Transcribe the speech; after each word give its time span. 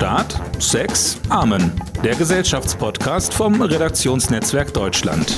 Staat, 0.00 0.40
Sex, 0.62 1.20
Amen. 1.28 1.72
Der 2.02 2.14
Gesellschaftspodcast 2.14 3.34
vom 3.34 3.60
Redaktionsnetzwerk 3.60 4.72
Deutschland. 4.72 5.36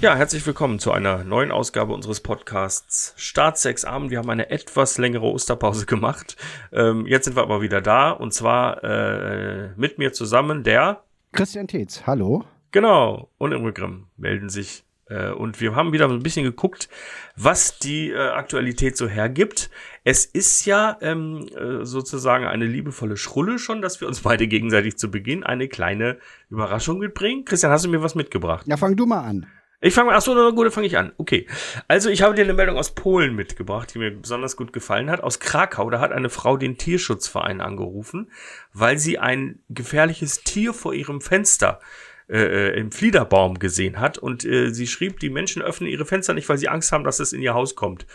Ja, 0.00 0.16
herzlich 0.16 0.44
willkommen 0.44 0.80
zu 0.80 0.90
einer 0.90 1.22
neuen 1.22 1.52
Ausgabe 1.52 1.94
unseres 1.94 2.20
Podcasts 2.20 3.14
Staat, 3.16 3.56
Sex, 3.56 3.84
Amen. 3.84 4.10
Wir 4.10 4.18
haben 4.18 4.30
eine 4.30 4.50
etwas 4.50 4.98
längere 4.98 5.26
Osterpause 5.26 5.86
gemacht. 5.86 6.36
Ähm, 6.72 7.06
jetzt 7.06 7.26
sind 7.26 7.36
wir 7.36 7.44
aber 7.44 7.62
wieder 7.62 7.80
da 7.80 8.10
und 8.10 8.34
zwar 8.34 8.82
äh, 8.82 9.68
mit 9.76 9.96
mir 9.98 10.12
zusammen 10.12 10.64
der 10.64 11.04
Christian 11.30 11.68
Tetz, 11.68 12.08
hallo. 12.08 12.42
Genau, 12.72 13.30
und 13.38 13.52
im 13.52 13.62
Rückgrimm 13.62 14.08
melden 14.16 14.48
sich 14.48 14.82
und 15.30 15.60
wir 15.60 15.74
haben 15.74 15.92
wieder 15.92 16.08
ein 16.08 16.22
bisschen 16.22 16.44
geguckt, 16.44 16.88
was 17.36 17.78
die 17.78 18.10
äh, 18.10 18.18
Aktualität 18.18 18.96
so 18.96 19.08
hergibt. 19.08 19.70
Es 20.04 20.24
ist 20.24 20.64
ja 20.66 20.98
ähm, 21.00 21.46
äh, 21.56 21.84
sozusagen 21.84 22.46
eine 22.46 22.66
liebevolle 22.66 23.16
Schrulle 23.16 23.58
schon, 23.58 23.82
dass 23.82 24.00
wir 24.00 24.08
uns 24.08 24.20
beide 24.20 24.46
gegenseitig 24.46 24.96
zu 24.96 25.10
Beginn 25.10 25.44
eine 25.44 25.68
kleine 25.68 26.18
Überraschung 26.50 26.98
mitbringen. 26.98 27.44
Christian, 27.44 27.72
hast 27.72 27.84
du 27.84 27.90
mir 27.90 28.02
was 28.02 28.14
mitgebracht? 28.14 28.66
Ja, 28.66 28.76
fang 28.76 28.96
du 28.96 29.06
mal 29.06 29.20
an. 29.20 29.46
Ich 29.80 29.92
fange 29.92 30.10
mal, 30.10 30.16
achso, 30.16 30.32
gut, 30.54 30.64
dann 30.64 30.72
fange 30.72 30.86
ich 30.86 30.96
an. 30.96 31.12
Okay. 31.18 31.46
Also 31.88 32.08
ich 32.08 32.22
habe 32.22 32.34
dir 32.34 32.44
eine 32.44 32.54
Meldung 32.54 32.78
aus 32.78 32.94
Polen 32.94 33.34
mitgebracht, 33.34 33.92
die 33.92 33.98
mir 33.98 34.12
besonders 34.12 34.56
gut 34.56 34.72
gefallen 34.72 35.10
hat. 35.10 35.22
Aus 35.22 35.40
Krakau, 35.40 35.90
da 35.90 36.00
hat 36.00 36.10
eine 36.10 36.30
Frau 36.30 36.56
den 36.56 36.78
Tierschutzverein 36.78 37.60
angerufen, 37.60 38.30
weil 38.72 38.98
sie 38.98 39.18
ein 39.18 39.58
gefährliches 39.68 40.42
Tier 40.42 40.72
vor 40.72 40.94
ihrem 40.94 41.20
Fenster 41.20 41.80
äh, 41.80 42.13
äh, 42.28 42.78
im 42.78 42.92
Fliederbaum 42.92 43.58
gesehen 43.58 44.00
hat. 44.00 44.18
Und 44.18 44.44
äh, 44.44 44.70
sie 44.72 44.86
schrieb, 44.86 45.20
die 45.20 45.30
Menschen 45.30 45.62
öffnen 45.62 45.90
ihre 45.90 46.06
Fenster 46.06 46.34
nicht, 46.34 46.48
weil 46.48 46.58
sie 46.58 46.68
Angst 46.68 46.92
haben, 46.92 47.04
dass 47.04 47.20
es 47.20 47.32
in 47.32 47.42
ihr 47.42 47.54
Haus 47.54 47.74
kommt. 47.74 48.06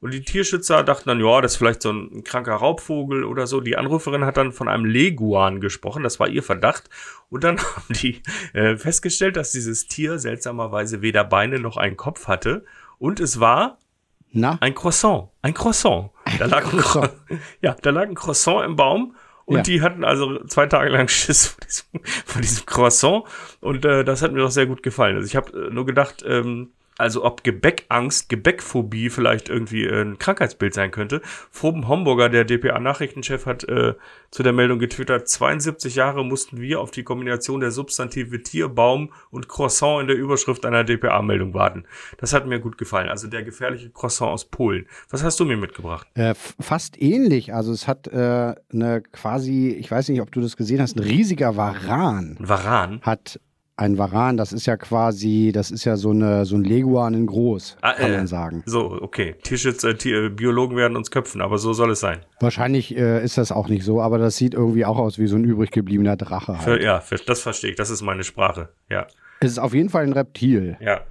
Und 0.00 0.12
die 0.12 0.22
Tierschützer 0.22 0.82
dachten 0.82 1.08
dann, 1.08 1.20
ja, 1.20 1.40
das 1.40 1.52
ist 1.52 1.58
vielleicht 1.58 1.82
so 1.82 1.90
ein 1.90 2.22
kranker 2.22 2.54
Raubvogel 2.54 3.24
oder 3.24 3.46
so. 3.46 3.60
Die 3.60 3.76
Anruferin 3.76 4.24
hat 4.24 4.36
dann 4.36 4.52
von 4.52 4.68
einem 4.68 4.84
Leguan 4.84 5.60
gesprochen, 5.60 6.02
das 6.02 6.20
war 6.20 6.28
ihr 6.28 6.42
Verdacht. 6.42 6.90
Und 7.30 7.44
dann 7.44 7.58
haben 7.76 7.94
die 7.94 8.22
äh, 8.52 8.76
festgestellt, 8.76 9.36
dass 9.36 9.52
dieses 9.52 9.88
Tier 9.88 10.18
seltsamerweise 10.18 11.00
weder 11.00 11.24
Beine 11.24 11.58
noch 11.58 11.76
einen 11.76 11.96
Kopf 11.96 12.28
hatte. 12.28 12.64
Und 12.98 13.20
es 13.20 13.40
war 13.40 13.78
Na? 14.32 14.58
ein 14.60 14.74
Croissant. 14.74 15.30
Ein 15.40 15.54
Croissant. 15.54 16.10
Da 16.38 16.46
lag 16.46 16.64
ein 16.72 16.78
Croissant. 16.78 17.12
ja, 17.62 17.74
da 17.80 17.90
lag 17.90 18.02
ein 18.02 18.14
Croissant 18.14 18.64
im 18.66 18.76
Baum 18.76 19.14
und 19.46 19.58
ja. 19.58 19.62
die 19.62 19.80
hatten 19.80 20.04
also 20.04 20.44
zwei 20.46 20.66
Tage 20.66 20.90
lang 20.90 21.06
Schiss 21.08 21.46
vor 21.46 21.64
diesem, 21.64 22.04
vor 22.26 22.42
diesem 22.42 22.66
Croissant. 22.66 23.24
Und 23.60 23.84
äh, 23.84 24.04
das 24.04 24.20
hat 24.20 24.32
mir 24.32 24.40
doch 24.40 24.50
sehr 24.50 24.66
gut 24.66 24.82
gefallen. 24.82 25.16
Also 25.16 25.26
ich 25.26 25.36
habe 25.36 25.68
äh, 25.68 25.70
nur 25.70 25.86
gedacht, 25.86 26.24
ähm, 26.26 26.72
also 26.98 27.24
ob 27.24 27.44
Gebäckangst, 27.44 28.28
Gebäckphobie 28.28 29.10
vielleicht 29.10 29.48
irgendwie 29.48 29.86
ein 29.86 30.18
Krankheitsbild 30.18 30.74
sein 30.74 30.90
könnte. 30.90 31.20
Foben 31.50 31.88
Homburger, 31.88 32.28
der 32.28 32.44
DPA-Nachrichtenchef, 32.44 33.46
hat 33.46 33.64
äh, 33.64 33.94
zu 34.30 34.42
der 34.42 34.52
Meldung 34.52 34.78
getwittert, 34.78 35.28
72 35.28 35.94
Jahre 35.94 36.24
mussten 36.24 36.60
wir 36.60 36.80
auf 36.80 36.90
die 36.90 37.02
Kombination 37.02 37.60
der 37.60 37.70
Substantive 37.70 38.42
Tier, 38.42 38.68
Baum 38.68 39.12
und 39.30 39.48
Croissant 39.48 40.00
in 40.00 40.06
der 40.06 40.16
Überschrift 40.16 40.64
einer 40.64 40.84
DPA-Meldung 40.84 41.54
warten. 41.54 41.84
Das 42.18 42.32
hat 42.32 42.46
mir 42.46 42.60
gut 42.60 42.78
gefallen. 42.78 43.08
Also 43.08 43.28
der 43.28 43.42
gefährliche 43.42 43.90
Croissant 43.90 44.32
aus 44.32 44.46
Polen. 44.46 44.86
Was 45.10 45.22
hast 45.22 45.38
du 45.40 45.44
mir 45.44 45.56
mitgebracht? 45.56 46.06
Äh, 46.14 46.34
fast 46.60 47.00
ähnlich. 47.00 47.52
Also 47.52 47.72
es 47.72 47.86
hat 47.86 48.08
äh, 48.08 48.54
eine 48.72 49.02
quasi, 49.12 49.68
ich 49.68 49.90
weiß 49.90 50.08
nicht, 50.08 50.20
ob 50.20 50.32
du 50.32 50.40
das 50.40 50.56
gesehen 50.56 50.80
hast, 50.80 50.96
ein 50.96 51.02
riesiger 51.02 51.56
Varan. 51.56 52.36
Varan? 52.40 53.00
Hat 53.02 53.40
ein 53.78 53.98
Varan, 53.98 54.38
das 54.38 54.52
ist 54.54 54.66
ja 54.66 54.76
quasi, 54.76 55.52
das 55.52 55.70
ist 55.70 55.84
ja 55.84 55.96
so, 55.96 56.10
eine, 56.10 56.46
so 56.46 56.56
ein 56.56 56.64
Leguan 56.64 57.12
in 57.12 57.26
groß, 57.26 57.76
ah, 57.82 57.92
kann 57.92 58.10
äh, 58.10 58.16
man 58.16 58.26
sagen. 58.26 58.62
So, 58.64 58.98
okay. 59.02 59.34
Tierschützer, 59.42 59.96
Tier, 59.98 60.30
Biologen 60.30 60.76
werden 60.76 60.96
uns 60.96 61.10
köpfen, 61.10 61.42
aber 61.42 61.58
so 61.58 61.74
soll 61.74 61.90
es 61.90 62.00
sein. 62.00 62.20
Wahrscheinlich 62.40 62.96
äh, 62.96 63.22
ist 63.22 63.36
das 63.36 63.52
auch 63.52 63.68
nicht 63.68 63.84
so, 63.84 64.00
aber 64.00 64.16
das 64.16 64.36
sieht 64.36 64.54
irgendwie 64.54 64.86
auch 64.86 64.96
aus 64.96 65.18
wie 65.18 65.26
so 65.26 65.36
ein 65.36 65.44
übrig 65.44 65.72
gebliebener 65.72 66.16
Drache. 66.16 66.54
Halt. 66.54 66.62
Für, 66.62 66.82
ja, 66.82 67.00
für, 67.00 67.16
das 67.16 67.40
verstehe 67.40 67.70
ich. 67.70 67.76
Das 67.76 67.90
ist 67.90 68.00
meine 68.00 68.24
Sprache. 68.24 68.70
Ja. 68.88 69.06
Es 69.40 69.52
ist 69.52 69.58
auf 69.58 69.74
jeden 69.74 69.90
Fall 69.90 70.04
ein 70.04 70.12
Reptil. 70.14 70.78
Ja. 70.80 71.02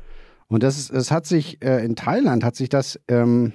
Und 0.48 0.64
das 0.64 0.78
ist, 0.78 0.90
es 0.90 1.12
hat 1.12 1.28
sich 1.28 1.62
äh, 1.64 1.86
in 1.86 1.96
Thailand 1.96 2.44
hat 2.44 2.56
sich 2.56 2.70
das, 2.70 3.00
ähm, 3.08 3.54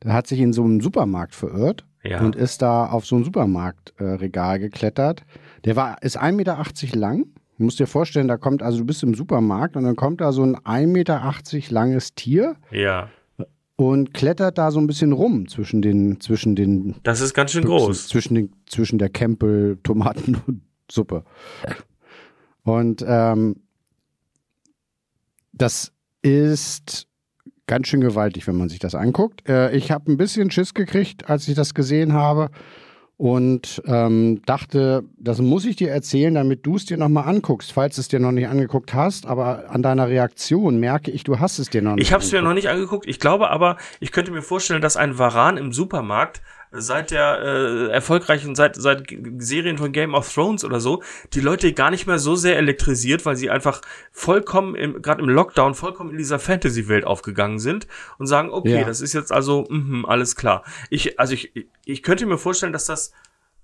da 0.00 0.12
hat 0.12 0.26
sich 0.26 0.40
in 0.40 0.52
so 0.52 0.62
einem 0.62 0.82
Supermarkt 0.82 1.34
verirrt 1.34 1.86
ja. 2.04 2.20
und 2.20 2.36
ist 2.36 2.60
da 2.60 2.86
auf 2.86 3.06
so 3.06 3.16
ein 3.16 3.24
Supermarktregal 3.24 4.58
geklettert. 4.58 5.24
Der 5.64 5.74
war, 5.76 6.02
ist 6.02 6.20
1,80 6.20 6.32
Meter 6.32 6.64
lang 6.98 7.26
Du 7.58 7.64
musst 7.64 7.78
dir 7.78 7.86
vorstellen, 7.86 8.28
da 8.28 8.36
kommt, 8.36 8.62
also 8.62 8.78
du 8.78 8.84
bist 8.84 9.02
im 9.02 9.14
Supermarkt 9.14 9.76
und 9.76 9.84
dann 9.84 9.96
kommt 9.96 10.20
da 10.20 10.32
so 10.32 10.42
ein 10.42 10.56
1,80 10.56 10.86
Meter 10.86 11.34
langes 11.70 12.14
Tier. 12.14 12.56
Ja. 12.70 13.08
Und 13.76 14.14
klettert 14.14 14.58
da 14.58 14.70
so 14.70 14.78
ein 14.78 14.86
bisschen 14.86 15.12
rum 15.12 15.48
zwischen 15.48 15.82
den, 15.82 16.20
zwischen 16.20 16.56
den. 16.56 16.96
Das 17.02 17.20
ist 17.20 17.34
ganz 17.34 17.52
schön 17.52 17.62
Büchsen, 17.62 17.78
groß. 17.78 18.08
Zwischen, 18.08 18.34
den, 18.34 18.52
zwischen 18.66 18.98
der 18.98 19.10
Kempel, 19.10 19.78
Tomaten 19.82 20.36
und 20.46 20.62
Suppe. 20.90 21.24
Und 22.62 23.04
ähm, 23.06 23.62
das 25.52 25.92
ist 26.22 27.06
ganz 27.66 27.88
schön 27.88 28.00
gewaltig, 28.00 28.46
wenn 28.46 28.56
man 28.56 28.68
sich 28.68 28.78
das 28.78 28.94
anguckt. 28.94 29.48
Äh, 29.48 29.74
ich 29.76 29.90
habe 29.90 30.10
ein 30.10 30.16
bisschen 30.16 30.50
Schiss 30.50 30.74
gekriegt, 30.74 31.28
als 31.28 31.48
ich 31.48 31.54
das 31.54 31.74
gesehen 31.74 32.12
habe 32.12 32.50
und 33.18 33.82
ähm, 33.86 34.42
dachte, 34.44 35.04
das 35.16 35.40
muss 35.40 35.64
ich 35.64 35.76
dir 35.76 35.90
erzählen, 35.90 36.34
damit 36.34 36.66
du 36.66 36.76
es 36.76 36.84
dir 36.84 36.98
nochmal 36.98 37.24
anguckst, 37.24 37.72
falls 37.72 37.96
es 37.96 38.08
dir 38.08 38.20
noch 38.20 38.32
nicht 38.32 38.48
angeguckt 38.48 38.92
hast. 38.92 39.26
Aber 39.26 39.70
an 39.70 39.82
deiner 39.82 40.08
Reaktion 40.08 40.78
merke 40.78 41.10
ich, 41.10 41.24
du 41.24 41.38
hast 41.38 41.58
es 41.58 41.70
dir 41.70 41.80
noch 41.80 41.94
nicht. 41.94 42.04
Ich 42.04 42.12
habe 42.12 42.22
es 42.22 42.30
mir 42.30 42.42
noch 42.42 42.52
nicht 42.52 42.68
angeguckt. 42.68 43.06
Ich 43.06 43.18
glaube 43.18 43.48
aber, 43.50 43.78
ich 44.00 44.12
könnte 44.12 44.32
mir 44.32 44.42
vorstellen, 44.42 44.82
dass 44.82 44.98
ein 44.98 45.18
Varan 45.18 45.56
im 45.56 45.72
Supermarkt 45.72 46.42
seit 46.72 47.10
der 47.10 47.40
äh, 47.40 47.86
erfolgreichen, 47.88 48.54
seit, 48.54 48.76
seit 48.76 49.14
Serien 49.38 49.78
von 49.78 49.92
Game 49.92 50.14
of 50.14 50.32
Thrones 50.32 50.64
oder 50.64 50.80
so, 50.80 51.02
die 51.32 51.40
Leute 51.40 51.72
gar 51.72 51.90
nicht 51.90 52.06
mehr 52.06 52.18
so 52.18 52.36
sehr 52.36 52.56
elektrisiert, 52.56 53.24
weil 53.24 53.36
sie 53.36 53.50
einfach 53.50 53.80
vollkommen, 54.12 55.02
gerade 55.02 55.22
im 55.22 55.28
Lockdown, 55.28 55.74
vollkommen 55.74 56.10
in 56.10 56.18
dieser 56.18 56.38
Fantasy-Welt 56.38 57.04
aufgegangen 57.04 57.58
sind 57.58 57.86
und 58.18 58.26
sagen, 58.26 58.50
okay, 58.50 58.80
ja. 58.80 58.84
das 58.84 59.00
ist 59.00 59.12
jetzt 59.12 59.32
also, 59.32 59.66
mh, 59.68 60.08
alles 60.08 60.36
klar. 60.36 60.64
Ich, 60.90 61.18
also 61.18 61.34
ich, 61.34 61.52
ich 61.84 62.02
könnte 62.02 62.26
mir 62.26 62.38
vorstellen, 62.38 62.72
dass 62.72 62.86
das 62.86 63.12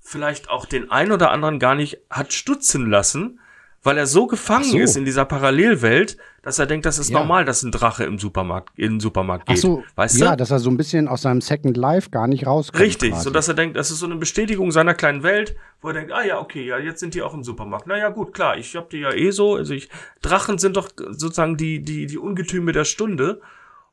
vielleicht 0.00 0.50
auch 0.50 0.66
den 0.66 0.90
ein 0.90 1.12
oder 1.12 1.30
anderen 1.30 1.58
gar 1.58 1.74
nicht 1.74 1.98
hat 2.10 2.32
stutzen 2.32 2.90
lassen, 2.90 3.40
weil 3.82 3.98
er 3.98 4.06
so 4.06 4.26
gefangen 4.26 4.64
so. 4.64 4.78
ist 4.78 4.96
in 4.96 5.04
dieser 5.04 5.24
Parallelwelt, 5.24 6.16
dass 6.42 6.58
er 6.58 6.66
denkt, 6.66 6.86
das 6.86 6.98
ist 6.98 7.10
ja. 7.10 7.18
normal, 7.18 7.44
dass 7.44 7.62
ein 7.62 7.72
Drache 7.72 8.04
im 8.04 8.18
Supermarkt 8.18 8.78
in 8.78 8.94
den 8.94 9.00
Supermarkt 9.00 9.46
geht. 9.46 9.56
Ach 9.58 9.60
so, 9.60 9.84
weißt 9.96 10.20
ja, 10.20 10.30
du? 10.30 10.36
dass 10.36 10.50
er 10.50 10.60
so 10.60 10.70
ein 10.70 10.76
bisschen 10.76 11.08
aus 11.08 11.22
seinem 11.22 11.40
Second 11.40 11.76
Life 11.76 12.10
gar 12.10 12.28
nicht 12.28 12.46
rauskommt. 12.46 12.82
Richtig, 12.82 13.10
quasi. 13.10 13.24
so 13.24 13.30
dass 13.30 13.48
er 13.48 13.54
denkt, 13.54 13.76
das 13.76 13.90
ist 13.90 13.98
so 13.98 14.06
eine 14.06 14.16
Bestätigung 14.16 14.70
seiner 14.70 14.94
kleinen 14.94 15.22
Welt, 15.22 15.56
wo 15.80 15.88
er 15.88 15.94
denkt, 15.94 16.12
ah 16.12 16.24
ja, 16.24 16.40
okay, 16.40 16.64
ja, 16.64 16.78
jetzt 16.78 17.00
sind 17.00 17.14
die 17.14 17.22
auch 17.22 17.34
im 17.34 17.42
Supermarkt. 17.42 17.86
Na 17.86 17.98
ja, 17.98 18.10
gut, 18.10 18.32
klar, 18.32 18.56
ich 18.56 18.76
hab 18.76 18.90
die 18.90 18.98
ja 18.98 19.12
eh 19.12 19.30
so, 19.30 19.56
also 19.56 19.74
ich 19.74 19.88
Drachen 20.20 20.58
sind 20.58 20.76
doch 20.76 20.88
sozusagen 20.96 21.56
die 21.56 21.82
die 21.82 22.06
die 22.06 22.18
Ungetüme 22.18 22.72
der 22.72 22.84
Stunde 22.84 23.40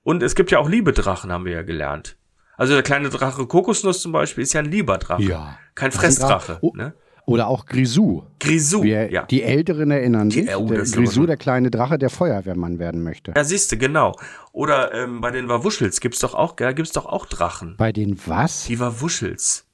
und 0.03 0.21
es 0.21 0.35
gibt 0.35 0.51
ja 0.51 0.59
auch 0.59 0.69
Liebedrachen, 0.69 1.31
haben 1.31 1.45
wir 1.45 1.53
ja 1.53 1.63
gelernt. 1.63 2.15
Also 2.57 2.73
der 2.73 2.83
kleine 2.83 3.09
Drache 3.09 3.47
Kokosnuss 3.47 4.01
zum 4.01 4.11
Beispiel 4.11 4.43
ist 4.43 4.53
ja 4.53 4.59
ein 4.59 4.69
lieber 4.69 4.97
Drache, 4.97 5.23
ja. 5.23 5.57
kein 5.75 5.91
Fressdrache, 5.91 6.59
oh. 6.61 6.73
ne? 6.75 6.93
Oder 7.29 7.47
auch 7.47 7.67
Grisou. 7.67 8.23
Grisou, 8.39 8.81
Wir, 8.81 9.11
ja. 9.11 9.23
Die 9.27 9.43
Älteren 9.43 9.91
erinnern 9.91 10.31
sich. 10.31 10.49
Oh, 10.55 10.65
der 10.65 10.83
Grisou, 10.83 11.27
der 11.27 11.37
kleine 11.37 11.69
Drache, 11.69 11.99
der 11.99 12.09
Feuerwehrmann 12.09 12.79
werden 12.79 13.03
möchte. 13.03 13.33
Ja, 13.35 13.43
siehste, 13.43 13.77
genau. 13.77 14.15
Oder 14.51 14.95
ähm, 14.95 15.21
bei 15.21 15.29
den 15.29 15.47
Wawuschels 15.47 15.99
gibt's 15.99 16.19
doch 16.19 16.33
auch, 16.33 16.59
ja, 16.59 16.71
gibt's 16.71 16.91
doch 16.91 17.05
auch 17.05 17.27
Drachen. 17.27 17.75
Bei 17.77 17.91
den 17.91 18.19
was? 18.25 18.65
Die 18.65 18.79
Wawuschels. 18.79 19.67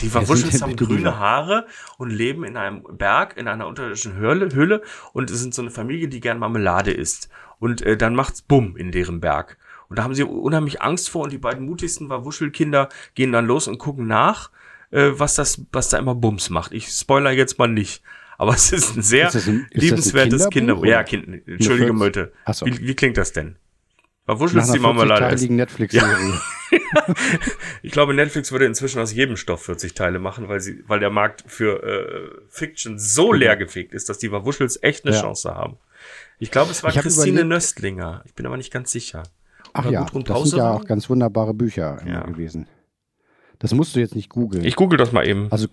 Die 0.00 0.14
Wawuschels 0.14 0.62
haben 0.62 0.76
grüne 0.76 1.18
Haare 1.18 1.66
und 1.98 2.10
leben 2.10 2.44
in 2.44 2.56
einem 2.56 2.84
Berg, 2.96 3.36
in 3.36 3.48
einer 3.48 3.66
unterirdischen 3.66 4.14
Höhle, 4.14 4.54
Höhle 4.54 4.80
und 5.12 5.30
es 5.32 5.40
sind 5.40 5.52
so 5.52 5.62
eine 5.62 5.72
Familie, 5.72 6.06
die 6.06 6.20
gern 6.20 6.38
Marmelade 6.38 6.92
isst. 6.92 7.28
Und 7.58 7.82
äh, 7.82 7.96
dann 7.96 8.14
macht's 8.14 8.42
Bumm 8.42 8.76
in 8.76 8.92
deren 8.92 9.20
Berg. 9.20 9.58
Und 9.88 9.98
da 9.98 10.04
haben 10.04 10.14
sie 10.14 10.22
unheimlich 10.22 10.80
Angst 10.80 11.10
vor 11.10 11.24
und 11.24 11.32
die 11.32 11.38
beiden 11.38 11.66
mutigsten 11.66 12.08
Wawuschelkinder 12.08 12.88
gehen 13.16 13.32
dann 13.32 13.46
los 13.46 13.66
und 13.66 13.78
gucken 13.78 14.06
nach 14.06 14.50
äh, 14.94 15.18
was 15.18 15.34
das, 15.34 15.60
was 15.72 15.88
da 15.88 15.98
immer 15.98 16.14
Bums 16.14 16.50
macht. 16.50 16.72
Ich 16.72 16.88
spoiler 16.88 17.32
jetzt 17.32 17.58
mal 17.58 17.68
nicht. 17.68 18.02
Aber 18.38 18.54
es 18.54 18.72
ist 18.72 18.96
ein 18.96 19.02
sehr 19.02 19.28
ist 19.28 19.46
ein, 19.46 19.66
liebenswertes 19.72 20.48
Kinderbuch. 20.50 20.86
Ja, 20.86 21.02
kind, 21.02 21.46
entschuldige 21.46 21.92
Möte. 21.92 22.32
So. 22.52 22.66
Wie, 22.66 22.80
wie 22.80 22.94
klingt 22.94 23.16
das 23.16 23.32
denn? 23.32 23.56
Verwuschelst 24.24 24.74
die 24.74 24.78
Marmelade. 24.78 25.52
Netflix-Serie. 25.52 26.40
Ja. 26.70 26.80
ich 27.82 27.92
glaube, 27.92 28.14
Netflix 28.14 28.50
würde 28.50 28.64
inzwischen 28.64 29.00
aus 29.00 29.12
jedem 29.12 29.36
Stoff 29.36 29.64
40 29.64 29.94
Teile 29.94 30.18
machen, 30.18 30.48
weil 30.48 30.60
sie, 30.60 30.82
weil 30.88 30.98
der 30.98 31.10
Markt 31.10 31.44
für 31.46 31.82
äh, 31.82 32.40
Fiction 32.48 32.98
so 32.98 33.32
mhm. 33.32 33.40
leergefegt 33.40 33.92
ist, 33.92 34.08
dass 34.08 34.18
die 34.18 34.30
Verwuschels 34.30 34.78
echt 34.82 35.04
eine 35.04 35.14
ja. 35.14 35.20
Chance 35.20 35.54
haben. 35.54 35.76
Ich 36.38 36.50
glaube, 36.50 36.70
es 36.70 36.82
war 36.82 36.90
Christine 36.90 37.44
Nöstlinger. 37.44 38.22
Ich 38.24 38.34
bin 38.34 38.46
aber 38.46 38.56
nicht 38.56 38.72
ganz 38.72 38.90
sicher. 38.90 39.24
Ach 39.72 39.84
Oder 39.84 39.92
ja, 39.92 40.06
das 40.24 40.48
sind 40.50 40.58
ja 40.58 40.72
auch 40.72 40.84
ganz 40.84 41.08
wunderbare 41.10 41.52
Bücher 41.52 42.00
ja. 42.06 42.22
gewesen. 42.22 42.66
Das 43.58 43.72
musst 43.74 43.94
du 43.96 44.00
jetzt 44.00 44.14
nicht 44.14 44.28
googeln. 44.28 44.64
Ich 44.64 44.76
google 44.76 44.98
das 44.98 45.12
mal 45.12 45.26
eben. 45.26 45.48
Also 45.50 45.68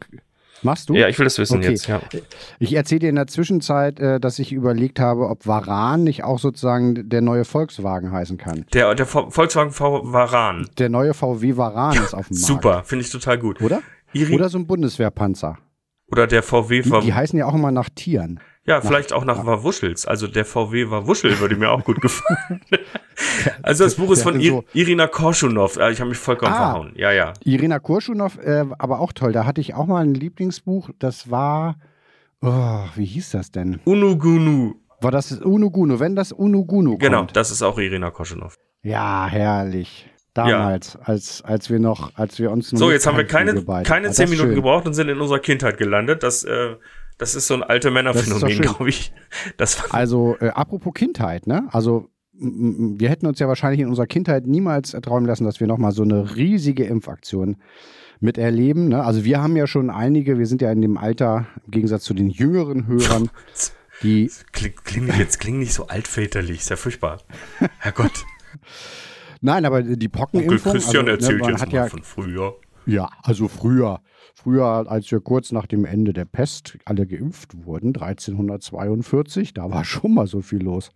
Machst 0.63 0.89
du? 0.89 0.94
Ja, 0.94 1.07
ich 1.07 1.18
will 1.18 1.24
das 1.24 1.38
wissen 1.39 1.57
okay. 1.57 1.69
jetzt, 1.69 1.88
ja. 1.88 2.01
Ich 2.60 2.74
erzähle 2.74 3.00
dir 3.00 3.10
in 3.10 3.16
der 3.16 3.28
Zwischenzeit, 3.28 4.00
äh, 4.00 4.19
dass 4.19 4.38
ich 4.39 4.51
überlegt 4.51 5.00
habe, 5.00 5.28
ob 5.28 5.48
Varan 5.48 6.04
nicht 6.04 6.24
auch 6.24 6.39
sozusagen 6.39 7.10
der 7.10 7.22
neue 7.22 7.45
Volkswagen 7.45 8.12
heißen 8.12 8.38
kann. 8.38 8.66
Der, 8.74 8.94
der 8.94 9.06
Volkswagen 9.06 9.72
v 9.72 10.01
Varan. 10.12 10.69
Der 10.78 10.89
neue 10.89 11.13
VW 11.13 11.57
Varan 11.57 11.98
ist 11.98 12.13
auf 12.13 12.28
dem 12.28 12.36
Markt. 12.36 12.45
Super, 12.45 12.83
finde 12.83 13.06
ich 13.06 13.12
total 13.12 13.39
gut. 13.39 13.62
Oder? 13.62 13.81
Iri 14.13 14.36
Oder 14.36 14.50
so 14.50 14.60
ein 14.60 14.68
Bundeswehrpanzer. 14.68 15.57
Oder 16.12 16.27
der 16.27 16.44
VW 16.44 16.81
die, 16.81 17.00
die 17.06 17.13
heißen 17.13 17.39
ja 17.39 17.45
auch 17.45 17.56
immer 17.56 17.72
nach 17.72 17.89
Tieren. 17.89 18.39
Ja, 18.66 18.80
vielleicht 18.80 19.12
auch 19.12 19.25
nach 19.25 19.38
ja. 19.38 19.46
Wawuschels. 19.46 20.06
Also 20.06 20.28
der 20.28 20.46
VW 20.46 20.92
Wawuschel 20.92 21.40
würde 21.40 21.56
mir 21.56 21.72
auch 21.72 21.84
gut 21.84 22.00
gefallen. 22.02 22.62
also 23.63 23.84
das 23.84 23.96
Buch 23.96 24.12
ist 24.12 24.22
von 24.22 24.40
so 24.40 24.63
Irina 24.74 25.08
Korschunov. 25.08 25.78
Ich 25.78 26.00
habe 26.00 26.10
mich 26.10 26.19
vollkommen 26.19 26.54
ah, 26.54 26.72
verhauen. 26.72 26.94
Ja, 26.96 27.12
ja. 27.12 27.34
Irina 27.44 27.80
Korschunov, 27.80 28.38
äh, 28.38 28.66
aber 28.78 29.00
auch 29.00 29.13
toll. 29.13 29.31
Da 29.31 29.46
hatte 29.46 29.62
ich 29.62 29.74
auch 29.74 29.88
mal 29.88 30.04
ein 30.04 30.13
Lieblingsbuch. 30.13 30.92
Das 31.00 31.31
war, 31.31 31.75
oh, 32.42 32.84
wie 32.96 33.06
hieß 33.06 33.31
das 33.31 33.52
denn? 33.52 33.80
Unugunu. 33.84 34.75
War 35.02 35.12
das 35.12 35.31
Unugunu? 35.31 36.00
Wenn 36.00 36.16
das 36.16 36.31
Unugunu 36.31 37.00
Genau, 37.00 37.19
kommt. 37.19 37.36
das 37.36 37.50
ist 37.50 37.63
auch 37.63 37.80
Irina 37.80 38.12
Korschunov. 38.12 38.56
Ja, 38.84 39.25
herrlich. 39.28 40.08
Damals, 40.34 40.94
ja. 40.94 41.00
als, 41.08 41.42
als 41.42 41.69
wir 41.69 41.80
noch, 41.80 42.16
als 42.16 42.40
wir 42.40 42.52
uns 42.52 42.72
noch 42.72 42.80
So, 42.80 42.92
jetzt 42.92 43.06
haben 43.06 43.18
wir 43.18 43.25
keine, 43.25 43.66
keine 43.84 44.12
zehn 44.12 44.30
Minuten 44.30 44.50
schön. 44.50 44.56
gebraucht 44.56 44.86
und 44.86 44.94
sind 44.94 45.10
in 45.10 45.19
unserer 45.19 45.40
Kindheit 45.40 45.78
gelandet. 45.78 46.24
Das, 46.24 46.46
äh, 46.46 46.75
das 47.22 47.36
ist 47.36 47.46
so 47.46 47.54
ein 47.54 47.62
alte 47.62 47.92
Männerphänomen, 47.92 48.62
glaube 48.62 48.90
ich. 48.90 49.14
also, 49.92 50.38
äh, 50.40 50.48
apropos 50.48 50.92
Kindheit, 50.96 51.46
ne? 51.46 51.70
Also, 51.72 52.10
wir 52.34 53.10
hätten 53.10 53.28
uns 53.28 53.38
ja 53.38 53.48
wahrscheinlich 53.48 53.80
in 53.80 53.90
unserer 53.90 54.08
Kindheit 54.08 54.48
niemals 54.48 54.96
erträumen 54.96 55.28
lassen, 55.28 55.44
dass 55.44 55.60
wir 55.60 55.68
nochmal 55.68 55.92
so 55.92 56.02
eine 56.02 56.36
riesige 56.36 56.84
Impfaktion 56.84 57.58
miterleben. 58.22 58.88
Ne? 58.88 59.04
Also 59.04 59.24
wir 59.24 59.40
haben 59.40 59.56
ja 59.56 59.68
schon 59.68 59.92
einige, 59.92 60.40
wir 60.40 60.48
sind 60.48 60.64
ja 60.64 60.72
in 60.72 60.82
dem 60.82 60.98
Alter, 60.98 61.46
im 61.68 61.72
Gegensatz 61.72 62.04
zu 62.06 62.16
den 62.16 62.32
jüngeren 62.32 62.88
Hörern, 62.88 63.30
die. 64.02 64.32
Klingt, 64.52 64.84
klingt 64.84 65.16
jetzt 65.20 65.40
klingt 65.40 65.60
nicht 65.60 65.74
so 65.74 65.86
altväterlich, 65.86 66.62
ist 66.62 66.72
ja 66.72 66.76
furchtbar. 66.76 67.22
Herrgott. 67.78 68.26
Nein, 69.42 69.66
aber 69.66 69.84
die 69.84 70.10
Pockenimpfung. 70.10 70.58
Onkel 70.58 70.72
Christian 70.72 71.08
also, 71.08 71.18
erzählt 71.18 71.42
ne, 71.44 71.52
jetzt 71.52 71.66
mal 71.68 71.74
ja, 71.74 71.86
von 71.86 72.02
früher. 72.02 72.56
Ja, 72.86 73.10
also 73.24 73.48
früher. 73.48 74.01
Früher, 74.33 74.86
als 74.89 75.12
wir 75.12 75.19
kurz 75.19 75.51
nach 75.51 75.68
dem 75.68 75.86
Ende 75.86 76.13
der 76.13 76.25
Pest 76.25 76.78
alle 76.86 77.06
geimpft 77.06 77.66
wurden, 77.66 77.89
1342, 77.89 79.54
da 79.54 79.69
war 79.69 79.83
schon 79.86 80.13
mal 80.13 80.25
so 80.25 80.42
viel 80.42 80.63
los. 80.63 80.92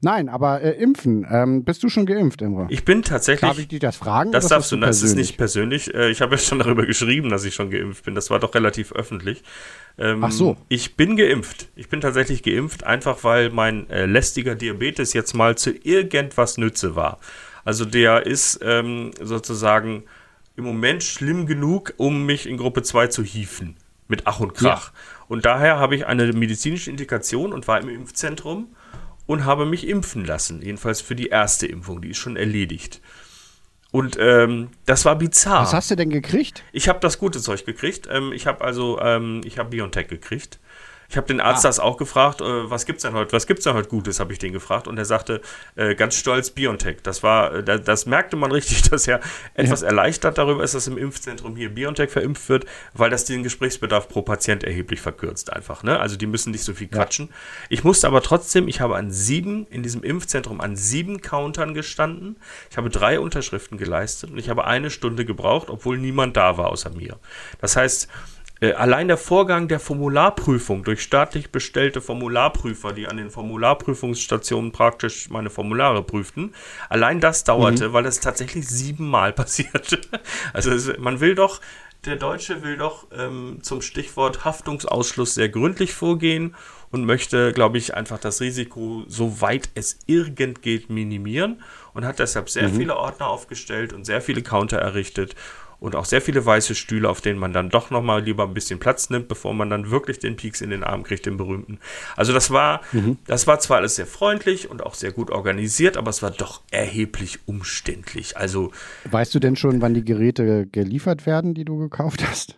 Nein, 0.00 0.28
aber 0.28 0.60
äh, 0.62 0.70
impfen. 0.82 1.26
Ähm, 1.30 1.64
bist 1.64 1.82
du 1.84 1.88
schon 1.88 2.04
geimpft, 2.04 2.42
Imre? 2.42 2.66
Ich 2.70 2.84
bin 2.84 3.02
tatsächlich. 3.02 3.48
Darf 3.48 3.58
ich 3.58 3.68
dich 3.68 3.80
das 3.80 3.96
fragen? 3.96 4.32
Das 4.32 4.48
darfst 4.48 4.72
du. 4.72 4.76
Das 4.76 5.02
ist 5.02 5.14
nicht 5.14 5.36
persönlich. 5.36 5.94
Äh, 5.94 6.10
ich 6.10 6.20
habe 6.20 6.32
ja 6.32 6.38
schon 6.38 6.58
darüber 6.60 6.84
geschrieben, 6.84 7.28
dass 7.28 7.44
ich 7.44 7.54
schon 7.54 7.70
geimpft 7.70 8.04
bin. 8.04 8.14
Das 8.14 8.30
war 8.30 8.40
doch 8.40 8.54
relativ 8.54 8.92
öffentlich. 8.92 9.42
Ähm, 9.96 10.24
Ach 10.24 10.32
so. 10.32 10.56
Ich 10.68 10.96
bin 10.96 11.16
geimpft. 11.16 11.68
Ich 11.76 11.88
bin 11.88 12.00
tatsächlich 12.00 12.42
geimpft, 12.42 12.84
einfach 12.84 13.22
weil 13.22 13.50
mein 13.50 13.88
äh, 13.88 14.06
lästiger 14.06 14.56
Diabetes 14.56 15.12
jetzt 15.12 15.34
mal 15.34 15.56
zu 15.56 15.70
irgendwas 15.70 16.58
Nütze 16.58 16.96
war. 16.96 17.18
Also 17.64 17.84
der 17.84 18.26
ist 18.26 18.60
ähm, 18.62 19.12
sozusagen 19.22 20.04
im 20.56 20.64
Moment 20.64 21.02
schlimm 21.02 21.46
genug, 21.46 21.94
um 21.96 22.26
mich 22.26 22.46
in 22.46 22.56
Gruppe 22.56 22.82
2 22.82 23.08
zu 23.08 23.22
hieven. 23.22 23.76
Mit 24.06 24.26
Ach 24.26 24.40
und 24.40 24.54
Krach. 24.54 24.92
Ja. 24.92 24.98
Und 25.28 25.46
daher 25.46 25.78
habe 25.78 25.96
ich 25.96 26.06
eine 26.06 26.32
medizinische 26.32 26.90
Indikation 26.90 27.52
und 27.52 27.66
war 27.66 27.80
im 27.80 27.88
Impfzentrum 27.88 28.74
und 29.26 29.44
habe 29.44 29.64
mich 29.64 29.88
impfen 29.88 30.24
lassen. 30.24 30.60
Jedenfalls 30.62 31.00
für 31.00 31.14
die 31.14 31.28
erste 31.28 31.66
Impfung, 31.66 32.02
die 32.02 32.10
ist 32.10 32.18
schon 32.18 32.36
erledigt. 32.36 33.00
Und 33.90 34.16
ähm, 34.18 34.70
das 34.86 35.04
war 35.04 35.16
bizarr. 35.16 35.62
Was 35.62 35.72
hast 35.72 35.90
du 35.90 35.96
denn 35.96 36.10
gekriegt? 36.10 36.64
Ich 36.72 36.88
habe 36.88 36.98
das 37.00 37.18
gute 37.18 37.40
Zeug 37.40 37.64
gekriegt. 37.64 38.08
Ähm, 38.10 38.32
ich 38.32 38.46
habe 38.46 38.62
also, 38.62 39.00
ähm, 39.00 39.40
ich 39.44 39.58
habe 39.58 39.70
BioNTech 39.70 40.08
gekriegt. 40.08 40.58
Ich 41.14 41.16
habe 41.16 41.28
den 41.28 41.40
Arzt 41.40 41.64
ah. 41.64 41.68
das 41.68 41.78
auch 41.78 41.96
gefragt, 41.96 42.40
äh, 42.40 42.68
was 42.68 42.86
gibt's 42.86 43.04
denn 43.04 43.12
heute? 43.12 43.32
Was 43.32 43.46
gibt's 43.46 43.62
denn 43.62 43.74
heute 43.74 43.88
Gutes? 43.88 44.18
Habe 44.18 44.32
ich 44.32 44.40
den 44.40 44.52
gefragt 44.52 44.88
und 44.88 44.98
er 44.98 45.04
sagte 45.04 45.42
äh, 45.76 45.94
ganz 45.94 46.16
stolz 46.16 46.50
Biontech. 46.50 47.02
Das 47.04 47.22
war, 47.22 47.54
äh, 47.54 47.80
das 47.80 48.06
merkte 48.06 48.34
man 48.34 48.50
richtig, 48.50 48.82
dass 48.90 49.06
er 49.06 49.20
etwas 49.54 49.82
ja. 49.82 49.86
erleichtert 49.86 50.38
darüber 50.38 50.64
ist, 50.64 50.74
dass 50.74 50.88
im 50.88 50.98
Impfzentrum 50.98 51.54
hier 51.54 51.72
Biontech 51.72 52.10
verimpft 52.10 52.48
wird, 52.48 52.64
weil 52.94 53.10
das 53.10 53.26
den 53.26 53.44
Gesprächsbedarf 53.44 54.08
pro 54.08 54.22
Patient 54.22 54.64
erheblich 54.64 55.00
verkürzt 55.00 55.52
einfach. 55.52 55.84
Ne? 55.84 56.00
Also 56.00 56.16
die 56.16 56.26
müssen 56.26 56.50
nicht 56.50 56.64
so 56.64 56.74
viel 56.74 56.88
quatschen. 56.88 57.28
Ja. 57.28 57.34
Ich 57.68 57.84
musste 57.84 58.08
aber 58.08 58.20
trotzdem, 58.20 58.66
ich 58.66 58.80
habe 58.80 58.96
an 58.96 59.12
sieben 59.12 59.68
in 59.68 59.84
diesem 59.84 60.02
Impfzentrum 60.02 60.60
an 60.60 60.74
sieben 60.74 61.20
Countern 61.20 61.74
gestanden. 61.74 62.38
Ich 62.72 62.76
habe 62.76 62.90
drei 62.90 63.20
Unterschriften 63.20 63.78
geleistet 63.78 64.32
und 64.32 64.38
ich 64.38 64.48
habe 64.48 64.64
eine 64.64 64.90
Stunde 64.90 65.24
gebraucht, 65.24 65.70
obwohl 65.70 65.96
niemand 65.96 66.36
da 66.36 66.58
war 66.58 66.70
außer 66.70 66.90
mir. 66.90 67.20
Das 67.60 67.76
heißt 67.76 68.08
allein 68.72 69.08
der 69.08 69.16
Vorgang 69.16 69.68
der 69.68 69.80
Formularprüfung 69.80 70.84
durch 70.84 71.02
staatlich 71.02 71.50
bestellte 71.50 72.00
Formularprüfer, 72.00 72.92
die 72.92 73.06
an 73.06 73.16
den 73.16 73.30
Formularprüfungsstationen 73.30 74.72
praktisch 74.72 75.28
meine 75.30 75.50
Formulare 75.50 76.02
prüften, 76.02 76.54
allein 76.88 77.20
das 77.20 77.44
dauerte, 77.44 77.88
mhm. 77.88 77.92
weil 77.92 78.06
es 78.06 78.20
tatsächlich 78.20 78.68
siebenmal 78.68 79.32
passierte. 79.34 80.00
Also 80.52 80.92
man 80.98 81.20
will 81.20 81.34
doch, 81.34 81.60
der 82.04 82.16
Deutsche 82.16 82.62
will 82.62 82.76
doch 82.76 83.06
ähm, 83.16 83.58
zum 83.62 83.82
Stichwort 83.82 84.44
Haftungsausschluss 84.44 85.34
sehr 85.34 85.48
gründlich 85.48 85.94
vorgehen 85.94 86.54
und 86.90 87.04
möchte, 87.06 87.52
glaube 87.52 87.78
ich, 87.78 87.94
einfach 87.94 88.18
das 88.18 88.40
Risiko, 88.40 89.04
soweit 89.08 89.70
es 89.74 89.98
irgend 90.06 90.62
geht, 90.62 90.90
minimieren 90.90 91.62
und 91.92 92.04
hat 92.04 92.18
deshalb 92.18 92.50
sehr 92.50 92.68
mhm. 92.68 92.76
viele 92.76 92.96
Ordner 92.96 93.28
aufgestellt 93.28 93.92
und 93.92 94.04
sehr 94.04 94.20
viele 94.20 94.42
Counter 94.42 94.78
errichtet 94.78 95.34
und 95.84 95.94
auch 95.96 96.06
sehr 96.06 96.22
viele 96.22 96.46
weiße 96.46 96.74
Stühle, 96.74 97.10
auf 97.10 97.20
denen 97.20 97.38
man 97.38 97.52
dann 97.52 97.68
doch 97.68 97.90
nochmal 97.90 98.22
lieber 98.22 98.44
ein 98.44 98.54
bisschen 98.54 98.78
Platz 98.78 99.10
nimmt, 99.10 99.28
bevor 99.28 99.52
man 99.52 99.68
dann 99.68 99.90
wirklich 99.90 100.18
den 100.18 100.34
Peaks 100.34 100.62
in 100.62 100.70
den 100.70 100.82
Arm 100.82 101.02
kriegt, 101.02 101.26
den 101.26 101.36
berühmten. 101.36 101.78
Also 102.16 102.32
das 102.32 102.50
war, 102.50 102.80
mhm. 102.92 103.18
das 103.26 103.46
war 103.46 103.60
zwar 103.60 103.76
alles 103.76 103.96
sehr 103.96 104.06
freundlich 104.06 104.70
und 104.70 104.82
auch 104.82 104.94
sehr 104.94 105.12
gut 105.12 105.30
organisiert, 105.30 105.98
aber 105.98 106.08
es 106.08 106.22
war 106.22 106.30
doch 106.30 106.62
erheblich 106.70 107.40
umständlich. 107.44 108.38
Also 108.38 108.72
weißt 109.10 109.34
du 109.34 109.40
denn 109.40 109.56
schon, 109.56 109.82
wann 109.82 109.92
die 109.92 110.06
Geräte 110.06 110.66
geliefert 110.72 111.26
werden, 111.26 111.52
die 111.52 111.66
du 111.66 111.76
gekauft 111.76 112.26
hast? 112.26 112.56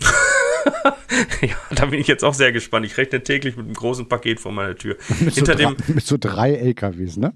ja, 1.42 1.54
da 1.74 1.84
bin 1.84 2.00
ich 2.00 2.06
jetzt 2.06 2.24
auch 2.24 2.32
sehr 2.32 2.52
gespannt. 2.52 2.86
Ich 2.86 2.96
rechne 2.96 3.22
täglich 3.22 3.54
mit 3.54 3.66
einem 3.66 3.74
großen 3.74 4.08
Paket 4.08 4.40
vor 4.40 4.50
meiner 4.50 4.76
Tür. 4.76 4.96
mit, 5.20 5.34
Hinter 5.34 5.58
so 5.58 5.58
dem, 5.58 5.76
mit 5.94 6.06
so 6.06 6.16
drei 6.18 6.54
LKWs, 6.54 7.18
ne? 7.18 7.34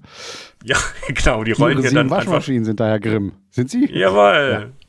Ja, 0.63 0.77
genau. 1.09 1.43
Die 1.43 1.51
rollen 1.51 1.79
hier 1.79 1.91
dann 1.91 2.09
Waschmaschinen 2.09 2.65
sind 2.65 2.79
da 2.79 2.89
ja 2.89 2.97
Grimm. 2.97 3.33
Sind 3.51 3.69
sie? 3.69 3.85
Jawohl. 3.91 4.71
Ja 4.71 4.86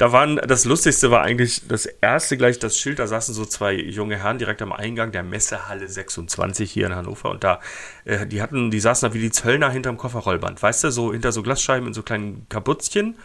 da 0.00 0.12
waren, 0.12 0.36
das 0.36 0.64
Lustigste 0.64 1.10
war 1.10 1.20
eigentlich 1.20 1.68
das 1.68 1.84
erste 1.84 2.38
gleich 2.38 2.58
das 2.58 2.78
Schild, 2.78 2.98
da 2.98 3.06
saßen 3.06 3.34
so 3.34 3.44
zwei 3.44 3.74
junge 3.74 4.16
Herren 4.16 4.38
direkt 4.38 4.62
am 4.62 4.72
Eingang 4.72 5.12
der 5.12 5.22
Messehalle 5.22 5.86
26 5.86 6.72
hier 6.72 6.86
in 6.86 6.94
Hannover 6.94 7.30
und 7.30 7.44
da, 7.44 7.60
äh, 8.06 8.26
die 8.26 8.40
hatten, 8.40 8.70
die 8.70 8.80
saßen 8.80 9.06
da 9.06 9.14
wie 9.14 9.20
die 9.20 9.30
Zöllner 9.30 9.68
hinterm 9.68 9.98
Kofferrollband, 9.98 10.62
weißt 10.62 10.84
du, 10.84 10.90
so 10.90 11.12
hinter 11.12 11.32
so 11.32 11.42
Glasscheiben 11.42 11.86
in 11.86 11.92
so 11.92 12.02
kleinen 12.02 12.46
Kaputzchen 12.48 13.18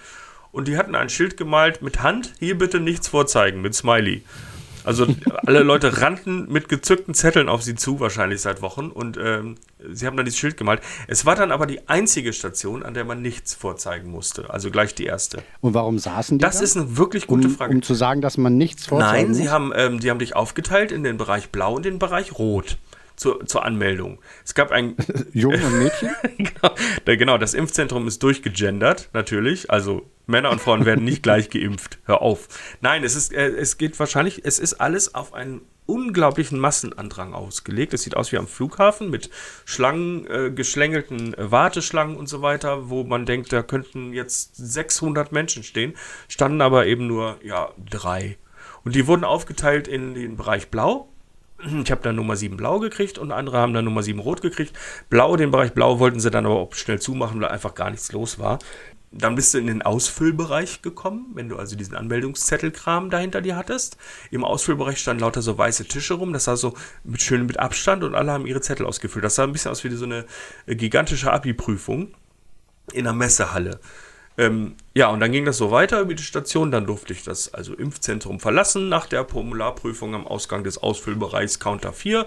und 0.52 0.68
die 0.68 0.76
hatten 0.76 0.96
ein 0.96 1.08
Schild 1.08 1.38
gemalt 1.38 1.82
mit 1.82 2.04
Hand, 2.04 2.34
hier 2.40 2.58
bitte 2.58 2.82
nichts 2.82 3.08
vorzeigen, 3.08 3.62
mit 3.62 3.74
Smiley. 3.74 4.26
Also 4.86 5.08
alle 5.46 5.64
Leute 5.64 6.02
rannten 6.02 6.52
mit 6.52 6.70
gezückten 6.70 7.14
Zetteln 7.14 7.50
auf 7.50 7.64
sie 7.64 7.76
zu, 7.76 8.00
wahrscheinlich 8.00 8.42
seit 8.42 8.62
Wochen. 8.62 8.90
Und 8.90 9.18
ähm, 9.18 9.56
sie 9.92 10.06
haben 10.06 10.16
dann 10.16 10.26
dieses 10.26 10.40
Schild 10.40 10.58
gemalt. 10.58 10.82
Es 11.08 11.26
war 11.26 11.36
dann 11.36 11.52
aber 11.52 11.66
die 11.66 11.88
einzige 11.88 12.34
Station, 12.34 12.84
an 12.84 12.94
der 12.94 13.06
man 13.06 13.22
nichts 13.22 13.54
vorzeigen 13.54 14.10
musste. 14.10 14.50
Also 14.50 14.72
gleich 14.72 14.96
die 14.96 15.06
erste. 15.06 15.44
Und 15.62 15.74
warum 15.74 16.00
saßen 16.00 16.38
die 16.38 16.42
Das 16.44 16.58
da? 16.58 16.64
ist 16.64 16.78
eine 16.78 16.98
wirklich 16.98 17.28
gute 17.28 17.48
um, 17.48 17.56
Frage. 17.56 17.74
Um 17.74 17.82
zu 17.82 17.94
sagen, 17.94 18.22
dass 18.22 18.38
man 18.38 18.58
nichts 18.58 18.88
vorzeigen 18.88 19.32
Nein, 19.32 19.34
sie 19.34 19.50
haben, 19.50 19.72
ähm, 19.76 20.00
die 20.00 20.10
haben 20.10 20.20
dich 20.20 20.36
aufgeteilt 20.36 20.92
in 20.92 21.04
den 21.04 21.18
Bereich 21.18 21.50
Blau 21.50 21.76
und 21.76 21.86
den 21.86 22.00
Bereich 22.00 22.38
Rot 22.38 22.78
zur, 23.16 23.46
zur 23.46 23.66
Anmeldung. 23.66 24.20
Es 24.44 24.54
gab 24.54 24.72
ein. 24.72 24.96
Jungen 25.34 25.64
und 25.64 25.80
Mädchen? 25.80 26.10
genau, 26.38 26.76
genau, 27.06 27.38
das 27.38 27.54
Impfzentrum 27.54 28.08
ist 28.08 28.22
durchgegendert, 28.24 29.10
natürlich. 29.14 29.70
Also 29.70 30.10
Männer 30.28 30.52
und 30.52 30.62
Frauen 30.62 30.86
werden 30.86 31.06
nicht 31.06 31.24
gleich 31.24 31.50
geimpft. 31.50 32.00
Hör 32.06 32.22
auf. 32.22 32.48
Nein, 32.82 33.04
es 33.04 33.16
ist, 33.16 33.34
äh, 33.34 33.48
es 33.48 33.78
geht 33.78 34.00
wahrscheinlich, 34.00 34.44
es 34.46 34.60
ist 34.60 34.76
alles 34.76 35.16
auf 35.16 35.34
einen 35.34 35.62
unglaublichen 35.86 36.60
Massenandrang 36.60 37.34
ausgelegt. 37.34 37.94
Es 37.94 38.04
sieht 38.04 38.18
aus 38.18 38.32
wie 38.32 38.38
am 38.38 38.48
Flughafen 38.48 39.10
mit 39.10 39.30
Schlangen, 39.66 40.26
äh, 40.28 40.52
geschlängelten 40.52 41.34
äh, 41.36 41.52
Warteschlangen 41.52 42.18
und 42.18 42.28
so 42.28 42.42
weiter, 42.42 42.90
wo 42.90 43.04
man 43.04 43.26
denkt, 43.26 43.54
da 43.54 43.62
könnten 43.62 44.14
jetzt 44.14 44.56
600 44.56 45.32
Menschen 45.32 45.64
stehen, 45.64 45.94
standen 46.28 46.62
aber 46.62 46.88
eben 46.88 47.08
nur, 47.08 47.40
ja, 47.44 47.70
drei. 47.78 48.38
Und 48.84 48.96
die 48.96 49.08
wurden 49.08 49.24
aufgeteilt 49.24 49.88
in 49.88 50.14
den 50.14 50.38
Bereich 50.38 50.70
Blau, 50.70 51.10
ich 51.84 51.92
habe 51.92 52.02
dann 52.02 52.16
Nummer 52.16 52.36
7 52.36 52.58
blau 52.58 52.80
gekriegt 52.80 53.18
und 53.18 53.32
andere 53.32 53.58
haben 53.58 53.74
dann 53.74 53.86
Nummer 53.86 54.04
7 54.04 54.20
rot 54.20 54.42
gekriegt. 54.42 54.74
Blau, 55.10 55.36
den 55.36 55.52
Bereich 55.52 55.74
blau 55.74 56.00
wollten 56.00 56.20
sie 56.20 56.32
dann 56.32 56.46
aber 56.46 56.56
auch 56.56 56.74
schnell 56.74 57.00
zumachen, 57.00 57.42
weil 57.42 57.50
einfach 57.50 57.76
gar 57.76 57.90
nichts 57.90 58.12
los 58.12 58.40
war. 58.40 58.60
Dann 59.12 59.36
bist 59.36 59.54
du 59.54 59.60
in 59.60 59.68
den 59.68 59.82
Ausfüllbereich 59.82 60.82
gekommen, 60.82 61.32
wenn 61.36 61.48
du 61.48 61.58
also 61.58 61.78
diesen 61.78 61.96
Anmeldungszettelkram 61.96 63.10
dahinter 63.10 63.42
dir 63.42 63.56
hattest. 63.56 63.98
Im 64.30 64.44
Ausfüllbereich 64.44 64.98
standen 64.98 65.22
lauter 65.22 65.42
so 65.42 65.58
weiße 65.58 65.86
Tische 65.86 66.16
rum, 66.16 66.34
das 66.34 66.48
war 66.48 66.58
so 66.58 66.74
mit 67.06 67.22
schön 67.22 67.46
mit 67.46 67.58
Abstand 67.58 68.04
und 68.04 68.14
alle 68.14 68.34
haben 68.34 68.46
ihre 68.46 68.60
Zettel 68.60 68.86
ausgefüllt. 68.86 69.24
Das 69.24 69.36
sah 69.36 69.44
ein 69.44 69.54
bisschen 69.54 69.72
aus 69.72 69.86
wie 69.86 69.96
so 69.96 70.04
eine 70.04 70.26
äh, 70.66 70.76
gigantische 70.76 71.32
Abi-Prüfung 71.32 72.14
in 72.92 73.08
einer 73.08 73.16
Messehalle. 73.16 73.80
Ähm, 74.38 74.76
ja, 74.94 75.08
und 75.10 75.22
dann 75.22 75.32
ging 75.32 75.46
das 75.46 75.58
so 75.58 75.72
weiter 75.72 76.02
über 76.02 76.14
die 76.14 76.24
Station. 76.24 76.72
Dann 76.72 76.86
durfte 76.86 77.14
ich 77.14 77.24
das 77.24 77.54
also 77.54 77.74
Impfzentrum 77.74 78.40
verlassen 78.40 78.90
nach 78.90 79.08
der 79.08 79.26
Formularprüfung 79.26 80.14
am 80.14 80.28
Ausgang 80.28 80.64
des 80.64 80.78
Ausfüllbereichs 80.78 81.60
Counter 81.60 81.94
4. 81.94 82.26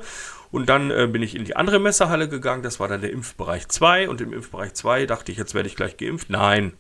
Und 0.51 0.69
dann 0.69 0.91
äh, 0.91 1.07
bin 1.11 1.23
ich 1.23 1.35
in 1.35 1.45
die 1.45 1.57
andere 1.57 1.79
Messerhalle 1.79 2.29
gegangen. 2.29 2.63
Das 2.63 2.81
war 2.81 2.89
dann 2.89 3.03
der 3.03 3.13
Impfbereich 3.13 3.69
2. 3.69 4.09
Und 4.09 4.21
im 4.21 4.33
Impfbereich 4.33 4.75
2 4.75 5.07
dachte 5.07 5.33
ich, 5.33 5.39
jetzt 5.39 5.55
werde 5.55 5.69
ich 5.69 5.77
gleich 5.77 5.97
geimpft. 5.97 6.31
Nein. 6.31 6.73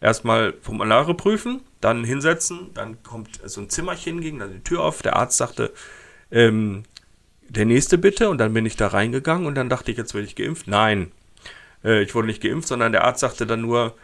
Erstmal 0.00 0.54
Formulare 0.60 1.14
prüfen 1.14 1.62
Dann 1.80 2.04
hinsetzen, 2.04 2.70
dann 2.74 3.02
kommt 3.02 3.40
so 3.44 3.60
ein 3.60 3.70
Zimmerchen, 3.70 4.20
ging 4.20 4.38
dann 4.38 4.52
die 4.52 4.62
Tür 4.62 4.82
auf, 4.82 5.00
der 5.02 5.16
Arzt 5.16 5.38
sagte, 5.38 5.72
ähm, 6.30 6.82
der 7.48 7.64
nächste 7.64 7.96
bitte, 7.96 8.28
und 8.28 8.38
dann 8.38 8.52
bin 8.52 8.66
ich 8.66 8.76
da 8.76 8.88
reingegangen 8.88 9.46
und 9.46 9.54
dann 9.54 9.68
dachte 9.68 9.90
ich, 9.90 9.96
jetzt 9.96 10.14
werde 10.14 10.26
ich 10.26 10.36
geimpft. 10.36 10.66
Nein, 10.66 11.12
äh, 11.84 12.02
ich 12.02 12.14
wurde 12.14 12.26
nicht 12.26 12.42
geimpft, 12.42 12.68
sondern 12.68 12.92
der 12.92 13.04
Arzt 13.04 13.20
sagte 13.20 13.46
dann 13.46 13.62
nur, 13.62 13.94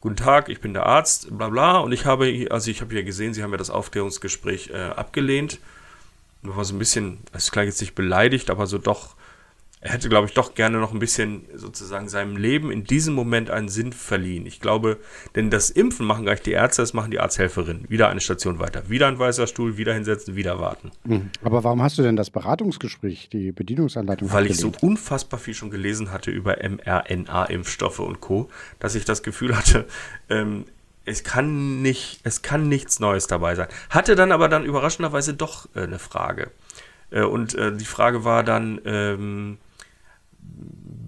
Guten 0.00 0.14
Tag, 0.14 0.48
ich 0.48 0.60
bin 0.60 0.74
der 0.74 0.86
Arzt, 0.86 1.36
bla 1.36 1.48
bla. 1.48 1.78
Und 1.78 1.90
ich 1.90 2.06
habe, 2.06 2.46
also 2.50 2.70
ich 2.70 2.80
habe 2.80 2.94
ja 2.94 3.02
gesehen, 3.02 3.34
Sie 3.34 3.42
haben 3.42 3.50
ja 3.50 3.56
das 3.56 3.70
Aufklärungsgespräch 3.70 4.70
äh, 4.70 4.76
abgelehnt. 4.76 5.58
War 6.42 6.64
so 6.64 6.74
ein 6.74 6.78
bisschen, 6.78 7.18
es 7.32 7.50
klang 7.50 7.66
jetzt 7.66 7.80
nicht 7.80 7.96
beleidigt, 7.96 8.48
aber 8.48 8.68
so 8.68 8.78
doch 8.78 9.16
er 9.80 9.92
hätte, 9.92 10.08
glaube 10.08 10.26
ich, 10.26 10.34
doch 10.34 10.54
gerne 10.54 10.78
noch 10.78 10.92
ein 10.92 10.98
bisschen 10.98 11.44
sozusagen 11.54 12.08
seinem 12.08 12.36
Leben 12.36 12.72
in 12.72 12.84
diesem 12.84 13.14
Moment 13.14 13.50
einen 13.50 13.68
Sinn 13.68 13.92
verliehen. 13.92 14.44
Ich 14.44 14.60
glaube, 14.60 14.98
denn 15.36 15.50
das 15.50 15.70
Impfen 15.70 16.04
machen 16.04 16.24
gar 16.24 16.32
nicht 16.32 16.46
die 16.46 16.52
Ärzte, 16.52 16.82
das 16.82 16.94
machen 16.94 17.12
die 17.12 17.20
Arzthelferinnen. 17.20 17.88
Wieder 17.88 18.08
eine 18.08 18.20
Station 18.20 18.58
weiter. 18.58 18.88
Wieder 18.88 19.06
ein 19.06 19.18
weißer 19.18 19.46
Stuhl, 19.46 19.76
wieder 19.76 19.94
hinsetzen, 19.94 20.34
wieder 20.34 20.58
warten. 20.58 20.90
Mhm. 21.04 21.30
Aber 21.42 21.62
warum 21.62 21.80
hast 21.80 21.96
du 21.96 22.02
denn 22.02 22.16
das 22.16 22.30
Beratungsgespräch, 22.30 23.28
die 23.28 23.52
Bedienungsanleitung 23.52 24.32
Weil 24.32 24.46
ich 24.46 24.56
so 24.56 24.72
unfassbar 24.80 25.38
viel 25.38 25.54
schon 25.54 25.70
gelesen 25.70 26.10
hatte 26.10 26.32
über 26.32 26.56
mRNA-Impfstoffe 26.56 28.00
und 28.00 28.20
Co., 28.20 28.48
dass 28.80 28.96
ich 28.96 29.04
das 29.04 29.22
Gefühl 29.22 29.56
hatte, 29.56 29.86
ähm, 30.28 30.64
es 31.04 31.22
kann 31.22 31.80
nicht, 31.82 32.20
es 32.24 32.42
kann 32.42 32.68
nichts 32.68 33.00
Neues 33.00 33.28
dabei 33.28 33.54
sein. 33.54 33.68
Hatte 33.90 34.16
dann 34.16 34.32
aber 34.32 34.48
dann 34.48 34.64
überraschenderweise 34.64 35.34
doch 35.34 35.68
äh, 35.74 35.82
eine 35.82 35.98
Frage. 35.98 36.50
Äh, 37.10 37.22
und 37.22 37.54
äh, 37.54 37.74
die 37.74 37.84
Frage 37.84 38.24
war 38.24 38.42
dann, 38.42 38.80
ähm, 38.84 39.58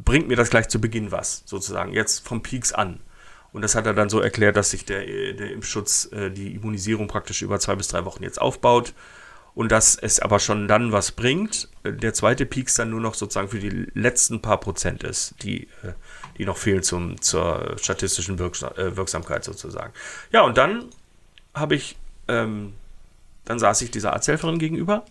bringt 0.04 0.28
mir 0.28 0.37
das 0.37 0.50
gleich 0.50 0.68
zu 0.68 0.80
Beginn 0.80 1.12
was, 1.12 1.42
sozusagen, 1.47 1.92
jetzt 1.92 2.26
vom 2.26 2.42
Peaks 2.42 2.73
an. 2.73 3.00
Und 3.52 3.62
das 3.62 3.75
hat 3.75 3.87
er 3.87 3.94
dann 3.94 4.09
so 4.09 4.20
erklärt, 4.20 4.56
dass 4.56 4.70
sich 4.70 4.85
der, 4.85 5.04
der 5.04 5.50
Impfschutz, 5.52 6.11
äh, 6.12 6.30
die 6.30 6.54
Immunisierung 6.54 7.09
praktisch 7.09 7.42
über 7.42 7.59
zwei 7.59 7.75
bis 7.75 7.88
drei 7.88 8.04
Wochen 8.04 8.23
jetzt 8.23 8.40
aufbaut 8.40 8.94
und 9.54 9.73
dass 9.73 9.97
es 9.97 10.20
aber 10.20 10.38
schon 10.38 10.68
dann 10.68 10.92
was 10.92 11.12
bringt. 11.12 11.68
Der 11.85 12.14
zweite 12.14 12.47
Peaks 12.47 12.75
dann 12.75 12.90
nur 12.90 13.00
noch 13.00 13.14
sozusagen 13.14 13.49
für 13.49 13.59
die 13.59 13.88
letzten 13.94 14.40
paar 14.40 14.61
Prozent 14.61 15.02
ist, 15.02 15.35
die, 15.42 15.64
äh, 15.82 15.92
die 16.38 16.44
noch 16.44 16.56
fehlen 16.56 16.82
zum, 16.82 17.20
zur 17.20 17.76
statistischen 17.80 18.38
Wirksam 18.38 18.73
äh, 18.76 18.97
Wirksamkeit 18.97 19.44
sozusagen. 19.44 19.92
Ja, 20.32 20.42
und 20.42 20.56
dann 20.56 20.87
habe 21.54 21.75
ich, 21.75 21.97
ähm, 22.28 22.75
dann 23.44 23.59
saß 23.59 23.82
ich 23.82 23.90
dieser 23.90 24.12
Arzthelferin 24.12 24.59
gegenüber 24.59 25.04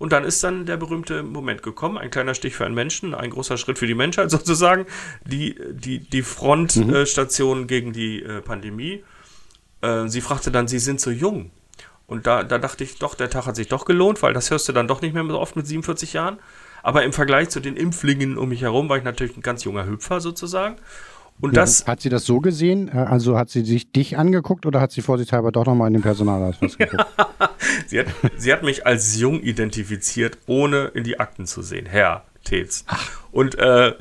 und 0.00 0.12
dann 0.12 0.24
ist 0.24 0.42
dann 0.42 0.64
der 0.64 0.78
berühmte 0.78 1.22
Moment 1.22 1.62
gekommen, 1.62 1.98
ein 1.98 2.10
kleiner 2.10 2.32
Stich 2.32 2.56
für 2.56 2.64
einen 2.64 2.74
Menschen, 2.74 3.14
ein 3.14 3.28
großer 3.28 3.58
Schritt 3.58 3.78
für 3.78 3.86
die 3.86 3.94
Menschheit 3.94 4.30
sozusagen, 4.30 4.86
die, 5.26 5.56
die, 5.72 5.98
die 5.98 6.22
Frontstation 6.22 7.58
mhm. 7.58 7.64
äh, 7.64 7.66
gegen 7.66 7.92
die 7.92 8.22
äh, 8.22 8.40
Pandemie. 8.40 9.04
Äh, 9.82 10.08
sie 10.08 10.22
fragte 10.22 10.50
dann, 10.50 10.68
Sie 10.68 10.78
sind 10.78 11.02
so 11.02 11.10
jung. 11.10 11.50
Und 12.06 12.26
da, 12.26 12.44
da 12.44 12.56
dachte 12.56 12.82
ich, 12.82 12.98
doch, 12.98 13.14
der 13.14 13.28
Tag 13.28 13.44
hat 13.44 13.56
sich 13.56 13.68
doch 13.68 13.84
gelohnt, 13.84 14.22
weil 14.22 14.32
das 14.32 14.50
hörst 14.50 14.66
du 14.70 14.72
dann 14.72 14.88
doch 14.88 15.02
nicht 15.02 15.12
mehr 15.12 15.24
so 15.26 15.38
oft 15.38 15.54
mit 15.54 15.66
47 15.66 16.14
Jahren. 16.14 16.38
Aber 16.82 17.04
im 17.04 17.12
Vergleich 17.12 17.50
zu 17.50 17.60
den 17.60 17.76
Impflingen 17.76 18.38
um 18.38 18.48
mich 18.48 18.62
herum 18.62 18.88
war 18.88 18.96
ich 18.96 19.04
natürlich 19.04 19.36
ein 19.36 19.42
ganz 19.42 19.64
junger 19.64 19.84
Hüpfer 19.84 20.22
sozusagen. 20.22 20.76
Und 21.40 21.56
das. 21.56 21.86
Hat 21.86 22.00
sie 22.00 22.08
das 22.08 22.24
so 22.24 22.40
gesehen? 22.40 22.88
Äh, 22.88 22.98
also 22.98 23.36
hat 23.36 23.50
sie 23.50 23.64
sich 23.64 23.90
dich 23.92 24.18
angeguckt 24.18 24.66
oder 24.66 24.80
hat 24.80 24.92
sie 24.92 25.02
vorsichtshalber 25.02 25.52
doch 25.52 25.66
nochmal 25.66 25.88
in 25.88 25.94
den 25.94 26.02
Personalausweis 26.02 26.76
geguckt? 26.78 27.06
sie, 27.86 28.00
hat, 28.00 28.06
sie 28.36 28.52
hat 28.52 28.62
mich 28.62 28.86
als 28.86 29.18
jung 29.18 29.40
identifiziert, 29.40 30.38
ohne 30.46 30.86
in 30.94 31.04
die 31.04 31.18
Akten 31.18 31.46
zu 31.46 31.62
sehen. 31.62 31.86
Herr 31.86 32.24
Tetz. 32.44 32.84
Und, 33.32 33.58
äh, 33.58 33.94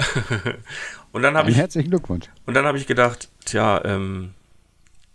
und 1.12 1.22
dann 1.22 1.38
habe 1.38 1.50
ich. 1.50 1.58
Herzlichen 1.58 1.90
Glückwunsch. 1.90 2.26
Und 2.46 2.54
dann 2.56 2.66
habe 2.66 2.78
ich 2.78 2.88
gedacht, 2.88 3.30
tja, 3.46 3.84
ähm, 3.86 4.32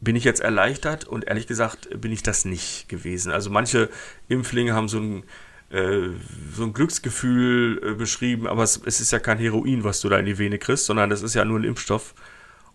bin 0.01 0.17
ich 0.17 0.25
jetzt 0.25 0.41
erleichtert? 0.41 1.05
Und 1.05 1.27
ehrlich 1.27 1.47
gesagt 1.47 1.89
bin 2.01 2.13
ich 2.13 2.23
das 2.23 2.45
nicht 2.45 2.89
gewesen. 2.89 3.33
Also 3.33 3.51
manche 3.51 3.89
Impflinge 4.29 4.75
haben 4.75 4.89
so 4.89 4.99
ein 4.99 5.25
äh, 5.75 6.11
so 6.55 6.63
ein 6.63 6.73
Glücksgefühl 6.73 7.81
äh, 7.83 7.95
beschrieben, 7.95 8.47
aber 8.47 8.63
es, 8.63 8.81
es, 8.85 9.01
ist 9.01 9.11
ja 9.11 9.19
kein 9.19 9.39
Heroin, 9.39 9.83
was 9.83 10.01
du 10.01 10.09
da 10.09 10.19
in 10.19 10.27
die 10.27 10.39
Vene 10.39 10.59
kriegst, 10.59 10.87
sondern 10.87 11.11
das 11.11 11.23
ist 11.23 11.35
ja 11.35 11.45
nur 11.45 11.59
ein 11.59 11.65
Impfstoff. 11.65 12.15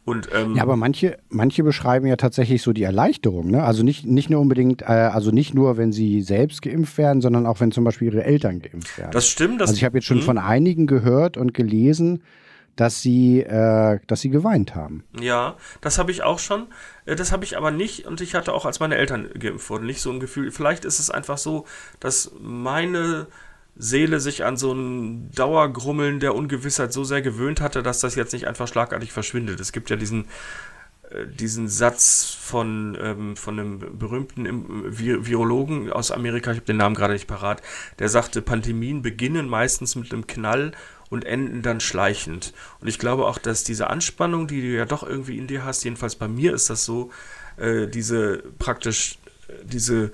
Und, 0.05 0.29
ähm, 0.33 0.55
ja, 0.55 0.63
aber 0.63 0.75
manche, 0.75 1.17
manche 1.29 1.63
beschreiben 1.63 2.07
ja 2.07 2.15
tatsächlich 2.15 2.61
so 2.61 2.73
die 2.73 2.83
Erleichterung, 2.83 3.51
ne? 3.51 3.63
Also 3.63 3.83
nicht, 3.83 4.05
nicht 4.05 4.29
nur 4.29 4.41
unbedingt, 4.41 4.81
äh, 4.81 4.85
also 4.85 5.31
nicht 5.31 5.53
nur, 5.53 5.77
wenn 5.77 5.91
sie 5.91 6.21
selbst 6.21 6.61
geimpft 6.61 6.97
werden, 6.97 7.21
sondern 7.21 7.45
auch 7.45 7.59
wenn 7.59 7.71
zum 7.71 7.83
Beispiel 7.83 8.07
ihre 8.07 8.23
Eltern 8.23 8.59
geimpft 8.59 8.97
werden. 8.97 9.11
Das 9.11 9.27
stimmt. 9.27 9.61
Das 9.61 9.69
also 9.69 9.77
ich 9.77 9.85
habe 9.85 9.97
jetzt 9.97 10.05
schon 10.05 10.17
mh. 10.17 10.23
von 10.23 10.37
einigen 10.37 10.87
gehört 10.87 11.37
und 11.37 11.53
gelesen, 11.53 12.23
dass 12.75 13.01
sie, 13.01 13.41
äh, 13.41 13.99
dass 14.07 14.21
sie 14.21 14.29
geweint 14.29 14.75
haben. 14.75 15.03
Ja, 15.19 15.57
das 15.81 15.97
habe 15.97 16.11
ich 16.11 16.23
auch 16.23 16.39
schon. 16.39 16.67
Äh, 17.05 17.15
das 17.15 17.31
habe 17.31 17.43
ich 17.43 17.57
aber 17.57 17.71
nicht 17.71 18.05
und 18.05 18.21
ich 18.21 18.35
hatte 18.35 18.53
auch, 18.53 18.65
als 18.65 18.79
meine 18.79 18.95
Eltern 18.95 19.29
geimpft 19.37 19.69
wurden, 19.69 19.85
nicht 19.85 20.01
so 20.01 20.11
ein 20.11 20.19
Gefühl. 20.19 20.51
Vielleicht 20.51 20.85
ist 20.85 20.99
es 20.99 21.09
einfach 21.09 21.37
so, 21.37 21.65
dass 21.99 22.31
meine 22.39 23.27
Seele 23.75 24.19
sich 24.19 24.43
an 24.43 24.57
so 24.57 24.73
ein 24.73 25.31
Dauergrummeln 25.31 26.19
der 26.19 26.35
Ungewissheit 26.35 26.91
so 26.91 27.03
sehr 27.03 27.21
gewöhnt 27.21 27.61
hatte, 27.61 27.81
dass 27.81 28.01
das 28.01 28.15
jetzt 28.15 28.33
nicht 28.33 28.47
einfach 28.47 28.67
schlagartig 28.67 29.11
verschwindet. 29.11 29.59
Es 29.59 29.71
gibt 29.71 29.89
ja 29.89 29.95
diesen 29.95 30.25
äh, 31.11 31.27
diesen 31.27 31.67
Satz 31.67 32.37
von, 32.39 32.97
ähm, 33.01 33.35
von 33.35 33.59
einem 33.59 33.97
berühmten 33.97 34.45
Virologen 34.97 35.91
aus 35.91 36.11
Amerika, 36.11 36.51
ich 36.51 36.57
habe 36.57 36.65
den 36.65 36.77
Namen 36.77 36.95
gerade 36.95 37.13
nicht 37.13 37.27
parat, 37.27 37.61
der 37.99 38.09
sagte, 38.09 38.41
Pandemien 38.41 39.01
beginnen 39.01 39.47
meistens 39.47 39.95
mit 39.95 40.13
einem 40.13 40.27
Knall 40.27 40.71
und 41.09 41.25
enden 41.25 41.61
dann 41.61 41.79
schleichend. 41.79 42.53
Und 42.81 42.87
ich 42.87 42.99
glaube 42.99 43.25
auch, 43.25 43.37
dass 43.37 43.63
diese 43.63 43.89
Anspannung, 43.89 44.47
die 44.47 44.61
du 44.61 44.67
ja 44.67 44.85
doch 44.85 45.03
irgendwie 45.03 45.37
in 45.37 45.47
dir 45.47 45.63
hast, 45.63 45.83
jedenfalls 45.83 46.15
bei 46.15 46.27
mir 46.27 46.53
ist 46.53 46.69
das 46.69 46.85
so, 46.85 47.11
äh, 47.57 47.87
diese 47.87 48.43
praktisch, 48.59 49.17
äh, 49.47 49.53
diese 49.63 50.11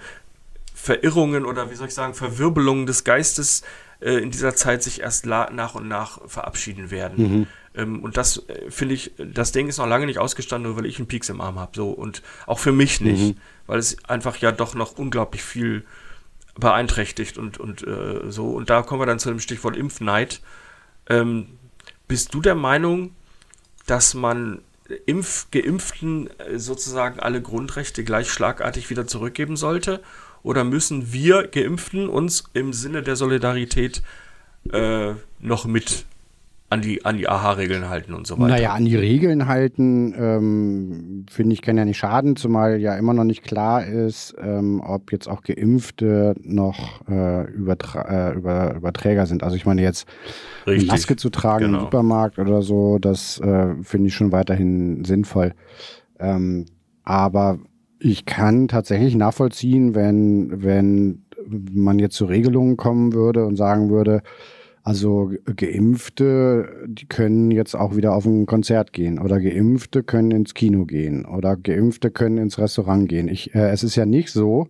Verirrungen 0.74 1.46
oder 1.46 1.72
wie 1.72 1.75
soll 1.75 1.88
ich 1.88 1.94
sagen, 1.94 2.14
Verwirbelungen 2.14 2.86
des 2.86 3.04
Geistes 3.04 3.64
äh, 4.00 4.18
in 4.18 4.32
dieser 4.32 4.56
Zeit 4.56 4.84
sich 4.84 5.02
erst 5.02 5.25
nach 5.25 5.75
und 5.75 5.88
nach 5.88 6.20
verabschieden 6.28 6.92
werden. 6.92 7.40
Mhm. 7.40 7.48
Ähm, 7.75 8.04
und 8.04 8.18
das 8.18 8.48
äh, 8.50 8.70
finde 8.70 8.96
ich, 8.96 9.12
das 9.18 9.52
Ding 9.52 9.68
ist 9.68 9.78
noch 9.78 9.88
lange 9.88 10.06
nicht 10.06 10.20
ausgestanden, 10.20 10.72
nur 10.72 10.80
weil 10.80 10.86
ich 10.86 10.98
einen 10.98 11.08
Pieks 11.08 11.30
im 11.30 11.42
Arm 11.42 11.60
habe. 11.60 11.72
So. 11.75 11.90
Und 11.90 12.22
auch 12.46 12.60
für 12.60 12.72
mich 12.72 13.02
nicht, 13.02 13.36
mhm. 13.36 13.42
weil 13.68 13.80
es 13.80 13.98
einfach 14.08 14.38
ja 14.38 14.52
doch 14.52 14.75
noch 14.75 14.98
unglaublich 14.98 15.44
viel 15.44 15.86
beeinträchtigt 16.58 17.38
und, 17.38 17.58
und 17.60 17.86
äh, 17.86 18.30
so. 18.30 18.50
Und 18.50 18.70
da 18.70 18.82
kommen 18.82 19.02
wir 19.02 19.06
dann 19.06 19.20
zu 19.20 19.30
dem 19.30 19.40
Stichwort 19.40 19.75
Impfneid. 19.75 20.42
Ähm, 21.10 21.48
bist 22.08 22.34
du 22.34 22.42
der 22.42 22.56
Meinung, 22.56 23.16
dass 23.86 24.14
man 24.14 24.62
Impf 25.06 25.48
Geimpften 25.52 26.30
äh, 26.40 26.60
sozusagen 26.60 27.20
alle 27.20 27.42
Grundrechte 27.42 28.04
gleich 28.04 28.30
schlagartig 28.30 28.90
wieder 28.90 29.08
zurückgeben 29.08 29.58
sollte? 29.58 30.02
Oder 30.44 30.64
müssen 30.64 31.12
wir 31.12 31.48
Geimpften 31.48 32.08
uns 32.08 32.44
im 32.54 32.72
Sinne 32.72 33.02
der 33.02 33.16
Solidarität 33.16 34.04
äh, 34.72 35.14
noch 35.40 35.66
mit 35.66 36.06
an 36.75 36.82
die, 36.82 37.05
an 37.05 37.17
die 37.17 37.27
AHA-Regeln 37.27 37.89
halten 37.89 38.13
und 38.13 38.27
so 38.27 38.38
weiter. 38.38 38.50
Naja, 38.50 38.74
an 38.74 38.86
die 38.86 38.96
Regeln 38.96 39.48
halten, 39.48 40.13
ähm, 40.17 41.25
finde 41.29 41.53
ich, 41.53 41.62
kann 41.62 41.77
ja 41.77 41.86
nicht 41.86 41.98
schaden, 41.98 42.36
zumal 42.36 42.82
ja 42.82 42.96
immer 42.98 43.13
noch 43.13 43.24
nicht 43.24 43.44
klar 43.44 43.86
ist, 43.86 44.36
ähm, 44.39 44.82
ob 44.86 45.12
jetzt 45.12 45.27
auch 45.27 45.41
Geimpfte 45.41 46.36
noch 46.44 47.08
äh, 47.08 47.50
Übertra 47.51 48.29
äh, 48.29 48.34
über, 48.36 48.75
Überträger 48.75 49.25
sind. 49.25 49.44
Also 49.44 49.55
ich 49.55 49.65
meine 49.65 49.82
jetzt 49.82 50.05
Richtig, 50.67 50.89
Maske 50.89 51.15
zu 51.15 51.29
tragen 51.29 51.65
genau. 51.65 51.77
im 51.77 51.84
Supermarkt 51.86 52.39
oder 52.39 52.62
so, 52.62 53.00
das 53.00 53.39
äh, 53.39 53.75
finde 53.82 54.10
ich 54.10 54.13
schon 54.13 54.34
weiterhin 54.34 55.05
sinnvoll. 55.05 55.53
Ähm, 56.20 56.65
aber 57.03 57.60
ich 58.00 58.25
kann 58.25 58.67
tatsächlich 58.67 59.15
nachvollziehen, 59.15 59.96
wenn, 59.96 60.63
wenn 60.63 61.24
man 61.72 62.00
jetzt 62.00 62.15
zu 62.15 62.25
Regelungen 62.25 62.75
kommen 62.75 63.13
würde 63.13 63.46
und 63.46 63.55
sagen 63.55 63.89
würde, 63.89 64.22
also 64.86 65.32
Geimpfte, 65.56 66.86
die 66.88 67.08
können 67.08 67.50
jetzt 67.50 67.75
auch 67.75 67.96
wieder 67.96 68.13
auf 68.13 68.25
ein 68.25 68.46
Konzert 68.46 68.94
gehen 68.94 69.18
oder 69.18 69.42
Geimpfte 69.42 70.04
können 70.04 70.30
ins 70.30 70.54
Kino 70.54 70.86
gehen 70.86 71.25
oder 71.25 71.58
Geimpfte 71.58 72.12
können 72.12 72.38
ins 72.38 72.60
Restaurant 72.60 73.10
gehen. 73.10 73.27
Ich, 73.27 73.56
äh, 73.56 73.72
es 73.72 73.84
ist 73.84 73.96
ja 73.96 74.06
nicht 74.06 74.30
so, 74.30 74.68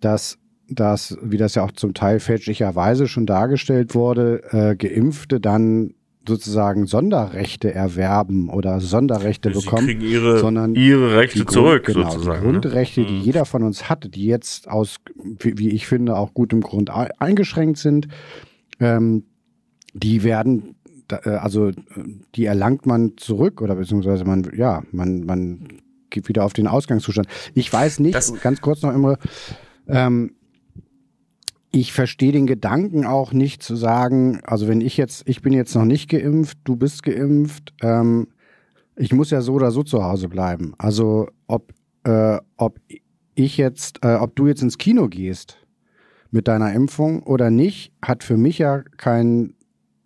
dass 0.00 0.38
dass, 0.68 1.18
wie 1.22 1.36
das 1.36 1.54
ja 1.54 1.64
auch 1.64 1.72
zum 1.72 1.92
Teil 1.92 2.20
fälschlicherweise 2.20 3.06
schon 3.06 3.26
dargestellt 3.26 3.94
wurde, 3.94 4.42
äh, 4.52 4.76
Geimpfte 4.76 5.40
dann 5.40 5.94
sozusagen 6.26 6.86
Sonderrechte 6.86 7.74
erwerben 7.74 8.48
oder 8.48 8.80
Sonderrechte 8.80 9.52
Sie 9.52 9.60
bekommen, 9.60 9.86
kriegen 9.86 10.00
ihre, 10.02 10.38
sondern 10.38 10.74
ihre 10.74 11.16
Rechte 11.16 11.40
Grund, 11.40 11.50
zurück, 11.50 11.86
genau, 11.86 12.10
sozusagen. 12.10 12.40
Die 12.40 12.46
ne? 12.46 12.52
Grundrechte, 12.52 13.00
ne? 13.00 13.06
die 13.06 13.20
jeder 13.20 13.44
von 13.44 13.62
uns 13.62 13.88
hat, 13.88 14.14
die 14.14 14.26
jetzt 14.26 14.68
aus, 14.68 14.96
wie 15.40 15.70
ich 15.70 15.86
finde, 15.86 16.16
auch 16.16 16.32
gutem 16.32 16.60
Grund 16.60 16.90
eingeschränkt 17.18 17.78
sind, 17.78 18.08
ähm, 18.82 19.24
die 19.94 20.22
werden, 20.22 20.74
äh, 21.10 21.30
also 21.30 21.70
die 22.34 22.44
erlangt 22.44 22.84
man 22.86 23.16
zurück 23.16 23.62
oder 23.62 23.76
beziehungsweise 23.76 24.24
man, 24.24 24.50
ja, 24.54 24.82
man, 24.90 25.24
man 25.24 25.68
geht 26.10 26.28
wieder 26.28 26.44
auf 26.44 26.52
den 26.52 26.66
Ausgangszustand. 26.66 27.28
Ich 27.54 27.72
weiß 27.72 28.00
nicht, 28.00 28.14
das, 28.14 28.38
ganz 28.40 28.60
kurz 28.60 28.82
noch 28.82 28.92
immer, 28.92 29.16
ähm, 29.88 30.34
ich 31.70 31.92
verstehe 31.92 32.32
den 32.32 32.46
Gedanken 32.46 33.06
auch 33.06 33.32
nicht 33.32 33.62
zu 33.62 33.76
sagen, 33.76 34.40
also 34.44 34.68
wenn 34.68 34.82
ich 34.82 34.98
jetzt, 34.98 35.22
ich 35.26 35.40
bin 35.40 35.54
jetzt 35.54 35.74
noch 35.74 35.86
nicht 35.86 36.10
geimpft, 36.10 36.58
du 36.64 36.76
bist 36.76 37.02
geimpft, 37.02 37.72
ähm, 37.80 38.28
ich 38.94 39.14
muss 39.14 39.30
ja 39.30 39.40
so 39.40 39.54
oder 39.54 39.70
so 39.70 39.82
zu 39.82 40.04
Hause 40.04 40.28
bleiben. 40.28 40.74
Also 40.76 41.28
ob 41.46 41.72
äh, 42.04 42.38
ob 42.56 42.78
ich 43.34 43.56
jetzt, 43.56 44.04
äh, 44.04 44.16
ob 44.16 44.36
du 44.36 44.46
jetzt 44.46 44.62
ins 44.62 44.78
Kino 44.78 45.08
gehst 45.08 45.58
mit 46.32 46.48
deiner 46.48 46.72
Impfung 46.72 47.22
oder 47.22 47.50
nicht, 47.50 47.92
hat 48.02 48.24
für 48.24 48.36
mich 48.36 48.58
ja 48.58 48.82
keinen 48.96 49.54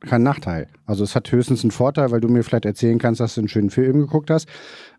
kein 0.01 0.23
Nachteil. 0.23 0.69
Also 0.85 1.05
es 1.05 1.15
hat 1.15 1.33
höchstens 1.33 1.63
einen 1.65 1.71
Vorteil, 1.71 2.11
weil 2.11 2.21
du 2.21 2.29
mir 2.29 2.43
vielleicht 2.43 2.67
erzählen 2.67 2.99
kannst, 2.99 3.21
dass 3.21 3.35
du 3.35 3.41
einen 3.41 3.49
schönen 3.49 3.71
Film 3.71 3.99
geguckt 3.99 4.31
hast. 4.31 4.47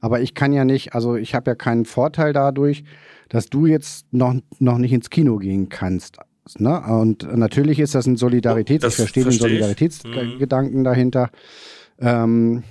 Aber 0.02 0.22
ich 0.22 0.34
kann 0.34 0.54
ja 0.54 0.66
nicht, 0.66 0.96
also 0.96 1.16
ich 1.16 1.36
habe 1.36 1.52
ja 1.52 1.56
keinen 1.56 1.86
Vorteil 1.86 2.34
dadurch, 2.34 2.84
dass 3.30 3.48
du 3.48 3.68
jetzt 3.68 4.12
noch, 4.12 4.36
noch 4.60 4.80
nicht 4.80 4.94
ins 4.94 5.10
Kino 5.10 5.38
gehen 5.38 5.70
kannst. 5.70 6.18
Ne? 6.58 6.82
Und 6.82 7.24
natürlich 7.38 7.80
ist 7.80 7.96
das 7.96 8.06
ein 8.08 8.18
Solidaritäts, 8.18 8.82
das 8.82 8.94
ich 8.94 8.98
verstehe 8.98 9.24
den 9.24 9.34
Solidaritätsgedanken 9.34 10.80
mhm. 10.80 10.84
dahinter. 10.84 11.30
Ähm, 12.00 12.64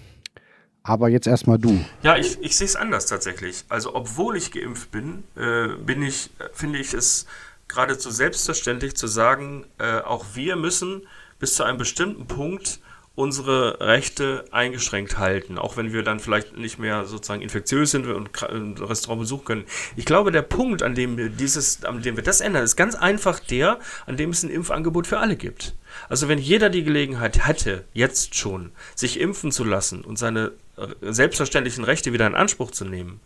aber 0.82 1.08
jetzt 1.08 1.26
erstmal 1.26 1.58
du. 1.58 1.80
Ja, 2.02 2.16
ich, 2.16 2.40
ich 2.42 2.56
sehe 2.56 2.66
es 2.66 2.76
anders 2.76 3.06
tatsächlich. 3.06 3.64
Also, 3.68 3.94
obwohl 3.94 4.36
ich 4.36 4.52
geimpft 4.52 4.92
bin, 4.92 5.24
äh, 5.36 5.68
bin 5.84 6.02
ich, 6.02 6.30
finde 6.52 6.78
ich 6.78 6.94
es 6.94 7.26
geradezu 7.68 8.10
selbstverständlich 8.10 8.96
zu 8.96 9.06
sagen, 9.06 9.66
äh, 9.78 10.00
auch 10.00 10.24
wir 10.34 10.56
müssen 10.56 11.06
bis 11.38 11.54
zu 11.54 11.64
einem 11.64 11.78
bestimmten 11.78 12.26
Punkt 12.26 12.80
unsere 13.16 13.80
Rechte 13.80 14.44
eingeschränkt 14.50 15.16
halten, 15.16 15.56
auch 15.58 15.78
wenn 15.78 15.92
wir 15.92 16.02
dann 16.02 16.20
vielleicht 16.20 16.56
nicht 16.58 16.78
mehr 16.78 17.06
sozusagen 17.06 17.40
infektiös 17.40 17.90
sind 17.90 18.06
und 18.06 18.42
ein 18.42 18.76
Restaurant 18.76 19.22
besuchen 19.22 19.44
können. 19.46 19.64
Ich 19.96 20.04
glaube, 20.04 20.30
der 20.30 20.42
Punkt, 20.42 20.82
an 20.82 20.94
dem 20.94 21.16
wir 21.16 21.30
dieses, 21.30 21.82
an 21.84 22.02
dem 22.02 22.16
wir 22.16 22.22
das 22.22 22.42
ändern, 22.42 22.62
ist 22.62 22.76
ganz 22.76 22.94
einfach 22.94 23.40
der, 23.40 23.80
an 24.04 24.18
dem 24.18 24.30
es 24.30 24.42
ein 24.42 24.50
Impfangebot 24.50 25.06
für 25.06 25.18
alle 25.18 25.36
gibt. 25.36 25.74
Also 26.10 26.28
wenn 26.28 26.38
jeder 26.38 26.68
die 26.68 26.84
Gelegenheit 26.84 27.46
hätte, 27.46 27.84
jetzt 27.94 28.34
schon, 28.34 28.72
sich 28.94 29.18
impfen 29.18 29.50
zu 29.50 29.64
lassen 29.64 30.04
und 30.04 30.18
seine 30.18 30.52
äh, 30.76 30.86
selbstverständlichen 31.00 31.84
Rechte 31.84 32.12
wieder 32.12 32.26
in 32.26 32.34
Anspruch 32.34 32.70
zu 32.70 32.84
nehmen, 32.84 33.22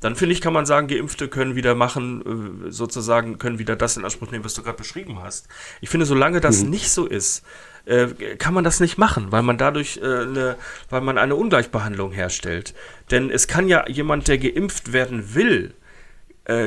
dann 0.00 0.16
finde 0.16 0.32
ich, 0.32 0.40
kann 0.40 0.52
man 0.52 0.66
sagen, 0.66 0.86
Geimpfte 0.86 1.28
können 1.28 1.56
wieder 1.56 1.74
machen, 1.74 2.66
äh, 2.66 2.70
sozusagen, 2.70 3.38
können 3.38 3.58
wieder 3.58 3.76
das 3.76 3.96
in 3.96 4.04
Anspruch 4.04 4.30
nehmen, 4.30 4.44
was 4.44 4.54
du 4.54 4.62
gerade 4.62 4.78
beschrieben 4.78 5.20
hast. 5.22 5.48
Ich 5.80 5.88
finde, 5.88 6.06
solange 6.06 6.40
das 6.40 6.62
mhm. 6.62 6.70
nicht 6.70 6.90
so 6.90 7.06
ist, 7.06 7.42
äh, 7.84 8.06
kann 8.36 8.54
man 8.54 8.64
das 8.64 8.80
nicht 8.80 8.98
machen, 8.98 9.32
weil 9.32 9.42
man 9.42 9.58
dadurch 9.58 10.02
eine, 10.02 10.56
weil 10.90 11.00
man 11.00 11.18
eine 11.18 11.34
Ungleichbehandlung 11.34 12.12
herstellt. 12.12 12.74
Denn 13.10 13.30
es 13.30 13.48
kann 13.48 13.68
ja 13.68 13.88
jemand, 13.88 14.28
der 14.28 14.38
geimpft 14.38 14.92
werden 14.92 15.34
will, 15.34 15.74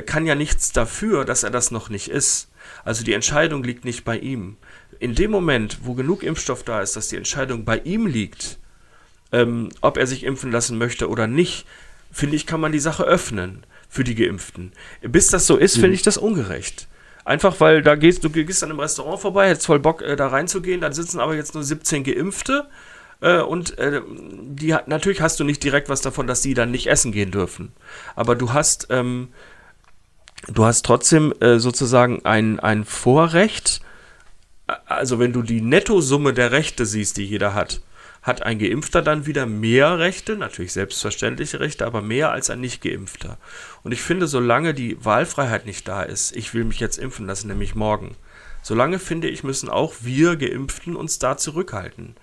kann 0.05 0.27
ja 0.27 0.35
nichts 0.35 0.71
dafür, 0.71 1.25
dass 1.25 1.41
er 1.41 1.49
das 1.49 1.71
noch 1.71 1.89
nicht 1.89 2.07
ist. 2.07 2.51
Also 2.83 3.03
die 3.03 3.13
Entscheidung 3.13 3.63
liegt 3.63 3.83
nicht 3.83 4.03
bei 4.03 4.17
ihm. 4.17 4.57
In 4.99 5.15
dem 5.15 5.31
Moment, 5.31 5.79
wo 5.83 5.95
genug 5.95 6.21
Impfstoff 6.21 6.61
da 6.63 6.81
ist, 6.81 6.95
dass 6.95 7.07
die 7.07 7.17
Entscheidung 7.17 7.65
bei 7.65 7.79
ihm 7.79 8.05
liegt, 8.05 8.59
ähm, 9.31 9.69
ob 9.81 9.97
er 9.97 10.07
sich 10.07 10.23
impfen 10.23 10.51
lassen 10.51 10.77
möchte 10.77 11.09
oder 11.09 11.27
nicht, 11.27 11.65
finde 12.11 12.35
ich, 12.35 12.45
kann 12.45 12.61
man 12.61 12.71
die 12.71 12.79
Sache 12.79 13.03
öffnen 13.03 13.65
für 13.89 14.03
die 14.03 14.15
Geimpften. 14.15 14.71
Bis 15.01 15.27
das 15.27 15.47
so 15.47 15.57
ist, 15.57 15.77
mhm. 15.77 15.81
finde 15.81 15.95
ich 15.95 16.01
das 16.01 16.17
ungerecht. 16.17 16.87
Einfach 17.23 17.59
weil 17.59 17.81
da 17.81 17.95
gehst 17.95 18.23
du 18.23 18.29
gehst 18.29 18.63
an 18.63 18.71
einem 18.71 18.79
Restaurant 18.79 19.19
vorbei, 19.19 19.49
hättest 19.49 19.67
voll 19.67 19.79
Bock 19.79 20.01
äh, 20.01 20.15
da 20.15 20.27
reinzugehen, 20.27 20.81
dann 20.81 20.93
sitzen 20.93 21.19
aber 21.19 21.35
jetzt 21.35 21.53
nur 21.53 21.63
17 21.63 22.03
Geimpfte 22.03 22.67
äh, 23.21 23.41
und 23.41 23.77
äh, 23.77 24.01
die 24.09 24.75
natürlich 24.87 25.21
hast 25.21 25.39
du 25.39 25.43
nicht 25.43 25.63
direkt 25.63 25.87
was 25.87 26.01
davon, 26.01 26.25
dass 26.25 26.41
die 26.41 26.55
dann 26.55 26.71
nicht 26.71 26.87
essen 26.87 27.11
gehen 27.11 27.31
dürfen. 27.31 27.73
Aber 28.15 28.35
du 28.35 28.53
hast 28.53 28.87
ähm, 28.89 29.29
du 30.47 30.65
hast 30.65 30.83
trotzdem 30.83 31.33
äh, 31.39 31.59
sozusagen 31.59 32.25
ein 32.25 32.59
ein 32.59 32.85
Vorrecht. 32.85 33.81
Also 34.85 35.19
wenn 35.19 35.33
du 35.33 35.43
die 35.43 35.61
Nettosumme 35.61 36.33
der 36.33 36.51
Rechte 36.51 36.85
siehst, 36.85 37.17
die 37.17 37.25
jeder 37.25 37.53
hat, 37.53 37.81
hat 38.21 38.43
ein 38.43 38.59
Geimpfter 38.59 39.01
dann 39.01 39.25
wieder 39.25 39.45
mehr 39.45 39.97
Rechte, 39.97 40.35
natürlich 40.35 40.73
selbstverständliche 40.73 41.59
Rechte, 41.59 41.85
aber 41.85 42.01
mehr 42.01 42.31
als 42.31 42.49
ein 42.49 42.61
Nicht-Geimpfter. 42.61 43.37
Und 43.83 43.91
ich 43.91 44.01
finde, 44.01 44.27
solange 44.27 44.73
die 44.73 45.03
Wahlfreiheit 45.03 45.65
nicht 45.65 45.87
da 45.87 46.03
ist, 46.03 46.35
ich 46.35 46.53
will 46.53 46.63
mich 46.63 46.79
jetzt 46.79 46.97
impfen 46.97 47.25
lassen, 47.25 47.47
nämlich 47.47 47.73
morgen, 47.73 48.15
solange 48.61 48.99
finde 48.99 49.27
ich, 49.27 49.43
müssen 49.43 49.69
auch 49.69 49.93
wir 50.01 50.35
Geimpften 50.35 50.95
uns 50.95 51.17
da 51.17 51.35
zurückhalten. 51.37 52.15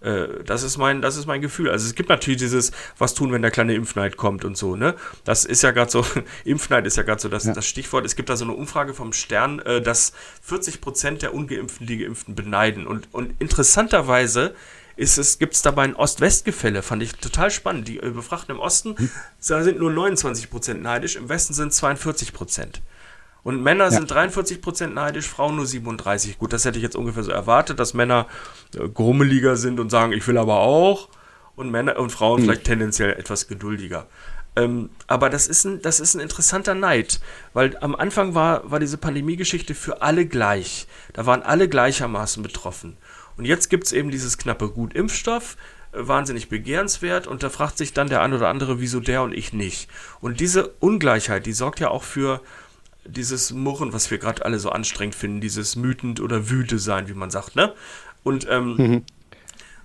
Äh, 0.00 0.44
das 0.44 0.62
ist 0.62 0.78
mein, 0.78 1.00
das 1.00 1.16
ist 1.16 1.26
mein 1.26 1.40
Gefühl. 1.40 1.70
Also 1.70 1.86
es 1.86 1.94
gibt 1.94 2.08
natürlich 2.08 2.38
dieses, 2.38 2.72
was 2.98 3.14
tun, 3.14 3.32
wenn 3.32 3.42
der 3.42 3.50
kleine 3.50 3.74
Impfneid 3.74 4.16
kommt 4.16 4.44
und 4.44 4.56
so, 4.56 4.76
ne? 4.76 4.94
Das 5.24 5.44
ist 5.44 5.62
ja 5.62 5.70
gerade 5.70 5.90
so, 5.90 6.04
Impfneid 6.44 6.86
ist 6.86 6.96
ja 6.96 7.02
gerade 7.02 7.20
so 7.20 7.28
das, 7.28 7.44
ja. 7.44 7.52
das 7.52 7.66
Stichwort. 7.66 8.04
Es 8.04 8.16
gibt 8.16 8.28
da 8.28 8.36
so 8.36 8.44
eine 8.44 8.54
Umfrage 8.54 8.94
vom 8.94 9.12
Stern, 9.12 9.60
äh, 9.60 9.80
dass 9.80 10.12
40 10.42 10.80
Prozent 10.80 11.22
der 11.22 11.34
Ungeimpften 11.34 11.86
die 11.86 11.98
Geimpften 11.98 12.34
beneiden. 12.34 12.86
Und, 12.86 13.08
und 13.12 13.34
interessanterweise 13.40 14.54
ist 14.96 15.18
es, 15.18 15.38
gibt 15.38 15.54
es 15.54 15.62
dabei 15.62 15.84
ein 15.84 15.94
Ost-West-Gefälle, 15.94 16.82
fand 16.82 17.02
ich 17.02 17.14
total 17.14 17.50
spannend. 17.50 17.86
Die 17.86 17.98
äh, 17.98 18.10
Befragten 18.10 18.54
im 18.54 18.60
Osten, 18.60 18.96
hm. 18.96 19.10
da 19.46 19.62
sind 19.62 19.78
nur 19.78 19.92
29 19.92 20.50
Prozent 20.50 20.82
neidisch, 20.82 21.16
im 21.16 21.28
Westen 21.28 21.54
sind 21.54 21.72
42 21.72 22.32
Prozent. 22.32 22.82
Und 23.42 23.62
Männer 23.62 23.84
ja. 23.84 23.90
sind 23.92 24.10
43 24.10 24.60
Prozent 24.60 24.94
neidisch, 24.94 25.28
Frauen 25.28 25.54
nur 25.54 25.66
37. 25.66 26.38
Gut, 26.38 26.52
das 26.52 26.64
hätte 26.64 26.78
ich 26.78 26.82
jetzt 26.82 26.96
ungefähr 26.96 27.22
so 27.22 27.30
erwartet, 27.30 27.78
dass 27.78 27.94
Männer 27.94 28.26
äh, 28.74 28.88
grummeliger 28.88 29.56
sind 29.56 29.78
und 29.78 29.90
sagen, 29.90 30.12
ich 30.12 30.26
will 30.26 30.38
aber 30.38 30.56
auch. 30.56 31.10
Und 31.54 31.70
Männer 31.70 31.98
und 31.98 32.10
Frauen 32.10 32.40
mhm. 32.40 32.44
vielleicht 32.46 32.64
tendenziell 32.64 33.12
etwas 33.12 33.46
geduldiger. 33.46 34.08
Ähm, 34.56 34.90
aber 35.06 35.30
das 35.30 35.46
ist, 35.46 35.64
ein, 35.64 35.82
das 35.82 36.00
ist 36.00 36.14
ein 36.14 36.20
interessanter 36.20 36.74
Neid, 36.74 37.20
weil 37.52 37.76
am 37.82 37.94
Anfang 37.94 38.34
war, 38.34 38.68
war 38.70 38.80
diese 38.80 38.96
Pandemiegeschichte 38.96 39.74
für 39.74 40.02
alle 40.02 40.26
gleich. 40.26 40.88
Da 41.12 41.26
waren 41.26 41.42
alle 41.42 41.68
gleichermaßen 41.68 42.42
betroffen. 42.42 42.96
Und 43.36 43.44
jetzt 43.44 43.68
gibt 43.68 43.84
es 43.84 43.92
eben 43.92 44.10
dieses 44.10 44.38
knappe 44.38 44.70
Gut 44.70 44.94
Impfstoff, 44.94 45.56
äh, 45.92 46.06
wahnsinnig 46.06 46.48
begehrenswert 46.48 47.26
und 47.26 47.42
da 47.42 47.50
fragt 47.50 47.78
sich 47.78 47.92
dann 47.92 48.08
der 48.08 48.22
ein 48.22 48.32
oder 48.32 48.48
andere, 48.48 48.80
wieso 48.80 49.00
der 49.00 49.22
und 49.22 49.32
ich 49.32 49.52
nicht. 49.52 49.88
Und 50.20 50.40
diese 50.40 50.68
Ungleichheit, 50.80 51.46
die 51.46 51.52
sorgt 51.52 51.80
ja 51.80 51.90
auch 51.90 52.02
für 52.02 52.40
dieses 53.04 53.52
Murren, 53.52 53.92
was 53.92 54.10
wir 54.10 54.18
gerade 54.18 54.44
alle 54.44 54.58
so 54.58 54.70
anstrengend 54.70 55.14
finden, 55.14 55.40
dieses 55.40 55.76
mütend 55.76 56.20
oder 56.20 56.50
wüte 56.50 56.78
sein, 56.78 57.08
wie 57.08 57.14
man 57.14 57.30
sagt, 57.30 57.56
ne? 57.56 57.72
Und 58.22 58.46
ähm, 58.50 58.76
mhm. 58.76 59.02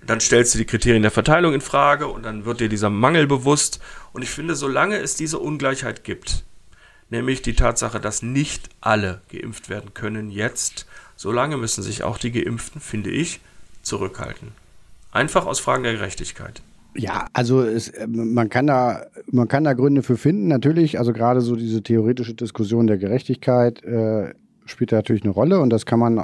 dann 0.04 0.20
stellst 0.20 0.54
du 0.54 0.58
die 0.58 0.64
Kriterien 0.64 1.02
der 1.02 1.12
Verteilung 1.12 1.54
in 1.54 1.60
Frage 1.60 2.08
und 2.08 2.24
dann 2.24 2.44
wird 2.44 2.60
dir 2.60 2.68
dieser 2.68 2.90
Mangel 2.90 3.26
bewusst. 3.26 3.80
Und 4.12 4.22
ich 4.22 4.30
finde, 4.30 4.56
solange 4.56 4.96
es 4.96 5.14
diese 5.14 5.38
Ungleichheit 5.38 6.02
gibt, 6.02 6.44
nämlich 7.10 7.42
die 7.42 7.54
Tatsache, 7.54 8.00
dass 8.00 8.22
nicht 8.22 8.70
alle 8.80 9.22
geimpft 9.30 9.68
werden 9.68 9.94
können 9.94 10.30
jetzt, 10.30 10.86
Solange 11.22 11.56
müssen 11.56 11.84
sich 11.84 12.02
auch 12.02 12.18
die 12.18 12.32
Geimpften, 12.32 12.80
finde 12.80 13.10
ich, 13.10 13.38
zurückhalten. 13.82 14.48
Einfach 15.12 15.46
aus 15.46 15.60
Fragen 15.60 15.84
der 15.84 15.92
Gerechtigkeit. 15.92 16.62
Ja, 16.96 17.26
also 17.32 17.62
es, 17.62 17.90
äh, 17.90 18.08
man 18.08 18.48
kann 18.48 18.66
da 18.66 19.06
man 19.30 19.46
kann 19.46 19.62
da 19.62 19.72
Gründe 19.74 20.02
für 20.02 20.16
finden. 20.16 20.48
Natürlich, 20.48 20.98
also 20.98 21.12
gerade 21.12 21.40
so 21.40 21.54
diese 21.54 21.80
theoretische 21.80 22.34
Diskussion 22.34 22.88
der 22.88 22.98
Gerechtigkeit 22.98 23.84
äh, 23.84 24.34
spielt 24.64 24.90
da 24.90 24.96
natürlich 24.96 25.22
eine 25.22 25.30
Rolle 25.30 25.60
und 25.60 25.70
das 25.70 25.86
kann 25.86 26.00
man 26.00 26.18
äh, 26.18 26.22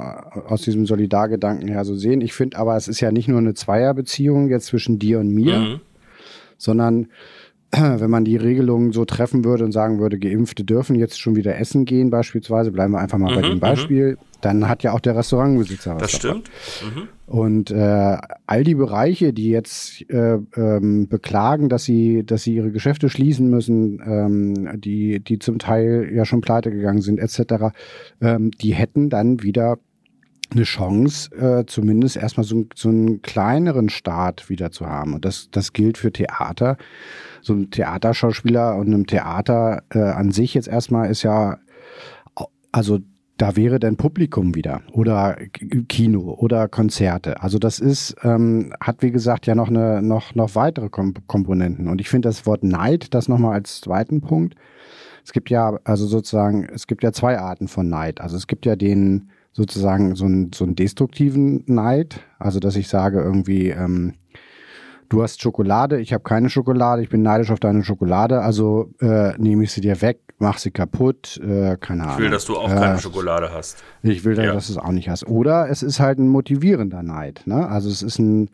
aus 0.49 0.63
diesem 0.63 0.85
Solidargedanken 0.85 1.69
her 1.69 1.85
so 1.85 1.95
sehen. 1.95 2.19
Ich 2.19 2.33
finde 2.33 2.57
aber, 2.57 2.75
es 2.75 2.89
ist 2.89 2.99
ja 2.99 3.13
nicht 3.13 3.29
nur 3.29 3.39
eine 3.39 3.53
Zweierbeziehung 3.53 4.49
jetzt 4.49 4.65
zwischen 4.65 4.99
dir 4.99 5.21
und 5.21 5.29
mir, 5.29 5.59
mhm. 5.59 5.79
sondern 6.57 7.07
wenn 7.71 8.09
man 8.09 8.25
die 8.25 8.37
Regelungen 8.37 8.91
so 8.91 9.05
treffen 9.05 9.45
würde 9.45 9.63
und 9.63 9.71
sagen 9.71 9.99
würde, 9.99 10.17
Geimpfte 10.17 10.63
dürfen 10.63 10.95
jetzt 10.95 11.19
schon 11.19 11.35
wieder 11.35 11.57
essen 11.57 11.85
gehen, 11.85 12.09
beispielsweise, 12.09 12.71
bleiben 12.71 12.93
wir 12.93 12.99
einfach 12.99 13.17
mal 13.17 13.31
mhm, 13.31 13.35
bei 13.35 13.41
dem 13.41 13.55
mhm. 13.55 13.59
Beispiel, 13.59 14.17
dann 14.41 14.67
hat 14.67 14.83
ja 14.83 14.93
auch 14.93 14.99
der 14.99 15.15
Restaurantbesitzer 15.15 15.95
was. 15.95 16.01
Das 16.01 16.11
stimmt. 16.13 16.49
Mhm. 16.83 17.07
Und 17.27 17.69
äh, 17.69 18.17
all 18.47 18.63
die 18.63 18.73
Bereiche, 18.73 19.33
die 19.33 19.49
jetzt 19.49 20.09
äh, 20.09 20.39
ähm, 20.55 21.07
beklagen, 21.09 21.69
dass 21.69 21.83
sie, 21.83 22.25
dass 22.25 22.41
sie 22.43 22.55
ihre 22.55 22.71
Geschäfte 22.71 23.09
schließen 23.09 23.49
müssen, 23.49 24.01
ähm, 24.03 24.81
die, 24.81 25.19
die 25.19 25.37
zum 25.37 25.59
Teil 25.59 26.09
ja 26.11 26.25
schon 26.25 26.41
pleite 26.41 26.71
gegangen 26.71 27.01
sind, 27.01 27.19
etc., 27.19 27.75
ähm, 28.19 28.49
die 28.51 28.73
hätten 28.73 29.09
dann 29.09 29.43
wieder 29.43 29.77
eine 30.51 30.63
Chance, 30.63 31.31
äh, 31.35 31.65
zumindest 31.65 32.17
erstmal 32.17 32.43
so, 32.43 32.65
so 32.75 32.89
einen 32.89 33.21
kleineren 33.21 33.89
Start 33.89 34.49
wieder 34.49 34.71
zu 34.71 34.87
haben. 34.87 35.13
Und 35.13 35.25
das, 35.25 35.49
das 35.51 35.73
gilt 35.73 35.97
für 35.97 36.11
Theater 36.11 36.77
so 37.41 37.53
ein 37.53 37.71
Theaterschauspieler 37.71 38.75
und 38.75 38.87
einem 38.87 39.07
Theater 39.07 39.83
äh, 39.93 39.99
an 39.99 40.31
sich 40.31 40.53
jetzt 40.53 40.67
erstmal 40.67 41.09
ist 41.09 41.23
ja, 41.23 41.57
also 42.71 42.99
da 43.37 43.55
wäre 43.55 43.79
dann 43.79 43.95
Publikum 43.95 44.53
wieder 44.53 44.81
oder 44.91 45.37
Kino 45.87 46.35
oder 46.39 46.67
Konzerte. 46.67 47.41
Also 47.41 47.57
das 47.57 47.79
ist, 47.79 48.15
ähm, 48.23 48.73
hat 48.81 49.01
wie 49.01 49.11
gesagt 49.11 49.47
ja 49.47 49.55
noch 49.55 49.69
eine, 49.69 50.01
noch, 50.01 50.35
noch 50.35 50.55
weitere 50.55 50.89
Kom 50.89 51.13
Komponenten. 51.25 51.87
Und 51.87 52.01
ich 52.01 52.09
finde 52.09 52.27
das 52.27 52.45
Wort 52.45 52.63
Neid, 52.63 53.13
das 53.13 53.29
nochmal 53.29 53.53
als 53.53 53.79
zweiten 53.79 54.19
Punkt. 54.19 54.55
Es 55.23 55.31
gibt 55.31 55.49
ja, 55.49 55.79
also 55.85 56.05
sozusagen, 56.05 56.67
es 56.73 56.85
gibt 56.85 57.01
ja 57.01 57.13
zwei 57.13 57.39
Arten 57.39 57.69
von 57.69 57.87
Neid. 57.87 58.19
Also 58.19 58.35
es 58.35 58.47
gibt 58.47 58.65
ja 58.65 58.75
den 58.75 59.29
sozusagen 59.59 60.15
so 60.15 60.23
einen, 60.23 60.53
so 60.53 60.63
einen 60.63 60.75
destruktiven 60.75 61.63
Neid, 61.65 62.21
also 62.39 62.61
dass 62.61 62.77
ich 62.77 62.87
sage 62.87 63.21
irgendwie, 63.21 63.67
ähm, 63.69 64.13
du 65.09 65.21
hast 65.21 65.41
Schokolade, 65.41 65.99
ich 65.99 66.13
habe 66.13 66.23
keine 66.23 66.49
Schokolade, 66.49 67.01
ich 67.01 67.09
bin 67.09 67.23
neidisch 67.23 67.51
auf 67.51 67.59
deine 67.59 67.83
Schokolade, 67.83 68.41
also 68.41 68.89
äh, 69.01 69.37
nehme 69.37 69.65
ich 69.65 69.73
sie 69.73 69.81
dir 69.81 70.01
weg, 70.01 70.21
mach 70.37 70.59
sie 70.59 70.71
kaputt, 70.71 71.41
äh, 71.43 71.75
keine 71.75 72.03
Ahnung. 72.03 72.15
Ich 72.15 72.23
will, 72.23 72.29
dass 72.29 72.45
du 72.45 72.55
auch 72.55 72.71
äh, 72.71 72.75
keine 72.75 72.99
Schokolade 72.99 73.51
hast. 73.51 73.83
Ich 74.01 74.23
will, 74.23 74.37
ja. 74.37 74.53
dass 74.53 74.67
du 74.67 74.73
es 74.73 74.77
auch 74.77 74.93
nicht 74.93 75.09
hast. 75.09 75.27
Oder 75.27 75.69
es 75.69 75.83
ist 75.83 75.99
halt 75.99 76.19
ein 76.19 76.29
motivierender 76.29 77.03
Neid. 77.03 77.41
Ne? 77.45 77.67
Also 77.67 77.89
es 77.89 78.01
ist 78.01 78.17
ein 78.17 78.49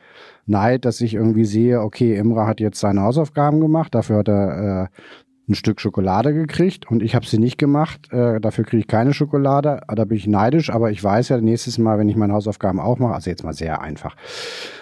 Neid, 0.48 0.86
dass 0.86 1.02
ich 1.02 1.14
irgendwie 1.14 1.46
sehe, 1.46 1.82
okay, 1.82 2.18
Imra 2.18 2.48
hat 2.48 2.60
jetzt 2.60 2.80
seine 2.80 3.02
Hausaufgaben 3.02 3.60
gemacht, 3.60 3.94
dafür 3.94 4.18
hat 4.18 4.28
er 4.28 4.84
äh, 4.86 4.88
ein 5.48 5.56
Stück 5.56 5.80
Schokolade 5.80 6.34
gekriegt 6.34 6.90
und 6.90 7.04
ich 7.04 7.16
habe 7.16 7.26
sie 7.26 7.38
nicht 7.38 7.58
gemacht. 7.58 8.12
Äh, 8.12 8.40
dafür 8.40 8.64
kriege 8.64 8.82
ich 8.82 8.88
keine 8.88 9.14
Schokolade. 9.14 9.82
Da 9.88 10.06
bin 10.06 10.18
ich 10.18 10.28
neidisch, 10.28 10.70
aber 10.70 10.92
ich 10.92 11.04
weiß 11.04 11.30
ja 11.30 11.40
nächstes 11.40 11.78
Mal, 11.78 12.00
wenn 12.00 12.10
ich 12.10 12.16
meine 12.16 12.34
Hausaufgaben 12.34 12.80
auch 12.80 12.98
mache, 12.98 13.14
also 13.14 13.30
jetzt 13.30 13.44
mal 13.44 13.54
sehr 13.54 13.82
einfach. 13.82 14.16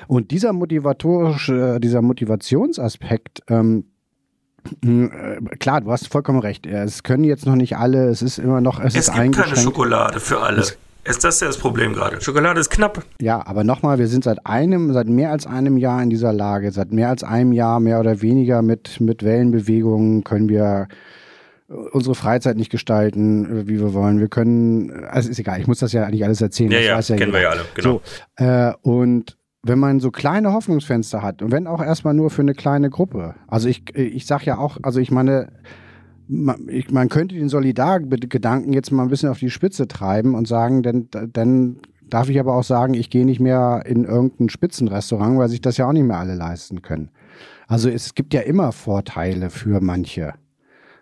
Und 0.08 0.32
dieser 0.32 0.54
motivatorische, 0.54 1.80
dieser 1.82 2.02
Motivationsaspekt, 2.02 3.42
ähm, 3.50 3.86
äh, 4.82 5.42
Klar, 5.60 5.82
du 5.82 5.92
hast 5.92 6.08
vollkommen 6.08 6.40
recht. 6.40 6.66
Es 6.66 7.04
können 7.04 7.26
jetzt 7.26 7.46
noch 7.46 7.56
nicht 7.56 7.76
alle, 7.78 8.08
es 8.08 8.22
ist 8.22 8.38
immer 8.38 8.62
noch, 8.62 8.80
es, 8.80 8.96
es 8.96 9.10
ist 9.10 9.14
gibt 9.14 9.36
keine 9.36 9.58
Schokolade 9.58 10.22
für 10.22 10.40
alle. 10.40 10.62
Es, 10.62 10.78
ist 11.06 11.24
das 11.24 11.40
ja 11.40 11.48
das 11.48 11.58
Problem 11.58 11.94
gerade? 11.94 12.22
Schokolade 12.22 12.60
ist 12.60 12.70
knapp. 12.70 13.04
Ja, 13.20 13.46
aber 13.46 13.64
nochmal, 13.64 14.00
wir 14.00 14.08
sind 14.08 14.24
seit 14.24 14.46
einem, 14.46 14.94
seit 14.94 15.08
mehr 15.08 15.32
als 15.32 15.46
einem 15.46 15.78
Jahr 15.78 16.02
in 16.02 16.10
dieser 16.10 16.34
Lage. 16.34 16.72
Seit 16.72 16.92
mehr 16.92 17.10
als 17.10 17.24
einem 17.24 17.52
Jahr, 17.52 17.80
mehr 17.80 18.00
oder 18.00 18.22
weniger 18.22 18.62
mit, 18.62 19.02
mit 19.02 19.24
Wellenbewegungen 19.24 20.24
können 20.24 20.50
wir 20.50 20.88
unsere 21.92 22.16
Freizeit 22.16 22.58
nicht 22.58 22.72
gestalten, 22.72 23.68
wie 23.68 23.80
wir 23.80 23.94
wollen. 23.94 24.20
Wir 24.20 24.28
können, 24.28 25.06
also 25.06 25.30
ist 25.30 25.40
egal, 25.40 25.60
ich 25.60 25.68
muss 25.68 25.80
das 25.80 25.94
ja 25.94 26.04
eigentlich 26.04 26.24
alles 26.24 26.42
erzählen. 26.42 26.72
Ja, 26.72 26.80
ja, 26.80 27.00
ja, 27.00 27.16
kennen 27.16 27.34
wir 27.34 27.42
ja 27.42 27.50
alle, 27.50 27.66
genau. 27.74 28.02
So, 28.38 28.44
äh, 28.44 28.74
und 28.82 29.38
wenn 29.64 29.80
man 29.80 30.00
so 30.00 30.12
kleine 30.12 30.54
Hoffnungsfenster 30.54 31.22
hat 31.22 31.42
und 31.42 31.52
wenn 31.52 31.68
auch 31.68 31.82
erstmal 31.82 32.14
nur 32.14 32.30
für 32.30 32.42
eine 32.42 32.54
kleine 32.54 32.90
Gruppe. 32.90 33.36
Also 33.48 33.70
ich, 33.70 33.96
ich 33.96 34.26
sag 34.26 34.46
ja 34.46 34.58
auch, 34.58 34.78
also 34.84 35.00
ich 35.00 35.10
meine, 35.10 35.54
man, 36.28 36.68
ich, 36.70 36.92
man 36.92 37.10
könnte 37.10 37.36
den 37.36 37.50
Solidargedanken 37.50 38.74
jetzt 38.74 38.92
mal 38.92 39.04
ein 39.04 39.10
bisschen 39.10 39.30
auf 39.30 39.40
die 39.40 39.50
Spitze 39.50 39.88
treiben 39.88 40.36
und 40.36 40.48
sagen, 40.48 40.84
denn, 40.84 41.10
dann 41.12 41.78
darf 42.10 42.30
ich 42.30 42.40
aber 42.40 42.56
auch 42.56 42.64
sagen, 42.64 42.94
ich 42.94 43.10
gehe 43.10 43.26
nicht 43.26 43.40
mehr 43.40 43.84
in 43.86 44.06
irgendein 44.06 44.50
Spitzenrestaurant, 44.50 45.38
weil 45.38 45.50
sich 45.50 45.62
das 45.62 45.78
ja 45.78 45.88
auch 45.88 45.94
nicht 45.94 46.06
mehr 46.06 46.20
alle 46.20 46.36
leisten 46.36 46.82
können. 46.82 47.10
Also 47.68 47.90
es 47.90 48.14
gibt 48.14 48.34
ja 48.34 48.42
immer 48.42 48.72
Vorteile 48.72 49.50
für 49.50 49.82
manche. 49.82 50.34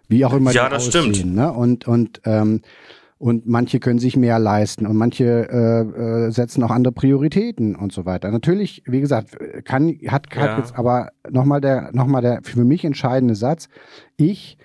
Wie 0.08 0.26
auch 0.26 0.34
immer 0.34 0.52
ja, 0.52 0.66
die 0.66 0.76
das 0.76 0.88
aussehen, 0.88 1.14
stimmt. 1.14 1.36
Ne? 1.36 1.52
Und, 1.52 1.88
und, 1.88 2.22
ähm, 2.26 2.62
und 3.18 3.48
manche 3.48 3.80
können 3.80 4.00
sich 4.00 4.18
mehr 4.18 4.40
leisten 4.40 4.88
und 4.88 4.98
manche 4.98 5.48
äh, 5.50 6.28
äh, 6.28 6.32
setzen 6.32 6.64
auch 6.64 6.72
andere 6.72 6.92
Prioritäten 6.92 7.76
und 7.76 7.92
so 7.92 8.06
weiter. 8.06 8.32
Natürlich, 8.32 8.84
wie 8.88 9.00
gesagt, 9.00 9.38
kann 9.64 9.96
hat, 10.08 10.36
hat 10.36 10.50
ja. 10.50 10.58
jetzt 10.58 10.78
aber 10.78 11.10
nochmal 11.30 11.62
der 11.62 11.92
noch 11.94 12.08
mal 12.08 12.22
der 12.22 12.42
für 12.44 12.66
mich 12.66 12.84
entscheidende 12.84 13.36
Satz. 13.36 13.70
Ich 14.18 14.58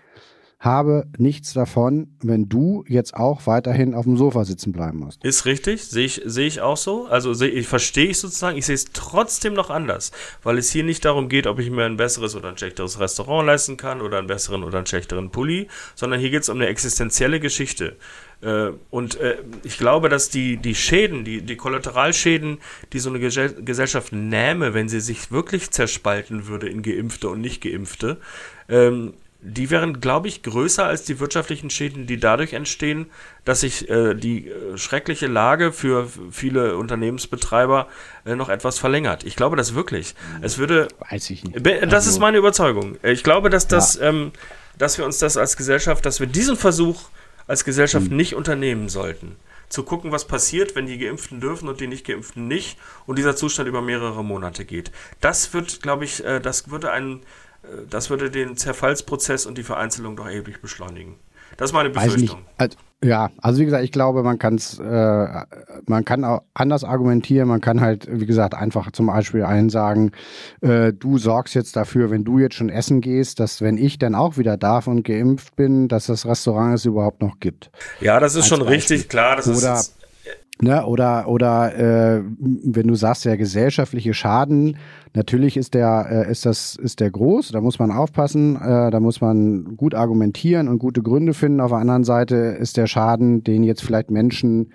habe 0.58 1.06
nichts 1.18 1.52
davon, 1.52 2.16
wenn 2.22 2.48
du 2.48 2.84
jetzt 2.88 3.14
auch 3.14 3.46
weiterhin 3.46 3.94
auf 3.94 4.04
dem 4.04 4.16
Sofa 4.16 4.44
sitzen 4.44 4.72
bleiben 4.72 4.98
musst. 4.98 5.22
Ist 5.22 5.44
richtig, 5.44 5.84
sehe 5.84 6.06
ich, 6.06 6.22
sehe 6.24 6.46
ich 6.46 6.60
auch 6.62 6.78
so. 6.78 7.06
Also 7.06 7.34
seh, 7.34 7.48
ich 7.48 7.68
verstehe 7.68 8.06
ich 8.06 8.18
sozusagen, 8.18 8.56
ich 8.56 8.64
sehe 8.64 8.74
es 8.74 8.86
trotzdem 8.86 9.52
noch 9.52 9.68
anders, 9.68 10.12
weil 10.42 10.56
es 10.56 10.70
hier 10.70 10.82
nicht 10.82 11.04
darum 11.04 11.28
geht, 11.28 11.46
ob 11.46 11.58
ich 11.58 11.70
mir 11.70 11.84
ein 11.84 11.98
besseres 11.98 12.34
oder 12.34 12.48
ein 12.48 12.56
schlechteres 12.56 12.98
Restaurant 12.98 13.46
leisten 13.46 13.76
kann 13.76 14.00
oder 14.00 14.18
einen 14.18 14.28
besseren 14.28 14.64
oder 14.64 14.78
einen 14.78 14.86
schlechteren 14.86 15.30
Pulli, 15.30 15.68
sondern 15.94 16.20
hier 16.20 16.30
geht 16.30 16.42
es 16.42 16.48
um 16.48 16.56
eine 16.56 16.68
existenzielle 16.68 17.38
Geschichte. 17.38 17.96
Äh, 18.40 18.70
und 18.90 19.20
äh, 19.20 19.36
ich 19.62 19.76
glaube, 19.76 20.08
dass 20.08 20.30
die, 20.30 20.56
die 20.56 20.74
Schäden, 20.74 21.24
die, 21.24 21.42
die 21.42 21.56
Kollateralschäden, 21.56 22.58
die 22.94 22.98
so 22.98 23.10
eine 23.10 23.20
Gesellschaft 23.20 24.12
nähme, 24.12 24.72
wenn 24.72 24.88
sie 24.88 25.00
sich 25.00 25.30
wirklich 25.30 25.70
zerspalten 25.70 26.46
würde 26.46 26.68
in 26.68 26.82
Geimpfte 26.82 27.28
und 27.28 27.42
Nicht-Geimpfte, 27.42 28.18
ähm, 28.68 29.12
die 29.40 29.70
wären, 29.70 30.00
glaube 30.00 30.28
ich, 30.28 30.42
größer 30.42 30.84
als 30.84 31.04
die 31.04 31.20
wirtschaftlichen 31.20 31.70
Schäden, 31.70 32.06
die 32.06 32.18
dadurch 32.18 32.52
entstehen, 32.52 33.06
dass 33.44 33.60
sich 33.60 33.88
äh, 33.88 34.14
die 34.14 34.48
äh, 34.48 34.76
schreckliche 34.76 35.26
Lage 35.26 35.72
für 35.72 36.08
viele 36.30 36.76
Unternehmensbetreiber 36.76 37.86
äh, 38.24 38.34
noch 38.34 38.48
etwas 38.48 38.78
verlängert. 38.78 39.24
Ich 39.24 39.36
glaube 39.36 39.56
das 39.56 39.74
wirklich. 39.74 40.14
Es 40.40 40.58
würde. 40.58 40.88
Weiß 41.10 41.30
ich 41.30 41.44
nicht. 41.44 41.64
Das 41.64 41.92
also, 41.92 42.10
ist 42.10 42.18
meine 42.18 42.38
Überzeugung. 42.38 42.98
Ich 43.02 43.22
glaube, 43.22 43.50
dass 43.50 43.68
das, 43.68 43.96
ja. 43.96 44.08
ähm, 44.08 44.32
dass 44.78 44.98
wir 44.98 45.04
uns 45.04 45.18
das 45.18 45.36
als 45.36 45.56
Gesellschaft, 45.56 46.06
dass 46.06 46.18
wir 46.18 46.26
diesen 46.26 46.56
Versuch 46.56 47.08
als 47.46 47.64
Gesellschaft 47.64 48.08
hm. 48.08 48.16
nicht 48.16 48.34
unternehmen 48.34 48.88
sollten. 48.88 49.36
Zu 49.68 49.82
gucken, 49.82 50.12
was 50.12 50.26
passiert, 50.26 50.76
wenn 50.76 50.86
die 50.86 50.98
Geimpften 50.98 51.40
dürfen 51.40 51.68
und 51.68 51.80
die 51.80 51.88
Nicht-Geimpften 51.88 52.46
nicht 52.46 52.78
und 53.04 53.18
dieser 53.18 53.34
Zustand 53.34 53.68
über 53.68 53.82
mehrere 53.82 54.24
Monate 54.24 54.64
geht. 54.64 54.92
Das 55.20 55.52
wird, 55.54 55.82
glaube 55.82 56.04
ich, 56.04 56.24
äh, 56.24 56.40
das 56.40 56.70
würde 56.70 56.92
einen 56.92 57.22
das 57.90 58.10
würde 58.10 58.30
den 58.30 58.56
Zerfallsprozess 58.56 59.46
und 59.46 59.58
die 59.58 59.62
Vereinzelung 59.62 60.16
doch 60.16 60.26
erheblich 60.26 60.60
beschleunigen. 60.60 61.16
Das 61.56 61.70
ist 61.70 61.74
meine 61.74 61.90
Befürchtung. 61.90 62.40
Also, 62.58 62.76
ja, 63.04 63.30
also 63.38 63.60
wie 63.60 63.64
gesagt, 63.66 63.84
ich 63.84 63.92
glaube, 63.92 64.22
man 64.22 64.38
kann 64.38 64.54
es, 64.56 64.78
äh, 64.78 65.26
man 65.86 66.04
kann 66.04 66.24
auch 66.24 66.42
anders 66.54 66.82
argumentieren. 66.82 67.48
Man 67.48 67.60
kann 67.60 67.80
halt, 67.80 68.08
wie 68.10 68.26
gesagt, 68.26 68.54
einfach 68.54 68.90
zum 68.90 69.06
Beispiel 69.06 69.42
allen 69.42 69.68
sagen, 69.68 70.12
äh, 70.60 70.92
du 70.92 71.18
sorgst 71.18 71.54
jetzt 71.54 71.76
dafür, 71.76 72.10
wenn 72.10 72.24
du 72.24 72.38
jetzt 72.38 72.54
schon 72.54 72.68
essen 72.68 73.00
gehst, 73.00 73.38
dass 73.38 73.60
wenn 73.60 73.78
ich 73.78 73.98
dann 73.98 74.14
auch 74.14 74.38
wieder 74.38 74.56
darf 74.56 74.86
und 74.86 75.02
geimpft 75.04 75.56
bin, 75.56 75.88
dass 75.88 76.06
das 76.06 76.26
Restaurant 76.26 76.74
es 76.74 76.84
überhaupt 76.84 77.20
noch 77.20 77.38
gibt. 77.38 77.70
Ja, 78.00 78.18
das 78.18 78.34
ist 78.34 78.48
schon 78.48 78.60
Beispiel. 78.60 78.76
richtig 78.76 79.08
klar. 79.08 79.36
Das 79.36 79.48
Oder 79.48 79.74
ist 79.74 79.95
Ne, 80.62 80.86
oder 80.86 81.28
oder 81.28 81.76
äh, 81.76 82.22
wenn 82.38 82.86
du 82.88 82.94
sagst, 82.94 83.26
der 83.26 83.36
gesellschaftliche 83.36 84.14
Schaden, 84.14 84.78
natürlich 85.12 85.58
ist 85.58 85.74
der 85.74 86.06
äh, 86.10 86.30
ist 86.30 86.46
das 86.46 86.76
ist 86.76 87.00
der 87.00 87.10
groß, 87.10 87.50
da 87.50 87.60
muss 87.60 87.78
man 87.78 87.90
aufpassen, 87.90 88.56
äh, 88.56 88.90
da 88.90 88.98
muss 88.98 89.20
man 89.20 89.76
gut 89.76 89.94
argumentieren 89.94 90.68
und 90.68 90.78
gute 90.78 91.02
Gründe 91.02 91.34
finden. 91.34 91.60
Auf 91.60 91.72
der 91.72 91.78
anderen 91.80 92.04
Seite 92.04 92.36
ist 92.36 92.78
der 92.78 92.86
Schaden, 92.86 93.44
den 93.44 93.64
jetzt 93.64 93.82
vielleicht 93.82 94.10
Menschen 94.10 94.72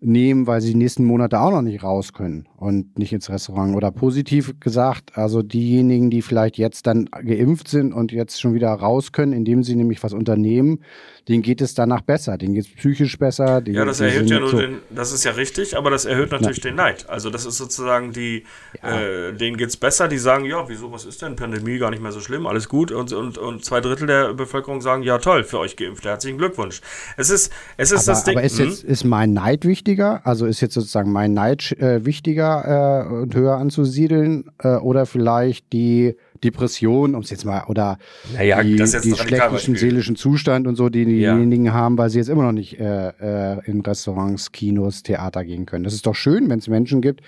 nehmen, 0.00 0.46
weil 0.46 0.62
sie 0.62 0.70
die 0.70 0.78
nächsten 0.78 1.04
Monate 1.04 1.38
auch 1.38 1.50
noch 1.50 1.62
nicht 1.62 1.82
raus 1.82 2.14
können 2.14 2.46
und 2.60 2.98
nicht 2.98 3.12
ins 3.14 3.30
Restaurant. 3.30 3.74
Oder 3.74 3.90
positiv 3.90 4.60
gesagt, 4.60 5.16
also 5.16 5.42
diejenigen, 5.42 6.10
die 6.10 6.20
vielleicht 6.20 6.58
jetzt 6.58 6.86
dann 6.86 7.06
geimpft 7.06 7.68
sind 7.68 7.94
und 7.94 8.12
jetzt 8.12 8.38
schon 8.38 8.52
wieder 8.52 8.68
raus 8.68 9.12
können, 9.12 9.32
indem 9.32 9.62
sie 9.62 9.74
nämlich 9.74 10.02
was 10.02 10.12
unternehmen, 10.12 10.80
denen 11.26 11.42
geht 11.42 11.62
es 11.62 11.72
danach 11.72 12.02
besser, 12.02 12.36
denen 12.36 12.52
geht 12.52 12.66
es 12.66 12.74
psychisch 12.74 13.18
besser. 13.18 13.62
Ja, 13.66 13.86
das 13.86 14.00
erhöht 14.00 14.28
ja 14.28 14.40
nur 14.40 14.50
so 14.50 14.58
den, 14.58 14.78
das 14.90 15.10
ist 15.10 15.24
ja 15.24 15.32
richtig, 15.32 15.74
aber 15.74 15.88
das 15.88 16.04
erhöht 16.04 16.32
natürlich 16.32 16.58
ja. 16.58 16.64
den 16.64 16.74
Neid. 16.74 17.08
Also 17.08 17.30
das 17.30 17.46
ist 17.46 17.56
sozusagen 17.56 18.12
die, 18.12 18.44
ja. 18.82 19.00
äh, 19.00 19.32
denen 19.32 19.56
geht's 19.56 19.78
besser, 19.78 20.06
die 20.08 20.18
sagen, 20.18 20.44
ja, 20.44 20.68
wieso, 20.68 20.92
was 20.92 21.06
ist 21.06 21.22
denn, 21.22 21.36
Pandemie 21.36 21.78
gar 21.78 21.90
nicht 21.90 22.02
mehr 22.02 22.12
so 22.12 22.20
schlimm, 22.20 22.46
alles 22.46 22.68
gut 22.68 22.92
und, 22.92 23.14
und, 23.14 23.38
und 23.38 23.64
zwei 23.64 23.80
Drittel 23.80 24.06
der 24.06 24.34
Bevölkerung 24.34 24.82
sagen, 24.82 25.02
ja 25.02 25.16
toll, 25.16 25.44
für 25.44 25.60
euch 25.60 25.76
geimpft, 25.76 26.04
herzlichen 26.04 26.36
Glückwunsch. 26.36 26.82
Es 27.16 27.30
ist, 27.30 27.50
es 27.78 27.90
ist 27.90 28.06
aber, 28.06 28.16
das 28.16 28.24
Ding. 28.24 28.36
Aber 28.36 28.44
ist 28.44 28.58
jetzt, 28.58 28.82
hm? 28.82 28.90
ist 28.90 29.04
mein 29.04 29.32
Neid 29.32 29.64
wichtiger? 29.64 30.20
Also 30.24 30.44
ist 30.44 30.60
jetzt 30.60 30.74
sozusagen 30.74 31.10
mein 31.10 31.32
Neid 31.32 31.72
äh, 31.78 32.04
wichtiger 32.04 32.49
äh, 32.58 33.12
und 33.22 33.34
höher 33.34 33.56
anzusiedeln 33.56 34.50
äh, 34.58 34.76
oder 34.76 35.06
vielleicht 35.06 35.72
die 35.72 36.16
Depression, 36.42 37.14
um 37.14 37.22
es 37.22 37.30
jetzt 37.30 37.44
mal, 37.44 37.64
oder 37.68 37.98
naja, 38.34 38.62
die, 38.62 38.76
die 38.76 39.14
schlechten 39.14 39.76
seelischen 39.76 40.16
Zustand 40.16 40.66
und 40.66 40.76
so, 40.76 40.88
die 40.88 41.04
diejenigen 41.04 41.66
ja. 41.66 41.72
haben, 41.72 41.98
weil 41.98 42.08
sie 42.08 42.18
jetzt 42.18 42.28
immer 42.28 42.44
noch 42.44 42.52
nicht 42.52 42.80
äh, 42.80 43.08
äh, 43.20 43.58
in 43.66 43.82
Restaurants, 43.82 44.52
Kinos, 44.52 45.02
Theater 45.02 45.44
gehen 45.44 45.66
können. 45.66 45.84
Das 45.84 45.92
ist 45.92 46.06
doch 46.06 46.14
schön, 46.14 46.48
wenn 46.48 46.58
es 46.58 46.68
Menschen 46.68 47.02
gibt. 47.02 47.20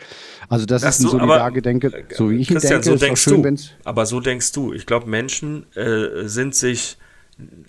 Also 0.48 0.64
das, 0.64 0.82
das 0.82 0.98
ist 0.98 1.00
ein 1.00 1.10
so, 1.10 1.18
Solidargedenke, 1.18 1.92
so 2.10 2.30
wie 2.30 2.36
ich 2.36 2.48
Christian, 2.48 2.80
denke, 2.80 2.98
so 2.98 3.04
denkst 3.04 3.20
schön, 3.20 3.42
du. 3.42 3.56
Aber 3.84 4.06
so 4.06 4.20
denkst 4.20 4.52
du. 4.52 4.72
Ich 4.72 4.86
glaube, 4.86 5.08
Menschen 5.08 5.66
äh, 5.74 6.26
sind 6.26 6.54
sich 6.54 6.96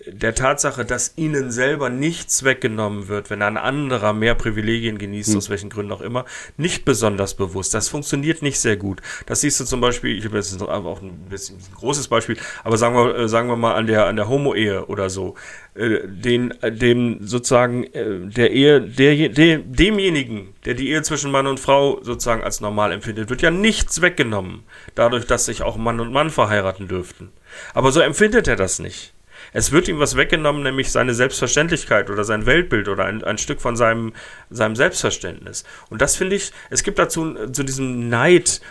der 0.06 0.36
Tatsache, 0.36 0.86
dass 0.86 1.14
ihnen 1.16 1.52
selber 1.52 1.90
nichts 1.90 2.44
weggenommen 2.44 3.08
wird, 3.08 3.30
wenn 3.30 3.42
ein 3.42 3.58
anderer 3.58 4.14
mehr 4.14 4.36
Privilegien 4.36 4.98
genießt, 4.98 5.32
hm. 5.32 5.38
aus 5.38 5.50
welchen 5.50 5.70
Gründen 5.70 5.92
auch 5.92 6.02
immer, 6.02 6.26
nicht 6.58 6.86
besonders 6.86 7.36
bewusst. 7.36 7.74
Das 7.74 7.90
funktioniert 7.90 8.42
nicht 8.42 8.60
sehr 8.60 8.78
gut. 8.78 9.02
Das 9.26 9.42
siehst 9.42 9.60
du 9.60 9.66
zum 9.66 9.82
Beispiel, 9.82 10.18
ich 10.18 10.26
habe 10.26 10.38
jetzt 10.38 10.62
auch 10.62 11.02
ein 11.02 11.28
bisschen 11.30 11.58
ein 11.58 11.76
großes 11.76 12.08
Beispiel, 12.08 12.38
aber 12.64 12.78
sagen 12.78 12.96
wir, 12.96 13.16
äh, 13.16 13.28
sagen 13.30 13.48
wir 13.48 13.56
mal 13.56 13.76
an 13.76 13.88
der, 13.88 14.08
an 14.08 14.16
der 14.16 14.28
Homo-Ehe 14.28 14.86
oder 14.88 15.10
so, 15.10 15.36
äh, 15.76 16.08
den, 16.08 16.52
äh, 16.62 16.72
dem 16.72 17.26
sozusagen 17.26 17.88
der 17.94 18.52
Ehe, 18.52 18.82
der, 18.82 19.30
der, 19.30 19.60
demjenigen, 19.60 20.54
der 20.66 20.74
die 20.74 20.90
Ehe 20.90 21.02
zwischen 21.02 21.32
Mann 21.32 21.48
und 21.48 21.60
Frau 21.60 22.00
sozusagen 22.04 22.44
als 22.44 22.62
normal 22.62 22.92
empfindet, 22.92 23.30
wird 23.30 23.42
ja 23.42 23.52
nichts 23.52 24.02
weggenommen, 24.02 24.64
dadurch, 24.96 25.26
dass 25.26 25.46
sich 25.46 25.64
auch 25.64 25.78
Mann 25.78 26.00
und 26.00 26.12
Mann 26.12 26.30
verheiraten 26.30 26.88
dürften. 26.88 27.32
Aber 27.74 27.92
so 27.92 28.00
empfindet 28.00 28.48
er 28.48 28.56
das 28.56 28.80
nicht. 28.80 29.14
Es 29.54 29.72
wird 29.72 29.88
ihm 29.88 30.00
was 30.00 30.18
weggenommen, 30.18 30.64
nämlich 30.64 30.92
seine 30.92 31.14
Selbstverständlichkeit 31.14 32.10
oder 32.10 32.24
sein 32.24 32.46
Weltbild 32.46 32.88
oder 32.88 33.06
ein, 33.06 33.24
ein 33.24 33.38
Stück 33.38 33.62
von 33.62 33.76
seinem, 33.76 34.14
seinem 34.50 34.76
Selbstverständnis. 34.76 35.64
Und 35.90 36.02
das 36.02 36.16
finde 36.16 36.36
ich, 36.36 36.52
es 36.70 36.84
gibt 36.84 37.00
dazu 37.00 37.36
zu 37.52 37.64
diesem 37.64 38.10
Neid, 38.10 38.62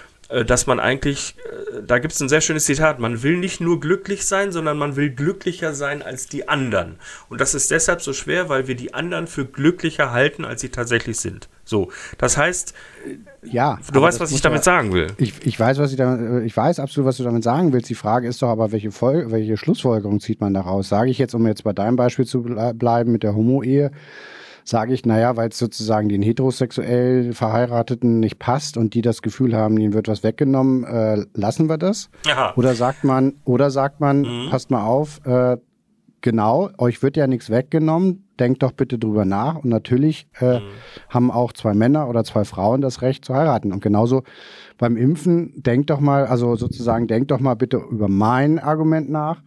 dass 0.45 0.66
man 0.66 0.81
eigentlich, 0.81 1.37
äh, 1.38 1.83
da 1.87 1.99
gibt 1.99 2.14
es 2.14 2.21
ein 2.21 2.29
sehr 2.29 2.40
schönes 2.40 2.64
Zitat, 2.64 2.99
man 2.99 3.23
will 3.23 3.37
nicht 3.37 3.61
nur 3.61 3.81
glücklich 3.81 4.25
sein, 4.25 4.51
sondern 4.51 4.79
man 4.79 4.97
will 4.97 5.11
glücklicher 5.11 5.75
sein 5.75 6.03
als 6.03 6.27
die 6.27 6.49
anderen. 6.49 6.97
Und 7.29 7.40
das 7.40 7.55
ist 7.55 7.71
deshalb 7.71 8.03
so 8.03 8.12
schwer, 8.12 8.49
weil 8.49 8.66
wir 8.66 8.75
die 8.75 8.95
anderen 8.95 9.27
für 9.27 9.45
glücklicher 9.45 10.11
halten, 10.11 10.45
als 10.45 10.61
sie 10.62 10.71
tatsächlich 10.71 11.18
sind. 11.18 11.49
So, 11.64 11.90
das 12.18 12.37
heißt, 12.37 12.75
ja, 13.42 13.79
du 13.92 14.01
weißt, 14.01 14.21
was 14.21 14.33
ich 14.33 14.40
damit 14.40 14.61
ja, 14.61 14.64
sagen 14.64 14.92
will. 14.92 15.09
Ich, 15.18 15.35
ich 15.45 15.59
weiß, 15.59 15.79
was 15.79 15.90
ich 15.90 15.97
damit, 15.97 16.45
ich 16.45 16.57
weiß 16.57 16.81
absolut, 16.81 17.09
was 17.09 17.16
du 17.16 17.25
damit 17.25 17.45
sagen 17.45 17.73
willst. 17.73 17.88
Die 17.88 17.95
Frage 17.95 18.27
ist 18.29 18.42
doch 18.42 18.49
aber, 18.49 18.73
welche, 18.73 18.90
Vol 18.90 19.31
welche 19.31 19.57
Schlussfolgerung 19.57 20.21
zieht 20.21 20.40
man 20.40 20.55
daraus? 20.55 20.88
Sage 20.88 21.11
ich 21.11 21.18
jetzt, 21.18 21.35
um 21.35 21.47
jetzt 21.47 21.64
bei 21.64 21.73
deinem 21.73 21.97
Beispiel 21.97 22.25
zu 22.25 22.42
bleiben 22.42 23.12
mit 23.12 23.23
der 23.23 23.35
Homo-Ehe, 23.35 23.90
sage 24.64 24.94
ich, 24.94 25.05
naja, 25.05 25.37
weil 25.37 25.48
es 25.48 25.59
sozusagen 25.59 26.09
den 26.09 26.22
heterosexuell 26.22 27.33
Verheirateten 27.33 28.20
nicht 28.20 28.38
passt 28.38 28.77
und 28.77 28.94
die 28.94 29.03
das 29.03 29.22
Gefühl 29.22 29.57
haben, 29.57 29.77
ihnen 29.79 29.92
wird 29.92 30.09
was 30.09 30.22
weggenommen, 30.22 30.85
äh, 30.85 31.25
lassen 31.35 31.68
wir 31.68 31.79
das? 31.79 32.11
Aha. 32.29 32.53
Oder 32.57 32.75
sagt 32.75 33.05
man, 33.05 33.35
oder 33.44 33.70
sagt 33.70 34.01
man, 34.01 34.20
mhm. 34.20 34.51
passt 34.51 34.70
mal 34.70 34.85
auf, 34.85 35.20
äh, 35.25 35.57
genau, 36.20 36.70
euch 36.79 37.03
wird 37.03 37.16
ja 37.16 37.27
nichts 37.27 37.51
weggenommen, 37.51 38.29
denkt 38.38 38.62
doch 38.62 38.72
bitte 38.72 38.98
drüber 38.98 39.25
nach. 39.25 39.57
Und 39.57 39.66
natürlich 39.66 40.27
äh, 40.40 40.61
mhm. 40.61 40.64
haben 41.09 41.31
auch 41.31 41.53
zwei 41.53 41.75
Männer 41.75 42.09
oder 42.09 42.25
zwei 42.25 42.44
Frauen 42.44 42.81
das 42.81 43.03
Recht 43.03 43.25
zu 43.25 43.35
heiraten. 43.35 43.72
Und 43.72 43.83
genauso 43.83 44.22
beim 44.79 44.96
Impfen, 44.96 45.62
denkt 45.62 45.90
doch 45.90 46.01
mal, 46.01 46.27
also 46.27 46.57
sozusagen, 46.57 47.07
denkt 47.07 47.31
doch 47.31 47.40
mal 47.40 47.55
bitte 47.55 47.77
über 47.77 48.09
mein 48.09 48.59
Argument 48.59 49.11
nach 49.11 49.42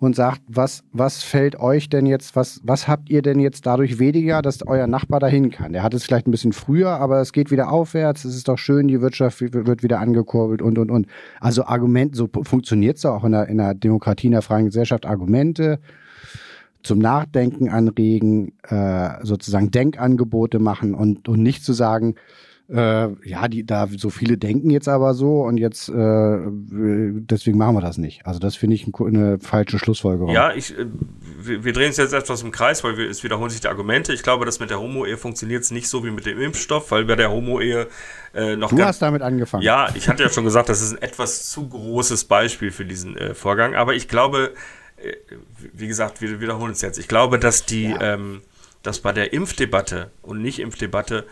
und 0.00 0.14
sagt, 0.14 0.42
was, 0.46 0.84
was 0.92 1.22
fällt 1.22 1.58
euch 1.58 1.88
denn 1.88 2.06
jetzt, 2.06 2.36
was, 2.36 2.60
was 2.62 2.86
habt 2.86 3.10
ihr 3.10 3.22
denn 3.22 3.40
jetzt 3.40 3.66
dadurch 3.66 3.98
weniger, 3.98 4.42
dass 4.42 4.66
euer 4.66 4.86
Nachbar 4.86 5.18
dahin 5.18 5.50
kann? 5.50 5.72
Der 5.72 5.82
hat 5.82 5.94
es 5.94 6.04
vielleicht 6.04 6.28
ein 6.28 6.30
bisschen 6.30 6.52
früher, 6.52 6.90
aber 6.90 7.20
es 7.20 7.32
geht 7.32 7.50
wieder 7.50 7.70
aufwärts, 7.70 8.24
es 8.24 8.36
ist 8.36 8.48
doch 8.48 8.58
schön, 8.58 8.88
die 8.88 9.00
Wirtschaft 9.00 9.40
wird 9.40 9.82
wieder 9.82 9.98
angekurbelt 9.98 10.62
und, 10.62 10.78
und, 10.78 10.90
und. 10.90 11.06
Also 11.40 11.64
Argument, 11.64 12.14
so 12.14 12.28
funktioniert 12.42 12.98
es 12.98 13.04
auch 13.04 13.24
in 13.24 13.32
der, 13.32 13.48
in 13.48 13.58
der 13.58 13.74
Demokratie, 13.74 14.28
in 14.28 14.32
der 14.32 14.42
freien 14.42 14.66
Gesellschaft, 14.66 15.04
Argumente 15.04 15.80
zum 16.82 17.00
Nachdenken 17.00 17.68
anregen, 17.68 18.52
äh, 18.68 19.10
sozusagen 19.22 19.70
Denkangebote 19.70 20.60
machen 20.60 20.94
und, 20.94 21.28
und 21.28 21.42
nicht 21.42 21.64
zu 21.64 21.72
sagen, 21.72 22.14
äh, 22.70 23.08
ja, 23.26 23.48
die, 23.48 23.64
da 23.64 23.88
so 23.96 24.10
viele 24.10 24.36
denken 24.36 24.68
jetzt 24.68 24.88
aber 24.88 25.14
so 25.14 25.42
und 25.42 25.56
jetzt 25.56 25.88
äh, 25.88 26.38
deswegen 26.46 27.56
machen 27.56 27.76
wir 27.76 27.80
das 27.80 27.96
nicht. 27.96 28.26
Also 28.26 28.38
das 28.38 28.56
finde 28.56 28.76
ich 28.76 28.86
eine 28.86 29.38
falsche 29.38 29.78
Schlussfolgerung. 29.78 30.34
Ja, 30.34 30.52
ich, 30.52 30.78
äh, 30.78 30.84
wir, 31.40 31.64
wir 31.64 31.72
drehen 31.72 31.90
es 31.90 31.96
jetzt 31.96 32.12
etwas 32.12 32.42
im 32.42 32.50
Kreis, 32.50 32.84
weil 32.84 32.98
wir, 32.98 33.08
es 33.08 33.24
wiederholen 33.24 33.48
sich 33.48 33.62
die 33.62 33.68
Argumente. 33.68 34.12
Ich 34.12 34.22
glaube, 34.22 34.44
dass 34.44 34.60
mit 34.60 34.68
der 34.68 34.80
Homo-Ehe 34.80 35.16
funktioniert 35.16 35.62
es 35.62 35.70
nicht 35.70 35.88
so 35.88 36.04
wie 36.04 36.10
mit 36.10 36.26
dem 36.26 36.38
Impfstoff, 36.38 36.90
weil 36.90 37.06
bei 37.06 37.16
der 37.16 37.30
Homo-Ehe 37.30 37.86
äh, 38.34 38.56
noch. 38.56 38.70
Du 38.70 38.84
hast 38.84 39.00
damit 39.00 39.22
angefangen. 39.22 39.62
Ja, 39.62 39.88
ich 39.94 40.06
hatte 40.08 40.22
ja 40.22 40.28
schon 40.28 40.44
gesagt, 40.44 40.68
das 40.68 40.82
ist 40.82 40.92
ein 40.92 41.02
etwas 41.02 41.48
zu 41.48 41.66
großes 41.66 42.24
Beispiel 42.24 42.70
für 42.70 42.84
diesen 42.84 43.16
äh, 43.16 43.34
Vorgang. 43.34 43.76
Aber 43.76 43.94
ich 43.94 44.08
glaube, 44.08 44.52
äh, 44.98 45.14
wie 45.72 45.86
gesagt, 45.86 46.20
wir 46.20 46.38
wiederholen 46.42 46.72
es 46.72 46.82
jetzt. 46.82 46.98
Ich 46.98 47.08
glaube, 47.08 47.38
dass 47.38 47.64
die, 47.64 47.84
ja. 47.84 48.14
ähm, 48.14 48.42
dass 48.82 49.00
bei 49.00 49.12
der 49.12 49.32
Impfdebatte 49.32 50.10
und 50.20 50.42
Nicht-Impfdebatte 50.42 51.24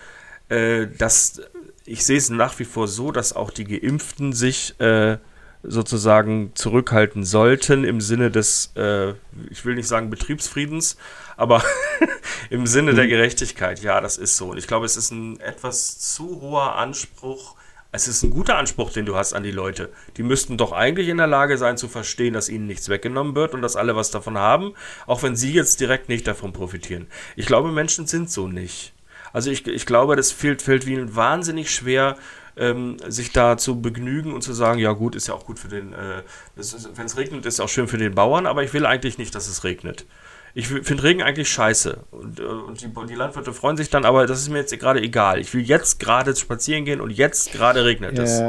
äh, 0.48 0.86
dass 0.86 1.40
ich 1.86 2.04
sehe 2.04 2.18
es 2.18 2.30
nach 2.30 2.58
wie 2.58 2.64
vor 2.64 2.88
so, 2.88 3.12
dass 3.12 3.34
auch 3.34 3.50
die 3.50 3.64
Geimpften 3.64 4.32
sich 4.32 4.78
äh, 4.80 5.18
sozusagen 5.62 6.52
zurückhalten 6.54 7.24
sollten 7.24 7.84
im 7.84 8.00
Sinne 8.00 8.30
des, 8.30 8.72
äh, 8.76 9.10
ich 9.50 9.64
will 9.64 9.74
nicht 9.74 9.88
sagen 9.88 10.10
Betriebsfriedens, 10.10 10.96
aber 11.36 11.62
im 12.50 12.66
Sinne 12.66 12.94
der 12.94 13.04
mhm. 13.04 13.10
Gerechtigkeit. 13.10 13.82
Ja, 13.82 14.00
das 14.00 14.18
ist 14.18 14.36
so. 14.36 14.50
Und 14.50 14.58
ich 14.58 14.66
glaube, 14.66 14.86
es 14.86 14.96
ist 14.96 15.10
ein 15.10 15.40
etwas 15.40 15.98
zu 15.98 16.40
hoher 16.40 16.76
Anspruch. 16.76 17.56
Es 17.92 18.08
ist 18.08 18.22
ein 18.24 18.30
guter 18.30 18.58
Anspruch, 18.58 18.90
den 18.92 19.06
du 19.06 19.16
hast 19.16 19.32
an 19.32 19.42
die 19.42 19.52
Leute. 19.52 19.90
Die 20.16 20.22
müssten 20.22 20.58
doch 20.58 20.72
eigentlich 20.72 21.08
in 21.08 21.16
der 21.16 21.28
Lage 21.28 21.56
sein 21.56 21.78
zu 21.78 21.88
verstehen, 21.88 22.34
dass 22.34 22.48
ihnen 22.48 22.66
nichts 22.66 22.88
weggenommen 22.88 23.34
wird 23.34 23.54
und 23.54 23.62
dass 23.62 23.76
alle 23.76 23.96
was 23.96 24.10
davon 24.10 24.36
haben, 24.36 24.74
auch 25.06 25.22
wenn 25.22 25.36
sie 25.36 25.52
jetzt 25.52 25.80
direkt 25.80 26.08
nicht 26.08 26.26
davon 26.26 26.52
profitieren. 26.52 27.06
Ich 27.36 27.46
glaube, 27.46 27.72
Menschen 27.72 28.06
sind 28.06 28.30
so 28.30 28.48
nicht. 28.48 28.92
Also 29.36 29.50
ich, 29.50 29.66
ich 29.66 29.84
glaube, 29.84 30.16
das 30.16 30.32
fällt, 30.32 30.62
fällt 30.62 30.84
vielen 30.84 31.14
wahnsinnig 31.14 31.70
schwer, 31.70 32.16
ähm, 32.56 32.96
sich 33.06 33.32
da 33.32 33.58
zu 33.58 33.82
begnügen 33.82 34.32
und 34.32 34.40
zu 34.40 34.54
sagen, 34.54 34.78
ja 34.78 34.92
gut, 34.92 35.14
ist 35.14 35.26
ja 35.26 35.34
auch 35.34 35.44
gut 35.44 35.58
für 35.58 35.68
den, 35.68 35.92
äh, 35.92 36.22
wenn 36.54 37.04
es 37.04 37.18
regnet, 37.18 37.44
ist 37.44 37.60
auch 37.60 37.68
schön 37.68 37.86
für 37.86 37.98
den 37.98 38.14
Bauern, 38.14 38.46
aber 38.46 38.64
ich 38.64 38.72
will 38.72 38.86
eigentlich 38.86 39.18
nicht, 39.18 39.34
dass 39.34 39.46
es 39.46 39.62
regnet. 39.62 40.06
Ich 40.54 40.68
finde 40.68 41.02
Regen 41.02 41.20
eigentlich 41.20 41.50
scheiße. 41.50 41.98
Und, 42.12 42.40
äh, 42.40 42.44
und 42.44 42.80
die, 42.80 42.88
die, 42.88 43.14
Landwirte 43.14 43.52
freuen 43.52 43.76
sich 43.76 43.90
dann, 43.90 44.06
aber 44.06 44.26
das 44.26 44.40
ist 44.40 44.48
mir 44.48 44.56
jetzt 44.56 44.78
gerade 44.78 45.02
egal. 45.02 45.38
Ich 45.38 45.52
will 45.52 45.60
jetzt 45.60 46.00
gerade 46.00 46.34
spazieren 46.34 46.86
gehen 46.86 47.02
und 47.02 47.10
jetzt 47.10 47.52
gerade 47.52 47.84
regnet 47.84 48.18
es. 48.18 48.40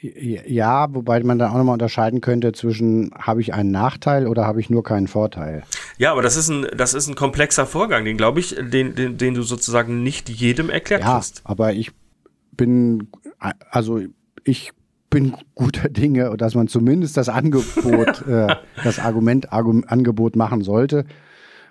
Ja, 0.00 0.94
wobei 0.94 1.22
man 1.22 1.38
dann 1.38 1.50
auch 1.50 1.56
nochmal 1.56 1.74
unterscheiden 1.74 2.20
könnte 2.20 2.52
zwischen, 2.52 3.10
habe 3.18 3.40
ich 3.40 3.52
einen 3.52 3.70
Nachteil 3.70 4.26
oder 4.26 4.46
habe 4.46 4.60
ich 4.60 4.70
nur 4.70 4.82
keinen 4.82 5.08
Vorteil. 5.08 5.62
Ja, 5.98 6.12
aber 6.12 6.22
das 6.22 6.36
ist 6.36 6.48
ein, 6.48 6.66
das 6.76 6.94
ist 6.94 7.08
ein 7.08 7.14
komplexer 7.14 7.66
Vorgang, 7.66 8.04
den 8.04 8.16
glaube 8.16 8.40
ich, 8.40 8.56
den, 8.58 8.94
den, 8.94 9.18
den 9.18 9.34
du 9.34 9.42
sozusagen 9.42 10.02
nicht 10.02 10.28
jedem 10.28 10.70
erklärt 10.70 11.02
ja, 11.02 11.14
hast. 11.14 11.42
Aber 11.44 11.72
ich 11.72 11.90
bin, 12.52 13.08
also 13.70 14.00
ich 14.44 14.72
bin 15.10 15.34
guter 15.54 15.88
Dinge, 15.88 16.36
dass 16.36 16.54
man 16.54 16.68
zumindest 16.68 17.16
das 17.16 17.28
Angebot, 17.28 18.22
äh, 18.28 18.54
das 18.84 18.98
Argument, 18.98 19.52
Argument, 19.52 19.90
Angebot 19.90 20.36
machen 20.36 20.62
sollte. 20.62 21.04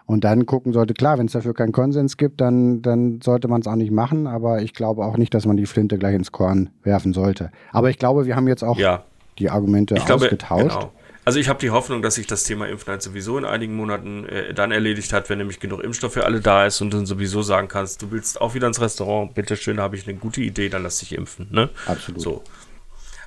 Und 0.08 0.24
dann 0.24 0.46
gucken 0.46 0.72
sollte, 0.72 0.94
klar, 0.94 1.20
wenn 1.20 1.26
es 1.26 1.34
dafür 1.34 1.54
keinen 1.54 1.74
Konsens 1.74 2.16
gibt, 2.16 2.40
dann, 2.40 2.82
dann 2.82 3.20
sollte 3.22 3.50
man 3.50 3.60
es 3.60 3.68
auch 3.68 3.76
nicht 3.76 3.92
machen. 3.92 4.26
Aber 4.26 4.62
ich 4.62 4.74
glaube 4.74 5.04
auch 5.04 5.18
nicht, 5.18 5.34
dass 5.34 5.46
man 5.46 5.58
die 5.58 5.66
Flinte 5.66 5.98
gleich 5.98 6.16
ins 6.16 6.32
Korn 6.32 6.70
werfen 6.82 7.14
sollte. 7.14 7.52
Aber 7.74 7.90
ich 7.90 8.00
glaube, 8.00 8.26
wir 8.26 8.38
haben 8.38 8.48
jetzt 8.48 8.64
auch 8.64 8.78
ja. 8.78 9.04
die 9.38 9.50
Argumente 9.50 9.96
ich 9.96 10.10
ausgetauscht. 10.10 10.70
Glaube, 10.70 10.86
genau. 10.86 10.94
Also 11.26 11.42
ich 11.42 11.50
habe 11.50 11.60
die 11.60 11.72
Hoffnung, 11.72 12.02
dass 12.02 12.16
sich 12.16 12.26
das 12.26 12.46
Thema 12.46 12.70
Impfen 12.70 12.90
halt 12.90 13.02
sowieso 13.02 13.38
in 13.38 13.44
einigen 13.44 13.76
Monaten 13.76 14.26
äh, 14.28 14.54
dann 14.54 14.72
erledigt 14.72 15.12
hat, 15.12 15.30
wenn 15.30 15.40
nämlich 15.40 15.60
genug 15.60 15.84
Impfstoff 15.84 16.14
für 16.14 16.24
alle 16.24 16.40
da 16.40 16.66
ist 16.66 16.80
und 16.80 16.94
dann 16.94 17.06
sowieso 17.06 17.42
sagen 17.42 17.68
kannst, 17.68 18.02
du 18.02 18.12
willst 18.12 18.40
auch 18.40 18.54
wieder 18.54 18.68
ins 18.68 18.80
Restaurant, 18.80 19.36
bitteschön, 19.36 19.82
habe 19.82 19.98
ich 19.98 20.08
eine 20.08 20.18
gute 20.18 20.40
Idee, 20.40 20.70
dann 20.70 20.84
lass 20.84 21.00
dich 21.00 21.14
impfen. 21.14 21.50
Ne? 21.52 21.70
Absolut. 21.86 22.22
So. 22.22 22.44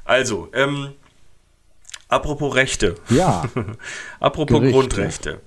Also, 0.06 0.48
ähm, 0.54 0.92
apropos 2.08 2.54
Rechte. 2.54 2.94
Ja. 3.10 3.44
apropos 4.18 4.60
Gerichte. 4.60 4.78
Grundrechte. 4.78 5.40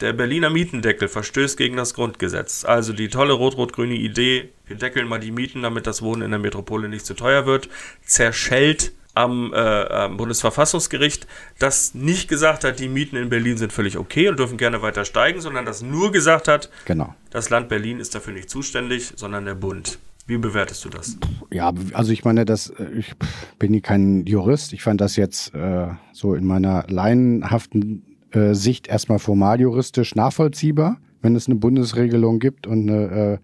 Der 0.00 0.12
Berliner 0.12 0.50
Mietendeckel 0.50 1.08
verstößt 1.08 1.56
gegen 1.56 1.76
das 1.76 1.94
Grundgesetz. 1.94 2.64
Also 2.64 2.92
die 2.92 3.08
tolle 3.08 3.32
rot-rot-grüne 3.32 3.94
Idee, 3.94 4.50
wir 4.66 4.76
deckeln 4.76 5.06
mal 5.06 5.20
die 5.20 5.30
Mieten, 5.30 5.62
damit 5.62 5.86
das 5.86 6.02
Wohnen 6.02 6.22
in 6.22 6.30
der 6.30 6.40
Metropole 6.40 6.88
nicht 6.88 7.06
zu 7.06 7.14
teuer 7.14 7.46
wird, 7.46 7.68
zerschellt 8.04 8.92
am, 9.14 9.52
äh, 9.52 9.56
am 9.56 10.16
Bundesverfassungsgericht, 10.16 11.28
das 11.60 11.94
nicht 11.94 12.28
gesagt 12.28 12.64
hat, 12.64 12.80
die 12.80 12.88
Mieten 12.88 13.16
in 13.16 13.28
Berlin 13.28 13.56
sind 13.56 13.72
völlig 13.72 13.96
okay 13.96 14.28
und 14.28 14.38
dürfen 14.38 14.58
gerne 14.58 14.82
weiter 14.82 15.04
steigen, 15.04 15.40
sondern 15.40 15.64
das 15.64 15.82
nur 15.82 16.10
gesagt 16.10 16.48
hat, 16.48 16.70
genau. 16.84 17.14
das 17.30 17.50
Land 17.50 17.68
Berlin 17.68 18.00
ist 18.00 18.14
dafür 18.16 18.32
nicht 18.32 18.50
zuständig, 18.50 19.12
sondern 19.14 19.44
der 19.44 19.54
Bund. 19.54 19.98
Wie 20.26 20.38
bewertest 20.38 20.84
du 20.84 20.88
das? 20.88 21.18
Ja, 21.52 21.72
also 21.92 22.10
ich 22.10 22.24
meine, 22.24 22.44
das, 22.44 22.70
äh, 22.70 22.86
ich 22.96 23.12
bin 23.58 23.80
kein 23.82 24.26
Jurist. 24.26 24.72
Ich 24.72 24.82
fand 24.82 25.00
das 25.00 25.16
jetzt 25.16 25.54
äh, 25.54 25.88
so 26.12 26.34
in 26.34 26.46
meiner 26.46 26.84
laienhaften 26.88 28.13
äh, 28.34 28.54
Sicht 28.54 28.88
erstmal 28.88 29.18
formal 29.18 29.60
juristisch 29.60 30.14
nachvollziehbar, 30.14 30.98
wenn 31.22 31.36
es 31.36 31.46
eine 31.46 31.56
Bundesregelung 31.56 32.38
gibt 32.38 32.66
und 32.66 32.88
eine 32.88 33.40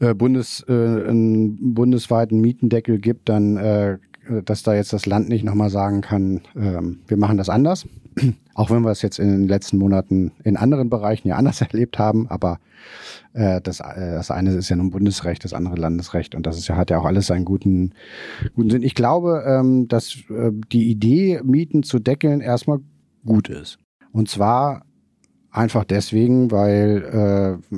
äh, 0.00 0.10
äh, 0.10 0.14
Bundes, 0.14 0.64
äh, 0.68 0.72
einen 0.72 1.74
bundesweiten 1.74 2.40
Mietendeckel 2.40 2.98
gibt, 2.98 3.28
dann, 3.28 3.56
äh, 3.56 3.98
dass 4.44 4.62
da 4.62 4.74
jetzt 4.74 4.92
das 4.92 5.06
Land 5.06 5.28
nicht 5.28 5.44
nochmal 5.44 5.70
sagen 5.70 6.02
kann, 6.02 6.42
äh, 6.54 6.80
wir 7.06 7.16
machen 7.16 7.38
das 7.38 7.48
anders. 7.48 7.86
Auch 8.54 8.70
wenn 8.70 8.82
wir 8.82 8.90
es 8.90 9.02
jetzt 9.02 9.18
in 9.18 9.28
den 9.30 9.48
letzten 9.48 9.78
Monaten 9.78 10.32
in 10.44 10.56
anderen 10.56 10.90
Bereichen 10.90 11.28
ja 11.28 11.36
anders 11.36 11.60
erlebt 11.62 11.98
haben, 11.98 12.28
aber 12.28 12.58
äh, 13.32 13.60
das, 13.60 13.80
äh, 13.80 14.12
das 14.12 14.30
eine 14.30 14.50
ist 14.50 14.68
ja 14.68 14.76
nun 14.76 14.90
Bundesrecht, 14.90 15.44
das 15.44 15.52
andere 15.52 15.76
Landesrecht 15.76 16.34
und 16.34 16.46
das 16.46 16.58
ist 16.58 16.68
ja, 16.68 16.76
hat 16.76 16.90
ja 16.90 16.98
auch 16.98 17.04
alles 17.04 17.26
seinen 17.26 17.44
guten, 17.44 17.92
guten 18.54 18.70
Sinn. 18.70 18.82
Ich 18.82 18.94
glaube, 18.94 19.44
ähm, 19.46 19.88
dass 19.88 20.16
äh, 20.30 20.52
die 20.72 20.90
Idee, 20.90 21.40
Mieten 21.42 21.82
zu 21.82 21.98
deckeln, 21.98 22.40
erstmal 22.40 22.80
gut 23.28 23.48
ist. 23.48 23.78
Und 24.10 24.28
zwar 24.28 24.82
einfach 25.50 25.84
deswegen, 25.84 26.50
weil, 26.50 27.02
äh, 27.04 27.76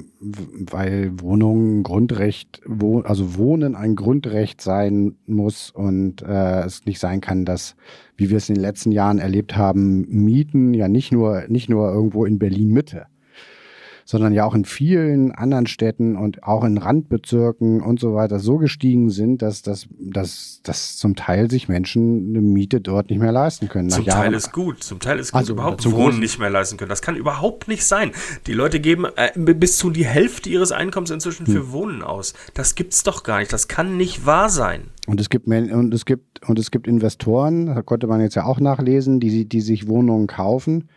weil 0.71 1.21
Wohnungen 1.21 1.83
Grundrecht, 1.83 2.61
wo, 2.67 3.01
also 3.01 3.37
Wohnen 3.37 3.75
ein 3.75 3.97
Grundrecht 3.97 4.61
sein 4.61 5.17
muss 5.27 5.71
und 5.71 6.23
äh, 6.23 6.63
es 6.63 6.87
nicht 6.87 7.01
sein 7.01 7.21
kann, 7.21 7.45
dass, 7.45 7.75
wie 8.17 8.31
wir 8.31 8.37
es 8.37 8.49
in 8.49 8.55
den 8.55 8.63
letzten 8.63 8.93
Jahren 8.93 9.19
erlebt 9.19 9.57
haben, 9.57 10.07
Mieten 10.09 10.73
ja 10.73 10.89
nicht 10.89 11.13
nur, 11.13 11.45
nicht 11.49 11.69
nur 11.69 11.93
irgendwo 11.93 12.25
in 12.25 12.39
Berlin 12.39 12.71
Mitte 12.73 13.07
sondern 14.11 14.33
ja 14.33 14.45
auch 14.45 14.57
in 14.57 14.65
vielen 14.65 15.31
anderen 15.31 15.69
Städten 15.69 16.17
und 16.17 16.43
auch 16.43 16.65
in 16.65 16.79
Randbezirken 16.79 17.81
und 17.81 18.01
so 18.01 18.13
weiter 18.13 18.41
so 18.41 18.59
gestiegen 18.59 19.09
sind, 19.09 19.41
dass, 19.41 19.63
dass, 19.63 19.87
dass, 20.01 20.63
dass 20.65 20.97
zum 20.97 21.15
Teil 21.15 21.49
sich 21.49 21.69
Menschen 21.69 22.31
eine 22.31 22.41
Miete 22.41 22.81
dort 22.81 23.11
nicht 23.11 23.21
mehr 23.21 23.31
leisten 23.31 23.69
können. 23.69 23.89
Zum 23.89 24.05
Teil 24.05 24.35
ist 24.35 24.51
gut, 24.51 24.83
zum 24.83 24.99
Teil 24.99 25.21
ist 25.21 25.31
gut, 25.31 25.39
also, 25.39 25.53
überhaupt 25.53 25.83
zum 25.83 25.93
Wohnen 25.93 26.19
nicht 26.19 26.41
mehr 26.41 26.51
leisten 26.51 26.77
können. 26.77 26.89
Das 26.89 27.03
kann 27.03 27.15
überhaupt 27.15 27.69
nicht 27.69 27.85
sein. 27.87 28.11
Die 28.49 28.53
Leute 28.53 28.81
geben 28.81 29.07
äh, 29.15 29.31
bis 29.55 29.77
zu 29.77 29.91
die 29.91 30.07
Hälfte 30.07 30.51
ihres 30.51 30.73
Einkommens 30.73 31.11
inzwischen 31.13 31.47
für 31.47 31.61
hm. 31.61 31.71
Wohnen 31.71 32.03
aus. 32.03 32.35
Das 32.55 32.75
gibt's 32.75 33.05
doch 33.05 33.23
gar 33.23 33.39
nicht. 33.39 33.53
Das 33.53 33.69
kann 33.69 33.97
nicht 33.97 34.27
wahr 34.27 34.49
sein. 34.49 34.89
Und 35.07 35.21
es 35.21 35.31
gibt 35.31 35.47
und 35.47 35.95
es 35.95 36.05
gibt 36.05 36.49
und 36.49 36.59
es 36.59 36.73
gibt 36.73 36.89
Investoren, 36.89 37.67
da 37.67 37.83
konnte 37.83 38.09
man 38.09 38.21
jetzt 38.21 38.35
ja 38.35 38.45
auch 38.45 38.59
nachlesen, 38.59 39.21
die, 39.21 39.49
die 39.49 39.61
sich 39.61 39.87
Wohnungen 39.87 40.27
kaufen, 40.27 40.89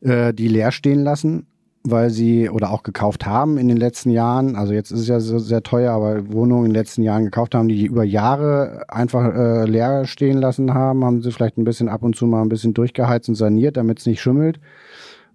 äh, 0.00 0.34
die 0.34 0.48
leer 0.48 0.72
stehen 0.72 1.04
lassen 1.04 1.46
weil 1.82 2.10
sie 2.10 2.50
oder 2.50 2.70
auch 2.70 2.82
gekauft 2.82 3.24
haben 3.24 3.56
in 3.56 3.68
den 3.68 3.78
letzten 3.78 4.10
Jahren, 4.10 4.54
also 4.54 4.72
jetzt 4.72 4.90
ist 4.90 5.00
es 5.00 5.08
ja 5.08 5.18
so 5.18 5.38
sehr 5.38 5.62
teuer, 5.62 5.92
aber 5.92 6.30
Wohnungen 6.30 6.66
in 6.66 6.70
den 6.72 6.76
letzten 6.76 7.02
Jahren 7.02 7.24
gekauft 7.24 7.54
haben, 7.54 7.68
die 7.68 7.86
über 7.86 8.04
Jahre 8.04 8.84
einfach 8.88 9.34
äh, 9.34 9.64
leer 9.64 10.04
stehen 10.04 10.38
lassen 10.38 10.74
haben, 10.74 11.04
haben 11.04 11.22
sie 11.22 11.32
vielleicht 11.32 11.56
ein 11.56 11.64
bisschen 11.64 11.88
ab 11.88 12.02
und 12.02 12.14
zu 12.16 12.26
mal 12.26 12.42
ein 12.42 12.50
bisschen 12.50 12.74
durchgeheizt 12.74 13.28
und 13.30 13.34
saniert, 13.34 13.78
damit 13.78 13.98
es 13.98 14.06
nicht 14.06 14.20
schimmelt. 14.20 14.60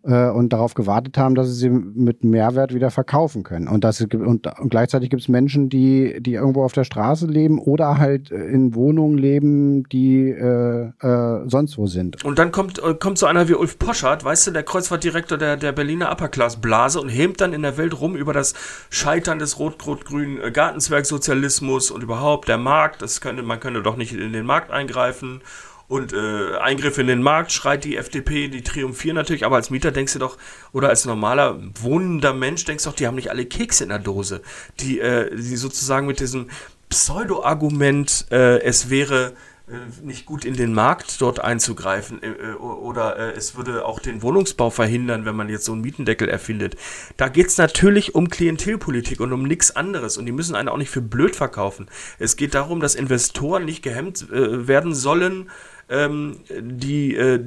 Äh, 0.06 0.30
und 0.30 0.54
darauf 0.54 0.74
gewartet 0.74 1.18
haben, 1.18 1.36
dass 1.36 1.48
sie 1.48 1.54
sie 1.54 1.70
mit 1.70 2.24
Mehrwert 2.24 2.74
wieder 2.74 2.92
verkaufen 2.92 3.44
können. 3.44 3.68
Und, 3.68 3.84
das, 3.84 4.02
und, 4.02 4.48
und 4.48 4.70
gleichzeitig 4.70 5.10
gibt 5.10 5.22
es 5.22 5.28
Menschen, 5.28 5.70
die, 5.70 6.22
die 6.22 6.34
irgendwo 6.34 6.64
auf 6.64 6.74
der 6.74 6.84
Straße 6.84 7.26
leben 7.28 7.60
oder 7.60 7.98
halt 7.98 8.32
in 8.32 8.76
Wohnungen 8.76 9.18
leben, 9.18 9.84
die 9.90 10.30
äh, 10.30 10.92
äh, 11.00 11.50
sonst 11.50 11.78
wo 11.78 11.88
sind. 11.88 12.24
Und 12.24 12.40
dann 12.40 12.52
kommt, 12.52 12.80
äh, 12.80 12.94
kommt 12.94 13.18
so 13.18 13.26
einer 13.26 13.48
wie 13.50 13.56
Ulf 13.56 13.80
Poschardt, 13.80 14.24
weißt 14.24 14.48
du, 14.48 14.52
der 14.52 14.64
Kreuzfahrtdirektor 14.64 15.38
der, 15.38 15.58
der 15.58 15.72
Berliner 15.72 16.12
Upper-Class-Blase 16.12 17.00
und 17.00 17.10
hämt 17.10 17.42
dann 17.42 17.54
in 17.54 17.62
der 17.62 17.78
Welt 17.78 18.00
rum 18.00 18.16
über 18.16 18.34
das 18.34 18.54
Scheitern 18.90 19.40
des 19.40 19.60
rot-rot-grünen 19.60 20.42
äh, 20.42 20.52
Gartenzwergsozialismus 20.52 21.92
und 21.92 22.04
überhaupt 22.04 22.48
der 22.48 22.58
Markt. 22.58 23.02
Das 23.02 23.22
könnte, 23.22 23.44
man 23.44 23.60
könnte 23.60 23.82
doch 23.82 23.98
nicht 23.98 24.14
in 24.14 24.34
den 24.34 24.46
Markt 24.46 24.72
eingreifen 24.72 25.42
und 25.88 26.14
äh, 26.14 26.58
Eingriff 26.58 26.98
in 26.98 27.08
den 27.08 27.22
Markt 27.22 27.52
schreit 27.52 27.84
die 27.84 27.98
FDP, 27.98 28.48
die 28.48 28.64
triumphieren 28.64 29.16
natürlich, 29.16 29.46
aber 29.46 29.58
als 29.58 29.70
Mieter 29.70 29.92
denkst 29.92 30.14
du 30.14 30.20
doch, 30.20 30.38
oder 30.72 30.90
als 30.90 31.06
normaler 31.06 31.60
wohnender 31.82 32.34
Mensch 32.34 32.66
denkst 32.66 32.84
du 32.84 32.90
doch, 32.90 32.96
die 32.96 33.08
haben 33.08 33.16
nicht 33.16 33.30
alle 33.30 33.46
Kekse 33.46 33.84
in 33.84 33.90
der 33.90 34.00
Dose. 34.00 34.42
Die, 34.80 35.00
äh, 35.00 35.36
die 35.36 35.58
sozusagen 35.58 36.08
mit 36.08 36.20
diesem 36.20 36.50
Pseudo-Argument, 36.90 38.28
äh, 38.32 38.62
es 38.62 38.90
wäre 38.90 39.34
äh, 39.68 39.78
nicht 40.04 40.28
gut 40.28 40.46
in 40.46 40.56
den 40.56 40.74
Markt 40.74 41.20
dort 41.22 41.40
einzugreifen 41.40 42.22
äh, 42.22 42.28
äh, 42.28 42.54
oder 42.54 43.36
es 43.36 43.56
würde 43.56 43.86
auch 43.86 44.00
den 44.00 44.22
Wohnungsbau 44.22 44.70
verhindern, 44.70 45.26
wenn 45.26 45.36
man 45.36 45.50
jetzt 45.50 45.66
so 45.66 45.72
einen 45.72 45.82
Mietendeckel 45.82 46.30
erfindet. 46.30 46.76
Da 47.18 47.30
geht's 47.30 47.58
natürlich 47.58 48.14
um 48.14 48.30
Klientelpolitik 48.30 49.20
und 49.20 49.34
um 49.34 49.44
nichts 49.44 49.76
anderes 49.76 50.18
und 50.18 50.28
die 50.28 50.32
müssen 50.32 50.56
einen 50.56 50.70
auch 50.70 50.78
nicht 50.78 50.92
für 50.92 51.02
blöd 51.02 51.36
verkaufen. 51.36 51.88
Es 52.20 52.36
geht 52.36 52.54
darum, 52.54 52.80
dass 52.80 52.94
Investoren 52.94 53.66
nicht 53.66 53.82
gehemmt 53.82 54.28
werden 54.30 54.94
sollen, 54.94 55.50
ähm, 55.90 56.38
die 56.60 57.16
äh, 57.16 57.44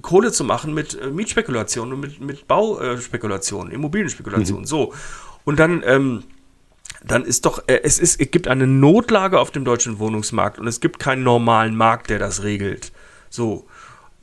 Kohle 0.00 0.32
zu 0.32 0.44
machen 0.44 0.72
mit 0.74 0.98
äh, 1.00 1.10
Mietspekulationen 1.10 1.94
und 1.94 2.00
mit, 2.00 2.20
mit 2.20 2.48
Bauspekulationen, 2.48 3.72
Immobilienspekulationen. 3.72 4.62
Mhm. 4.62 4.68
So. 4.68 4.94
Und 5.44 5.58
dann, 5.58 5.82
ähm, 5.84 6.24
dann 7.04 7.24
ist 7.24 7.44
doch, 7.44 7.62
äh, 7.66 7.80
es, 7.82 7.98
ist, 7.98 8.20
es 8.20 8.30
gibt 8.30 8.48
eine 8.48 8.66
Notlage 8.66 9.38
auf 9.38 9.50
dem 9.50 9.64
deutschen 9.64 9.98
Wohnungsmarkt 9.98 10.58
und 10.58 10.66
es 10.66 10.80
gibt 10.80 10.98
keinen 10.98 11.22
normalen 11.22 11.76
Markt, 11.76 12.10
der 12.10 12.18
das 12.18 12.42
regelt. 12.42 12.92
So. 13.28 13.66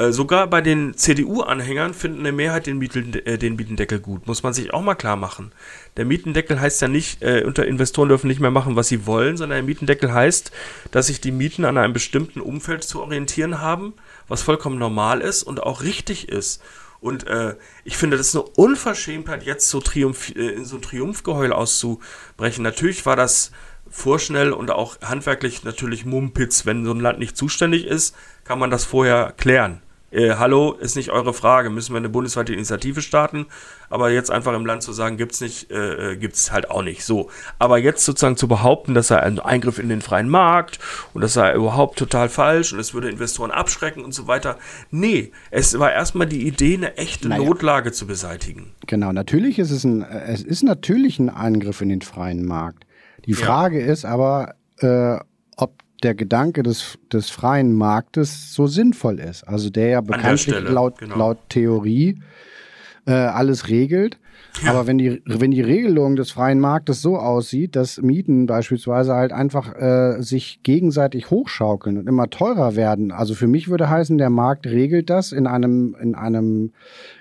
Äh, 0.01 0.13
sogar 0.13 0.47
bei 0.47 0.61
den 0.61 0.97
CDU-Anhängern 0.97 1.93
finden 1.93 2.21
eine 2.21 2.31
Mehrheit 2.31 2.65
den, 2.65 2.79
Mieten, 2.79 3.13
äh, 3.13 3.37
den 3.37 3.55
Mietendeckel 3.55 3.99
gut. 3.99 4.25
Muss 4.25 4.41
man 4.41 4.51
sich 4.51 4.73
auch 4.73 4.81
mal 4.81 4.95
klar 4.95 5.15
machen. 5.15 5.51
Der 5.95 6.05
Mietendeckel 6.05 6.59
heißt 6.59 6.81
ja 6.81 6.87
nicht, 6.87 7.21
äh, 7.21 7.43
unter 7.45 7.67
Investoren 7.67 8.09
dürfen 8.09 8.27
nicht 8.27 8.39
mehr 8.39 8.49
machen, 8.49 8.75
was 8.75 8.87
sie 8.87 9.05
wollen, 9.05 9.37
sondern 9.37 9.57
der 9.57 9.63
Mietendeckel 9.63 10.11
heißt, 10.11 10.51
dass 10.89 11.07
sich 11.07 11.21
die 11.21 11.31
Mieten 11.31 11.65
an 11.65 11.77
einem 11.77 11.93
bestimmten 11.93 12.41
Umfeld 12.41 12.83
zu 12.83 12.99
orientieren 12.99 13.61
haben, 13.61 13.93
was 14.27 14.41
vollkommen 14.41 14.79
normal 14.79 15.21
ist 15.21 15.43
und 15.43 15.61
auch 15.61 15.83
richtig 15.83 16.29
ist. 16.29 16.63
Und 16.99 17.27
äh, 17.27 17.55
ich 17.83 17.95
finde, 17.95 18.17
das 18.17 18.29
ist 18.29 18.35
eine 18.35 18.45
Unverschämtheit, 18.45 19.43
jetzt 19.43 19.69
so, 19.69 19.81
Triumph, 19.81 20.35
äh, 20.35 20.49
in 20.49 20.65
so 20.65 20.77
ein 20.77 20.81
Triumphgeheul 20.81 21.53
auszubrechen. 21.53 22.63
Natürlich 22.63 23.05
war 23.05 23.15
das 23.15 23.51
vorschnell 23.87 24.51
und 24.51 24.71
auch 24.71 24.99
handwerklich 25.01 25.63
natürlich 25.63 26.05
Mumpitz. 26.05 26.65
Wenn 26.65 26.85
so 26.85 26.91
ein 26.91 26.99
Land 26.99 27.19
nicht 27.19 27.37
zuständig 27.37 27.85
ist, 27.85 28.15
kann 28.45 28.57
man 28.57 28.71
das 28.71 28.83
vorher 28.83 29.35
klären 29.37 29.83
äh, 30.11 30.35
hallo, 30.35 30.73
ist 30.73 30.95
nicht 30.95 31.09
eure 31.09 31.33
Frage, 31.33 31.69
müssen 31.69 31.93
wir 31.93 31.97
eine 31.97 32.09
bundesweite 32.09 32.53
Initiative 32.53 33.01
starten, 33.01 33.47
aber 33.89 34.11
jetzt 34.11 34.29
einfach 34.29 34.53
im 34.53 34.65
Land 34.65 34.83
zu 34.83 34.91
sagen, 34.93 35.17
gibt's 35.17 35.41
nicht, 35.41 35.71
äh, 35.71 36.11
äh 36.11 36.17
gibt's 36.17 36.51
halt 36.51 36.69
auch 36.69 36.83
nicht. 36.83 37.03
So, 37.03 37.29
aber 37.59 37.77
jetzt 37.77 38.05
sozusagen 38.05 38.37
zu 38.37 38.47
behaupten, 38.47 38.93
dass 38.93 39.09
er 39.09 39.23
ein 39.23 39.39
Eingriff 39.39 39.79
in 39.79 39.89
den 39.89 40.01
freien 40.01 40.29
Markt 40.29 40.79
und 41.13 41.21
das 41.21 41.33
sei 41.33 41.53
überhaupt 41.53 41.97
total 41.97 42.29
falsch 42.29 42.73
und 42.73 42.79
es 42.79 42.93
würde 42.93 43.09
Investoren 43.09 43.51
abschrecken 43.51 44.03
und 44.03 44.13
so 44.13 44.27
weiter. 44.27 44.57
Nee, 44.91 45.31
es 45.49 45.79
war 45.79 45.91
erstmal 45.91 46.27
die 46.27 46.45
Idee, 46.45 46.75
eine 46.75 46.97
echte 46.97 47.29
naja. 47.29 47.43
Notlage 47.43 47.91
zu 47.91 48.05
beseitigen. 48.05 48.73
Genau, 48.87 49.11
natürlich 49.11 49.59
ist 49.59 49.71
es 49.71 49.83
ein, 49.83 50.03
es 50.03 50.43
ist 50.43 50.63
natürlich 50.63 51.19
ein 51.19 51.29
Eingriff 51.29 51.81
in 51.81 51.89
den 51.89 52.01
freien 52.01 52.45
Markt. 52.45 52.85
Die 53.25 53.33
Frage 53.33 53.79
ja. 53.79 53.91
ist 53.91 54.05
aber, 54.05 54.55
äh, 54.79 55.17
ob 55.57 55.75
der 56.03 56.15
Gedanke 56.15 56.63
des, 56.63 56.97
des 57.11 57.29
freien 57.29 57.73
Marktes 57.73 58.53
so 58.53 58.67
sinnvoll 58.67 59.19
ist. 59.19 59.47
Also 59.47 59.69
der 59.69 59.87
ja 59.87 60.01
bekanntlich 60.01 60.59
laut, 60.61 60.97
genau. 60.99 61.17
laut 61.17 61.37
Theorie 61.49 62.19
äh, 63.05 63.11
alles 63.11 63.69
regelt. 63.69 64.17
Ja. 64.63 64.71
Aber 64.71 64.85
wenn 64.85 64.97
die, 64.97 65.21
wenn 65.25 65.51
die 65.51 65.61
Regelung 65.61 66.15
des 66.15 66.31
freien 66.31 66.59
Marktes 66.59 67.01
so 67.01 67.17
aussieht, 67.17 67.75
dass 67.75 68.01
Mieten 68.01 68.47
beispielsweise 68.47 69.13
halt 69.13 69.31
einfach 69.31 69.73
äh, 69.75 70.21
sich 70.21 70.61
gegenseitig 70.63 71.31
hochschaukeln 71.31 71.97
und 71.97 72.07
immer 72.07 72.29
teurer 72.29 72.75
werden, 72.75 73.11
also 73.11 73.33
für 73.33 73.47
mich 73.47 73.69
würde 73.69 73.89
heißen, 73.89 74.17
der 74.17 74.29
Markt 74.29 74.67
regelt 74.67 75.09
das 75.09 75.31
in 75.31 75.47
einem, 75.47 75.95
in 76.01 76.15
einem, 76.15 76.73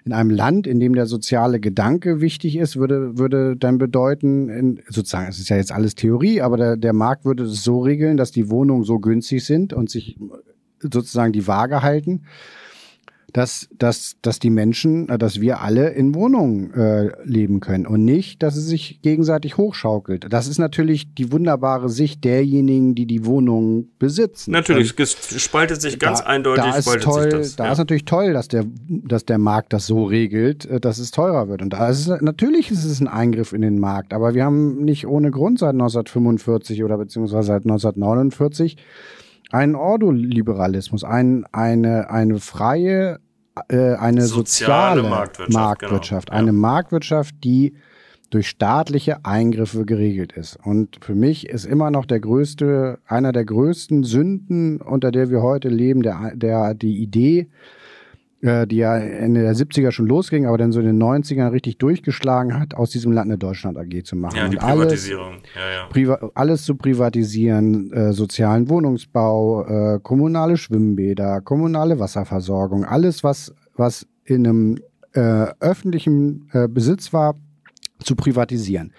in 0.04 0.12
einem 0.12 0.30
Land, 0.30 0.66
in 0.66 0.80
dem 0.80 0.94
der 0.94 1.06
soziale 1.06 1.60
Gedanke 1.60 2.20
wichtig 2.20 2.56
ist, 2.56 2.76
würde, 2.76 3.16
würde 3.16 3.56
dann 3.56 3.78
bedeuten, 3.78 4.48
in, 4.48 4.82
sozusagen, 4.88 5.28
es 5.28 5.38
ist 5.38 5.50
ja 5.50 5.56
jetzt 5.56 5.72
alles 5.72 5.94
Theorie, 5.94 6.40
aber 6.40 6.56
der, 6.56 6.76
der 6.76 6.92
Markt 6.92 7.24
würde 7.24 7.44
es 7.44 7.62
so 7.62 7.80
regeln, 7.80 8.16
dass 8.16 8.32
die 8.32 8.50
Wohnungen 8.50 8.82
so 8.82 8.98
günstig 8.98 9.44
sind 9.44 9.72
und 9.72 9.88
sich 9.88 10.18
sozusagen 10.80 11.32
die 11.32 11.46
Waage 11.46 11.82
halten 11.82 12.22
dass, 13.32 13.68
dass, 13.76 14.16
dass 14.22 14.38
die 14.38 14.50
Menschen, 14.50 15.08
äh, 15.08 15.18
dass 15.18 15.40
wir 15.40 15.60
alle 15.60 15.90
in 15.90 16.14
Wohnungen 16.14 16.72
äh, 16.74 17.10
leben 17.24 17.60
können 17.60 17.86
und 17.86 18.04
nicht, 18.04 18.42
dass 18.42 18.56
es 18.56 18.66
sich 18.66 19.00
gegenseitig 19.02 19.56
hochschaukelt. 19.56 20.26
Das 20.30 20.48
ist 20.48 20.58
natürlich 20.58 21.14
die 21.14 21.32
wunderbare 21.32 21.88
Sicht 21.88 22.24
derjenigen, 22.24 22.94
die 22.94 23.06
die 23.06 23.24
Wohnungen 23.24 23.90
besitzen. 23.98 24.52
Natürlich, 24.52 24.98
und 24.98 25.00
es 25.00 25.42
spaltet 25.42 25.80
sich 25.80 25.98
ganz 25.98 26.20
da, 26.20 26.26
eindeutig. 26.26 26.64
Da 26.64 26.76
ist, 26.76 27.00
toll, 27.00 27.28
das, 27.28 27.56
da 27.56 27.66
ja. 27.66 27.72
ist 27.72 27.78
natürlich 27.78 28.04
toll, 28.04 28.32
dass 28.32 28.48
der, 28.48 28.64
dass 28.88 29.24
der 29.24 29.38
Markt 29.38 29.72
das 29.72 29.86
so 29.86 30.04
regelt, 30.04 30.66
äh, 30.66 30.80
dass 30.80 30.98
es 30.98 31.10
teurer 31.10 31.48
wird. 31.48 31.62
Und 31.62 31.72
da 31.72 31.88
ist 31.88 32.06
es, 32.06 32.20
natürlich 32.20 32.70
ist 32.70 32.84
es 32.84 33.00
ein 33.00 33.08
Eingriff 33.08 33.52
in 33.52 33.62
den 33.62 33.78
Markt, 33.78 34.12
aber 34.12 34.34
wir 34.34 34.44
haben 34.44 34.84
nicht 34.84 35.06
ohne 35.06 35.30
Grund 35.30 35.58
seit 35.58 35.72
1945 35.72 36.84
oder 36.84 36.98
beziehungsweise 36.98 37.48
seit 37.48 37.62
1949 37.64 38.76
einen 39.52 39.74
Ordoliberalismus, 39.74 41.04
ein, 41.04 41.44
eine, 41.52 42.10
eine 42.10 42.38
freie, 42.38 43.20
äh, 43.68 43.94
eine 43.94 44.22
soziale, 44.22 45.00
soziale 45.00 45.02
Marktwirtschaft, 45.02 45.54
Marktwirtschaft 45.54 46.28
genau. 46.28 46.38
eine 46.38 46.48
ja. 46.48 46.52
Marktwirtschaft, 46.52 47.34
die 47.44 47.74
durch 48.30 48.48
staatliche 48.48 49.24
Eingriffe 49.24 49.84
geregelt 49.84 50.32
ist. 50.32 50.56
Und 50.64 50.98
für 51.04 51.16
mich 51.16 51.48
ist 51.48 51.64
immer 51.64 51.90
noch 51.90 52.06
der 52.06 52.20
größte, 52.20 53.00
einer 53.06 53.32
der 53.32 53.44
größten 53.44 54.04
Sünden, 54.04 54.80
unter 54.80 55.10
der 55.10 55.30
wir 55.30 55.42
heute 55.42 55.68
leben, 55.68 56.02
der, 56.02 56.32
der, 56.36 56.74
die 56.74 56.98
Idee, 56.98 57.48
äh, 58.42 58.66
die 58.66 58.76
ja 58.76 58.96
Ende 58.96 59.42
der 59.42 59.54
70er 59.54 59.90
schon 59.90 60.06
losging, 60.06 60.46
aber 60.46 60.58
dann 60.58 60.72
so 60.72 60.80
in 60.80 60.86
den 60.86 61.02
90ern 61.02 61.52
richtig 61.52 61.78
durchgeschlagen 61.78 62.58
hat, 62.58 62.74
aus 62.74 62.90
diesem 62.90 63.12
Land 63.12 63.26
eine 63.26 63.38
Deutschland 63.38 63.76
AG 63.76 64.04
zu 64.04 64.16
machen. 64.16 64.36
Ja, 64.36 64.48
die 64.48 64.56
und 64.56 64.62
Privatisierung. 64.62 65.32
Alles, 65.34 65.42
ja, 65.54 65.70
ja. 65.70 65.86
Priva 65.86 66.30
alles 66.34 66.64
zu 66.64 66.74
privatisieren, 66.74 67.92
äh, 67.92 68.12
sozialen 68.12 68.68
Wohnungsbau, 68.68 69.64
äh, 69.96 70.00
kommunale 70.02 70.56
Schwimmbäder, 70.56 71.40
kommunale 71.42 71.98
Wasserversorgung, 71.98 72.84
alles, 72.84 73.22
was, 73.22 73.54
was 73.76 74.06
in 74.24 74.46
einem 74.46 74.78
äh, 75.12 75.46
öffentlichen 75.60 76.48
äh, 76.52 76.68
Besitz 76.68 77.12
war, 77.12 77.34
zu 78.02 78.16
privatisieren. 78.16 78.92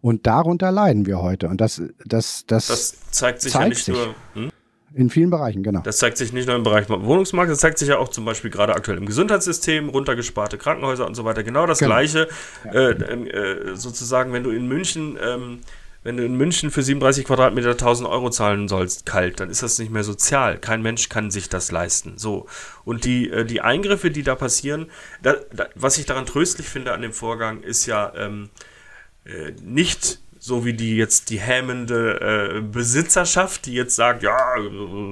Und 0.00 0.26
darunter 0.26 0.70
leiden 0.70 1.06
wir 1.06 1.20
heute. 1.20 1.48
Und 1.48 1.60
das, 1.60 1.82
das, 2.04 2.46
das, 2.46 2.68
das 2.68 3.10
zeigt 3.10 3.42
sich 3.42 3.52
zeigt 3.52 3.64
ja 3.64 3.68
nicht 3.68 3.84
sich. 3.84 3.94
nur. 3.94 4.14
Hm? 4.34 4.50
In 4.94 5.10
vielen 5.10 5.30
Bereichen, 5.30 5.62
genau. 5.62 5.80
Das 5.80 5.98
zeigt 5.98 6.16
sich 6.16 6.32
nicht 6.32 6.46
nur 6.46 6.56
im 6.56 6.62
Bereich 6.62 6.88
Wohnungsmarkt, 6.88 7.50
das 7.50 7.58
zeigt 7.58 7.78
sich 7.78 7.88
ja 7.88 7.98
auch 7.98 8.08
zum 8.08 8.24
Beispiel 8.24 8.50
gerade 8.50 8.74
aktuell 8.74 8.96
im 8.96 9.06
Gesundheitssystem, 9.06 9.88
runtergesparte 9.90 10.56
Krankenhäuser 10.56 11.06
und 11.06 11.14
so 11.14 11.24
weiter. 11.24 11.42
Genau 11.42 11.66
das 11.66 11.78
genau. 11.78 11.90
Gleiche. 11.90 12.28
Äh, 12.72 12.92
ähm, 12.92 13.26
äh, 13.26 13.76
sozusagen, 13.76 14.32
wenn 14.32 14.44
du 14.44 14.50
in 14.50 14.66
München, 14.66 15.18
ähm, 15.22 15.60
wenn 16.04 16.16
du 16.16 16.24
in 16.24 16.36
München 16.36 16.70
für 16.70 16.82
37 16.82 17.26
Quadratmeter 17.26 17.70
1000 17.70 18.08
Euro 18.08 18.30
zahlen 18.30 18.68
sollst, 18.68 19.04
kalt, 19.04 19.40
dann 19.40 19.50
ist 19.50 19.62
das 19.62 19.78
nicht 19.78 19.90
mehr 19.90 20.04
sozial. 20.04 20.56
Kein 20.56 20.80
Mensch 20.80 21.08
kann 21.10 21.30
sich 21.30 21.50
das 21.50 21.70
leisten. 21.70 22.14
So. 22.16 22.46
Und 22.84 23.04
die, 23.04 23.30
äh, 23.30 23.44
die 23.44 23.60
Eingriffe, 23.60 24.10
die 24.10 24.22
da 24.22 24.36
passieren, 24.36 24.86
da, 25.22 25.34
da, 25.52 25.66
was 25.74 25.98
ich 25.98 26.06
daran 26.06 26.24
tröstlich 26.24 26.68
finde 26.68 26.92
an 26.92 27.02
dem 27.02 27.12
Vorgang, 27.12 27.60
ist 27.62 27.84
ja 27.86 28.12
ähm, 28.16 28.48
äh, 29.24 29.52
nicht 29.62 30.20
so 30.48 30.64
wie 30.64 30.72
die 30.72 30.96
jetzt 30.96 31.28
die 31.28 31.38
hämende 31.38 32.54
äh, 32.56 32.62
Besitzerschaft, 32.62 33.66
die 33.66 33.74
jetzt 33.74 33.94
sagt, 33.94 34.22
ja, 34.22 34.54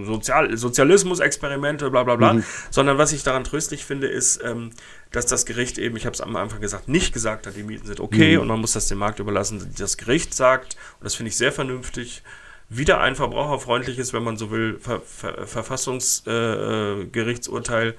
Sozial 0.05 0.57
Sozialismus-Experimente, 0.57 1.91
bla 1.91 2.05
bla 2.05 2.17
bla, 2.17 2.33
mhm. 2.33 2.43
sondern 2.71 2.97
was 2.97 3.13
ich 3.13 3.23
daran 3.23 3.45
tröstlich 3.45 3.85
finde, 3.85 4.07
ist, 4.09 4.41
ähm, 4.43 4.71
dass 5.13 5.27
das 5.27 5.45
Gericht 5.45 5.77
eben, 5.77 5.95
ich 5.97 6.07
habe 6.07 6.15
es 6.15 6.23
am 6.23 6.35
Anfang 6.37 6.63
gesagt, 6.63 6.89
nicht 6.89 7.13
gesagt 7.13 7.47
hat, 7.47 7.55
die 7.55 7.63
Mieten 7.63 7.87
sind 7.87 8.01
okay 8.01 8.37
mhm. 8.37 8.43
und 8.43 8.49
man 8.49 8.61
muss 8.61 8.73
das 8.73 8.89
dem 8.89 8.97
Markt 8.99 9.21
überlassen. 9.21 9.73
Das 9.79 9.99
Gericht 9.99 10.35
sagt, 10.35 10.77
und 10.99 11.05
das 11.05 11.15
finde 11.15 11.29
ich 11.29 11.37
sehr 11.37 11.53
vernünftig, 11.53 12.23
wieder 12.71 13.01
ein 13.01 13.15
verbraucherfreundliches, 13.15 14.15
wenn 14.15 14.25
man 14.25 14.39
so 14.39 14.51
will, 14.51 14.79
Ver 14.81 15.03
Ver 15.03 15.47
Verfassungsgerichtsurteil 15.47 17.91
äh, 17.91 17.95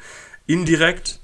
indirekt. 0.51 1.19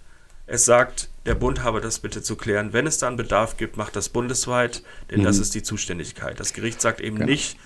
Es 0.45 0.65
sagt, 0.65 1.09
der 1.25 1.35
Bund 1.35 1.63
habe 1.63 1.81
das 1.81 1.99
bitte 1.99 2.21
zu 2.21 2.35
klären. 2.35 2.73
Wenn 2.73 2.87
es 2.87 2.97
dann 2.97 3.15
Bedarf 3.15 3.57
gibt, 3.57 3.77
macht 3.77 3.95
das 3.95 4.09
bundesweit, 4.09 4.83
denn 5.09 5.21
mhm. 5.21 5.23
das 5.25 5.39
ist 5.39 5.55
die 5.55 5.63
Zuständigkeit. 5.63 6.39
Das 6.39 6.53
Gericht 6.53 6.81
sagt 6.81 7.01
eben 7.01 7.17
genau. 7.17 7.29
nicht, 7.29 7.57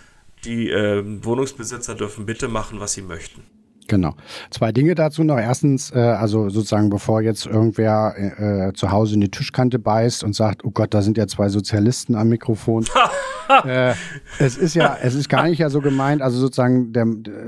die 0.45 0.70
äh, 0.70 1.03
Wohnungsbesitzer 1.24 1.95
dürfen 1.95 2.26
bitte 2.26 2.47
machen, 2.47 2.80
was 2.80 2.93
sie 2.93 3.01
möchten. 3.01 3.43
Genau. 3.88 4.16
Zwei 4.52 4.72
Dinge 4.72 4.96
dazu 4.96 5.24
noch. 5.24 5.38
Erstens, 5.38 5.92
äh, 5.92 6.00
also 6.00 6.50
sozusagen, 6.50 6.90
bevor 6.90 7.22
jetzt 7.22 7.46
irgendwer 7.46 8.16
äh, 8.18 8.74
zu 8.74 8.92
Hause 8.92 9.16
in 9.16 9.22
die 9.22 9.32
Tischkante 9.32 9.80
beißt 9.80 10.24
und 10.24 10.36
sagt, 10.36 10.66
oh 10.66 10.72
Gott, 10.72 10.94
da 10.94 11.02
sind 11.02 11.18
ja 11.18 11.28
zwei 11.28 11.50
Sozialisten 11.50 12.16
am 12.16 12.30
Mikrofon. 12.30 12.86
äh, 13.66 13.94
es 14.40 14.58
ist 14.58 14.76
ja, 14.76 14.98
es 15.02 15.16
ist 15.16 15.30
gar 15.30 15.48
nicht 15.48 15.60
ja 15.60 15.70
so 15.70 15.80
gemeint. 15.80 16.22
Also 16.22 16.38
sozusagen, 16.38 16.92
der, 16.92 17.08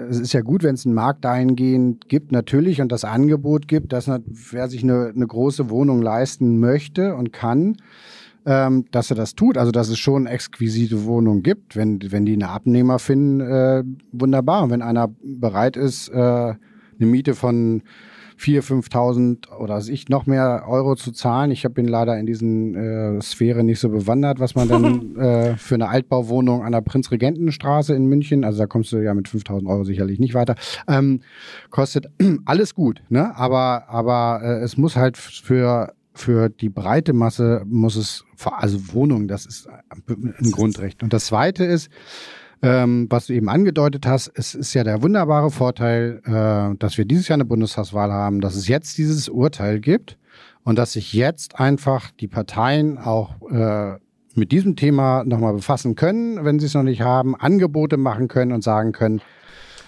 es 0.09 0.19
ist 0.19 0.33
ja 0.33 0.41
gut, 0.41 0.63
wenn 0.63 0.75
es 0.75 0.85
einen 0.85 0.95
Markt 0.95 1.25
dahingehend 1.25 2.07
gibt, 2.07 2.31
natürlich, 2.31 2.81
und 2.81 2.91
das 2.91 3.03
Angebot 3.03 3.67
gibt, 3.67 3.91
dass 3.91 4.07
wer 4.07 4.69
sich 4.69 4.83
eine, 4.83 5.11
eine 5.13 5.27
große 5.27 5.69
Wohnung 5.69 6.01
leisten 6.01 6.59
möchte 6.59 7.15
und 7.15 7.33
kann, 7.33 7.77
ähm, 8.45 8.85
dass 8.91 9.09
er 9.09 9.15
das 9.15 9.35
tut. 9.35 9.57
Also, 9.57 9.71
dass 9.71 9.89
es 9.89 9.99
schon 9.99 10.25
exquisite 10.25 11.05
Wohnungen 11.05 11.43
gibt. 11.43 11.75
Wenn, 11.75 11.99
wenn 12.11 12.25
die 12.25 12.33
einen 12.33 12.43
Abnehmer 12.43 12.99
finden, 12.99 13.41
äh, 13.41 13.83
wunderbar. 14.11 14.63
Und 14.63 14.71
wenn 14.71 14.81
einer 14.81 15.09
bereit 15.23 15.77
ist, 15.77 16.09
äh, 16.09 16.15
eine 16.15 16.57
Miete 16.99 17.33
von 17.33 17.81
4.000, 18.39 18.89
5.000 18.89 19.57
oder 19.57 19.75
was 19.75 19.89
ich 19.89 20.07
noch 20.07 20.25
mehr 20.25 20.63
Euro 20.67 20.95
zu 20.95 21.11
zahlen. 21.11 21.51
Ich 21.51 21.63
bin 21.73 21.87
leider 21.87 22.17
in 22.17 22.25
diesen 22.25 22.73
äh, 22.73 23.21
Sphäre 23.21 23.65
nicht 23.65 23.79
so 23.79 23.89
bewandert, 23.89 24.39
was 24.39 24.55
man 24.55 24.69
dann 24.69 25.15
äh, 25.17 25.57
für 25.57 25.75
eine 25.75 25.89
Altbauwohnung 25.89 26.63
an 26.63 26.71
der 26.71 26.81
Prinzregentenstraße 26.81 27.93
in 27.93 28.05
München, 28.05 28.45
also 28.45 28.59
da 28.59 28.67
kommst 28.67 28.93
du 28.93 28.97
ja 28.97 29.13
mit 29.13 29.27
5.000 29.27 29.67
Euro 29.67 29.83
sicherlich 29.83 30.19
nicht 30.19 30.35
weiter, 30.35 30.55
ähm, 30.87 31.19
kostet 31.69 32.07
alles 32.45 32.75
gut, 32.75 33.01
ne? 33.09 33.35
Aber 33.35 33.89
aber 33.89 34.39
äh, 34.41 34.63
es 34.63 34.77
muss 34.77 34.95
halt 34.95 35.17
für 35.17 35.93
für 36.19 36.49
die 36.49 36.69
breite 36.69 37.13
Masse 37.13 37.63
muss 37.65 37.95
es, 37.95 38.25
also 38.43 38.93
Wohnung, 38.93 39.27
das 39.27 39.45
ist 39.45 39.69
ein 40.07 40.51
Grundrecht. 40.51 41.01
Und 41.01 41.13
das 41.13 41.27
Zweite 41.27 41.63
ist, 41.63 41.89
ähm, 42.61 43.07
was 43.09 43.27
du 43.27 43.33
eben 43.33 43.47
angedeutet 43.47 44.05
hast, 44.05 44.29
es 44.35 44.53
ist 44.53 44.73
ja 44.73 44.83
der 44.83 45.01
wunderbare 45.01 45.49
Vorteil, 45.49 46.21
äh, 46.25 46.77
dass 46.77 46.97
wir 46.97 47.05
dieses 47.05 47.29
Jahr 47.29 47.37
eine 47.37 47.45
Bundestagswahl 47.45 48.11
haben, 48.11 48.41
dass 48.41 48.55
es 48.55 48.67
jetzt 48.67 48.97
dieses 48.97 49.29
Urteil 49.29 49.79
gibt 49.79 50.17
und 50.63 50.77
dass 50.77 50.93
sich 50.93 51.13
jetzt 51.13 51.57
einfach 51.57 52.11
die 52.11 52.27
Parteien 52.27 52.97
auch 52.97 53.41
äh, 53.49 53.97
mit 54.35 54.51
diesem 54.51 54.75
Thema 54.75 55.23
nochmal 55.23 55.53
befassen 55.53 55.95
können, 55.95 56.43
wenn 56.43 56.59
sie 56.59 56.65
es 56.65 56.73
noch 56.73 56.83
nicht 56.83 57.01
haben, 57.01 57.35
Angebote 57.35 57.95
machen 57.95 58.27
können 58.27 58.51
und 58.51 58.63
sagen 58.63 58.91
können, 58.91 59.21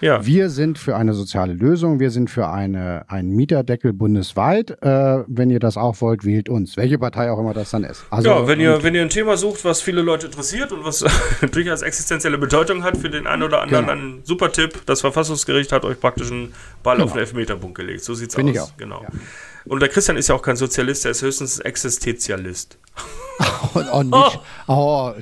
ja. 0.02 0.26
Wir 0.26 0.50
sind 0.50 0.78
für 0.78 0.96
eine 0.96 1.14
soziale 1.14 1.52
Lösung. 1.52 2.00
Wir 2.00 2.10
sind 2.10 2.28
für 2.28 2.48
eine, 2.48 3.04
einen 3.08 3.30
Mieterdeckel 3.30 3.92
bundesweit. 3.92 4.82
Äh, 4.82 5.24
wenn 5.28 5.48
ihr 5.48 5.60
das 5.60 5.76
auch 5.76 6.00
wollt, 6.00 6.24
wählt 6.24 6.48
uns. 6.48 6.76
Welche 6.76 6.98
Partei 6.98 7.30
auch 7.30 7.38
immer 7.38 7.54
das 7.54 7.70
dann 7.70 7.84
ist. 7.84 8.04
Also, 8.10 8.28
ja, 8.28 8.46
wenn 8.48 8.58
ihr, 8.58 8.82
wenn 8.82 8.94
ihr 8.94 9.02
ein 9.02 9.10
Thema 9.10 9.36
sucht, 9.36 9.64
was 9.64 9.80
viele 9.80 10.02
Leute 10.02 10.26
interessiert 10.26 10.72
und 10.72 10.84
was 10.84 11.04
durchaus 11.52 11.82
existenzielle 11.82 12.36
Bedeutung 12.36 12.82
hat 12.82 12.96
für 12.96 13.08
den 13.08 13.28
einen 13.28 13.44
oder 13.44 13.62
anderen, 13.62 13.86
genau. 13.86 13.98
ein 13.98 14.20
super 14.24 14.50
Tipp. 14.50 14.82
Das 14.86 15.00
Verfassungsgericht 15.00 15.70
hat 15.70 15.84
euch 15.84 16.00
praktisch 16.00 16.32
einen 16.32 16.52
Ball 16.82 16.96
genau. 16.96 17.06
auf 17.06 17.12
den 17.12 17.20
Elfmeterpunkt 17.20 17.76
gelegt. 17.76 18.02
So 18.02 18.14
sieht's 18.14 18.34
Bin 18.34 18.48
aus. 18.48 18.54
Ich 18.54 18.60
auch. 18.60 18.76
Genau. 18.76 19.02
Ja. 19.02 19.08
Und 19.64 19.80
der 19.80 19.88
Christian 19.88 20.16
ist 20.16 20.28
ja 20.28 20.34
auch 20.34 20.42
kein 20.42 20.56
Sozialist, 20.56 21.04
er 21.04 21.12
ist 21.12 21.22
höchstens 21.22 21.60
Existenzialist. 21.60 22.76
und, 23.74 23.88
und 23.88 24.10
nicht. 24.10 24.40
Oh, 24.66 25.12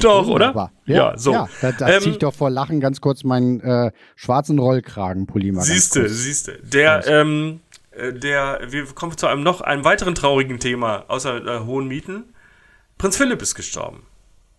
doch, 0.00 0.26
oder? 0.28 0.70
Ja, 0.86 0.96
ja, 0.96 1.18
so. 1.18 1.32
Ja, 1.32 1.48
da, 1.60 1.72
da 1.72 1.88
ähm, 1.88 2.00
ziehe 2.00 2.12
ich 2.12 2.18
doch 2.18 2.34
vor 2.34 2.50
Lachen 2.50 2.80
ganz 2.80 3.00
kurz 3.00 3.24
meinen 3.24 3.60
äh, 3.60 3.92
schwarzen 4.16 4.58
Rollkragenpulli 4.58 5.52
mal. 5.52 5.62
Siehste, 5.62 6.08
siehste. 6.08 6.58
Der, 6.62 7.06
ähm, 7.06 7.60
äh, 7.92 8.12
der, 8.12 8.60
wir 8.68 8.84
kommen 8.86 9.16
zu 9.16 9.26
einem 9.26 9.42
noch, 9.42 9.60
einem 9.60 9.84
weiteren 9.84 10.14
traurigen 10.14 10.58
Thema, 10.58 11.04
außer 11.08 11.44
äh, 11.46 11.60
hohen 11.60 11.88
Mieten. 11.88 12.24
Prinz 12.98 13.16
Philipp 13.16 13.42
ist 13.42 13.54
gestorben. 13.54 14.06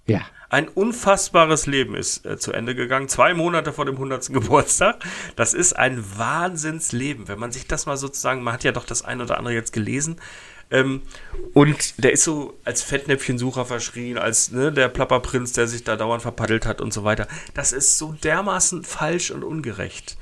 Ja. 0.07 0.21
Ein 0.49 0.67
unfassbares 0.67 1.65
Leben 1.65 1.95
ist 1.95 2.25
äh, 2.25 2.37
zu 2.37 2.53
Ende 2.53 2.75
gegangen, 2.75 3.09
zwei 3.09 3.33
Monate 3.33 3.73
vor 3.73 3.85
dem 3.85 3.95
100. 3.95 4.27
Geburtstag. 4.33 5.03
Das 5.35 5.53
ist 5.53 5.73
ein 5.73 6.03
Wahnsinnsleben, 6.17 7.27
wenn 7.27 7.39
man 7.39 7.51
sich 7.51 7.67
das 7.67 7.85
mal 7.85 7.97
sozusagen, 7.97 8.43
man 8.43 8.53
hat 8.53 8.63
ja 8.63 8.71
doch 8.71 8.85
das 8.85 9.03
ein 9.03 9.21
oder 9.21 9.37
andere 9.37 9.53
jetzt 9.53 9.73
gelesen, 9.73 10.17
ähm, 10.71 11.01
und 11.53 12.03
der 12.03 12.11
ist 12.11 12.23
so 12.23 12.57
als 12.63 12.81
Fettnäpfchensucher 12.81 13.65
verschrien, 13.65 14.17
als 14.17 14.51
ne, 14.51 14.71
der 14.71 14.89
Plapperprinz, 14.89 15.53
der 15.53 15.67
sich 15.67 15.83
da 15.83 15.95
dauernd 15.95 16.21
verpaddelt 16.21 16.65
hat 16.65 16.81
und 16.81 16.93
so 16.93 17.03
weiter. 17.03 17.27
Das 17.53 17.71
ist 17.71 17.97
so 17.97 18.13
dermaßen 18.23 18.83
falsch 18.83 19.31
und 19.31 19.43
ungerecht. 19.43 20.17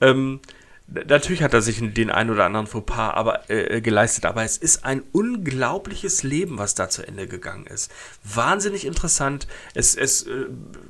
Ähm, 0.00 0.40
natürlich 0.86 1.42
hat 1.42 1.52
er 1.52 1.62
sich 1.62 1.80
den 1.80 2.10
einen 2.10 2.30
oder 2.30 2.44
anderen 2.44 2.66
Fauxpas 2.66 3.14
aber, 3.14 3.50
äh, 3.50 3.76
äh, 3.76 3.80
geleistet, 3.80 4.24
aber 4.24 4.44
es 4.44 4.56
ist 4.56 4.84
ein 4.84 5.02
unglaubliches 5.12 6.22
Leben, 6.22 6.58
was 6.58 6.74
da 6.74 6.88
zu 6.88 7.06
Ende 7.06 7.26
gegangen 7.26 7.66
ist. 7.66 7.90
Wahnsinnig 8.24 8.86
interessant. 8.86 9.46
Es, 9.74 9.94
es, 9.94 10.22
äh, 10.22 10.46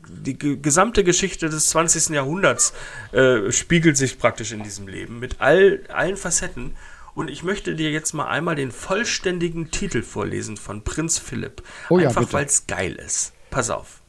die 0.09 0.39
gesamte 0.39 1.03
Geschichte 1.03 1.49
des 1.49 1.69
20. 1.69 2.11
Jahrhunderts 2.11 2.73
äh, 3.13 3.51
spiegelt 3.51 3.97
sich 3.97 4.19
praktisch 4.19 4.53
in 4.53 4.63
diesem 4.63 4.87
Leben 4.87 5.19
mit 5.19 5.41
all, 5.41 5.83
allen 5.89 6.17
Facetten. 6.17 6.77
Und 7.19 7.31
ich 7.31 7.43
möchte 7.43 7.75
dir 7.75 7.91
jetzt 7.91 8.12
mal 8.12 8.29
einmal 8.29 8.55
den 8.55 8.71
vollständigen 8.71 9.73
Titel 9.73 10.03
vorlesen 10.03 10.57
von 10.57 10.85
Prinz 10.85 11.19
Philipp. 11.19 11.64
Oh 11.91 11.99
ja, 11.99 12.11
Einfach 12.11 12.33
weil 12.33 12.47
es 12.47 12.69
geil 12.69 12.93
ist. 12.93 13.33
Pass 13.51 13.71
auf. 13.71 14.03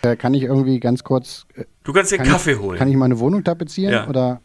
Äh, 0.00 0.16
kann 0.16 0.32
ich 0.32 0.44
irgendwie 0.44 0.80
ganz 0.80 1.04
kurz. 1.04 1.44
Äh, 1.56 1.64
du 1.82 1.92
kannst 1.92 2.10
dir 2.10 2.16
Kaffee 2.16 2.52
ich, 2.52 2.58
holen. 2.58 2.78
Kann 2.78 2.88
ich 2.88 2.96
meine 2.96 3.18
Wohnung 3.18 3.44
tapezieren? 3.44 3.92
Ja. 3.92 4.08
Oder? 4.08 4.40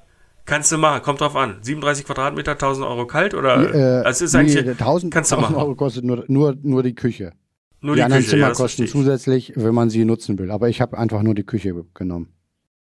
Kannst 0.46 0.70
du 0.70 0.78
machen, 0.78 1.02
kommt 1.02 1.22
drauf 1.22 1.38
an. 1.38 1.60
37 1.62 2.04
Quadratmeter, 2.04 2.52
1000 2.52 2.86
Euro 2.86 3.08
kalt 3.08 3.34
oder? 3.36 3.74
Äh, 3.74 4.04
also 4.04 4.26
ist 4.26 4.36
eigentlich, 4.36 4.66
nee, 4.66 4.72
1000, 4.72 5.14
kannst 5.14 5.32
1000 5.32 5.58
Euro 5.58 5.76
kostet 5.76 6.04
nur, 6.04 6.26
nur, 6.28 6.58
nur 6.62 6.84
die 6.84 6.96
Küche. 6.96 7.32
Nur 7.80 7.96
die, 7.96 8.00
die 8.00 8.04
anderen 8.04 8.24
Küche, 8.24 8.32
Zimmer 8.32 8.48
ja, 8.48 8.54
kosten 8.54 8.86
zusätzlich, 8.86 9.54
wenn 9.56 9.74
man 9.74 9.90
sie 9.90 10.04
nutzen 10.04 10.38
will. 10.40 10.52
Aber 10.52 10.68
ich 10.68 10.82
habe 10.82 10.98
einfach 10.98 11.22
nur 11.22 11.36
die 11.36 11.46
Küche 11.46 11.86
genommen. 11.94 12.34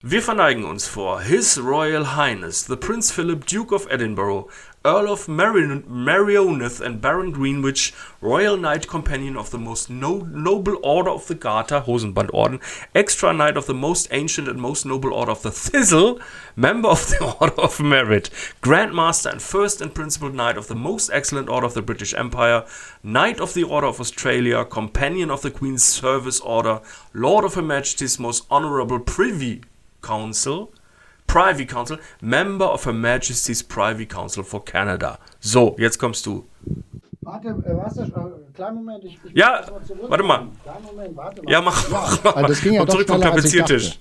Wir 0.08 0.22
verneigen 0.22 0.66
uns 0.66 0.88
vor 0.88 1.22
His 1.22 1.58
Royal 1.58 2.16
Highness, 2.16 2.68
the 2.68 2.78
Prince 2.78 3.12
Philip, 3.12 3.48
Duke 3.48 3.72
of 3.72 3.88
Edinburgh, 3.90 4.48
Earl 4.84 5.10
of 5.10 5.28
Merioneth 5.28 6.80
and 6.80 7.02
Baron 7.02 7.32
Greenwich, 7.32 7.92
Royal 8.22 8.56
Knight 8.56 8.88
Companion 8.88 9.36
of 9.36 9.50
the 9.50 9.58
Most 9.58 9.90
no 9.90 10.20
Noble 10.20 10.78
Order 10.84 11.10
of 11.10 11.26
the 11.26 11.34
Garter, 11.34 11.82
Hosenbandorden, 11.82 12.62
Extra 12.94 13.34
Knight 13.34 13.58
of 13.58 13.66
the 13.66 13.74
Most 13.74 14.08
Ancient 14.12 14.48
and 14.48 14.62
Most 14.62 14.86
Noble 14.86 15.12
Order 15.12 15.32
of 15.32 15.42
the 15.42 15.50
Thistle, 15.50 16.20
Member 16.56 16.90
of 16.90 17.08
the 17.08 17.36
Order 17.42 17.60
of 17.60 17.80
Merit, 17.80 18.30
Grand 18.62 18.94
Master 18.94 19.30
and 19.30 19.42
First 19.42 19.82
and 19.82 19.96
Principal 19.96 20.30
Knight 20.30 20.56
of 20.56 20.68
the 20.68 20.76
Most 20.76 21.10
Excellent 21.12 21.50
Order 21.50 21.66
of 21.66 21.74
the 21.74 21.82
British 21.82 22.14
Empire, 22.14 22.64
Knight 23.02 23.40
of 23.40 23.56
the 23.56 23.64
Order 23.64 23.88
of 23.88 24.00
Australia, 24.00 24.66
Companion 24.66 25.32
of 25.32 25.42
the 25.42 25.50
Queen's 25.50 25.84
Service 25.84 26.40
Order, 26.42 26.82
Lord 27.12 27.44
of 27.44 27.56
Her 27.56 27.64
Majesty's 27.64 28.20
Most 28.20 28.46
Honourable 28.52 29.00
Privy 29.00 29.64
Council, 30.06 30.68
Privy 31.28 31.66
Council, 31.66 31.98
Member 32.22 32.72
of 32.72 32.86
Her 32.86 32.94
Majesty's 32.94 33.64
Privy 33.64 34.06
Council 34.06 34.44
for 34.44 34.64
Canada. 34.64 35.18
So, 35.40 35.76
jetzt 35.80 35.98
kommst 35.98 36.26
du. 36.26 36.46
Warte, 37.22 37.48
äh, 37.48 37.76
warte, 37.76 38.02
äh, 38.02 38.54
kleinen 38.54 38.76
Moment. 38.76 39.04
Ich, 39.04 39.20
ich 39.24 39.34
ja, 39.34 39.66
warte 40.08 40.24
mal. 40.24 40.48
Moment, 40.86 41.18
warte 41.18 41.42
mal. 41.42 41.52
Ja, 41.52 41.62
mach, 41.62 41.90
mach, 41.90 42.24
mach. 42.24 42.36
Also 42.36 42.48
das 42.50 42.62
ging 42.62 42.74
ja 42.74 42.82
Komm 42.82 42.90
zurück 42.90 43.08
vom 43.08 43.22
Tapeziertisch. 43.22 44.00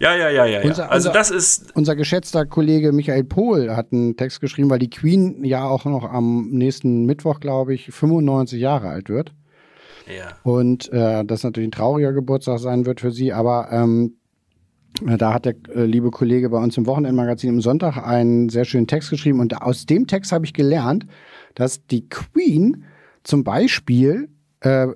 Ja, 0.00 0.16
ja, 0.16 0.30
ja, 0.30 0.46
ja. 0.46 0.62
Unser, 0.62 0.90
also 0.90 1.12
das 1.12 1.30
ist. 1.30 1.76
Unser 1.76 1.94
geschätzter 1.94 2.46
Kollege 2.46 2.90
Michael 2.90 3.22
Pohl 3.22 3.76
hat 3.76 3.92
einen 3.92 4.16
Text 4.16 4.40
geschrieben, 4.40 4.70
weil 4.70 4.78
die 4.78 4.90
Queen 4.90 5.44
ja 5.44 5.64
auch 5.64 5.84
noch 5.84 6.10
am 6.10 6.48
nächsten 6.50 7.04
Mittwoch, 7.04 7.38
glaube 7.38 7.74
ich, 7.74 7.92
95 7.92 8.58
Jahre 8.58 8.88
alt 8.88 9.10
wird. 9.10 9.32
Ja. 10.08 10.30
Und 10.42 10.92
äh, 10.92 11.24
das 11.24 11.44
natürlich 11.44 11.68
ein 11.68 11.72
trauriger 11.72 12.12
Geburtstag 12.12 12.58
sein 12.58 12.86
wird 12.86 13.00
für 13.00 13.12
sie, 13.12 13.32
aber 13.32 13.68
ähm, 13.70 14.14
äh, 14.14 14.19
da 15.02 15.34
hat 15.34 15.44
der 15.44 15.54
äh, 15.74 15.84
liebe 15.84 16.10
Kollege 16.10 16.50
bei 16.50 16.58
uns 16.58 16.76
im 16.76 16.86
Wochenendmagazin 16.86 17.50
am 17.50 17.60
Sonntag 17.60 17.96
einen 17.96 18.48
sehr 18.48 18.64
schönen 18.64 18.86
Text 18.86 19.10
geschrieben 19.10 19.40
und 19.40 19.60
aus 19.62 19.86
dem 19.86 20.06
Text 20.06 20.32
habe 20.32 20.44
ich 20.44 20.52
gelernt, 20.52 21.06
dass 21.54 21.86
die 21.86 22.08
Queen 22.08 22.84
zum 23.22 23.44
Beispiel 23.44 24.28
äh, 24.60 24.88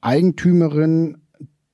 Eigentümerin 0.00 1.18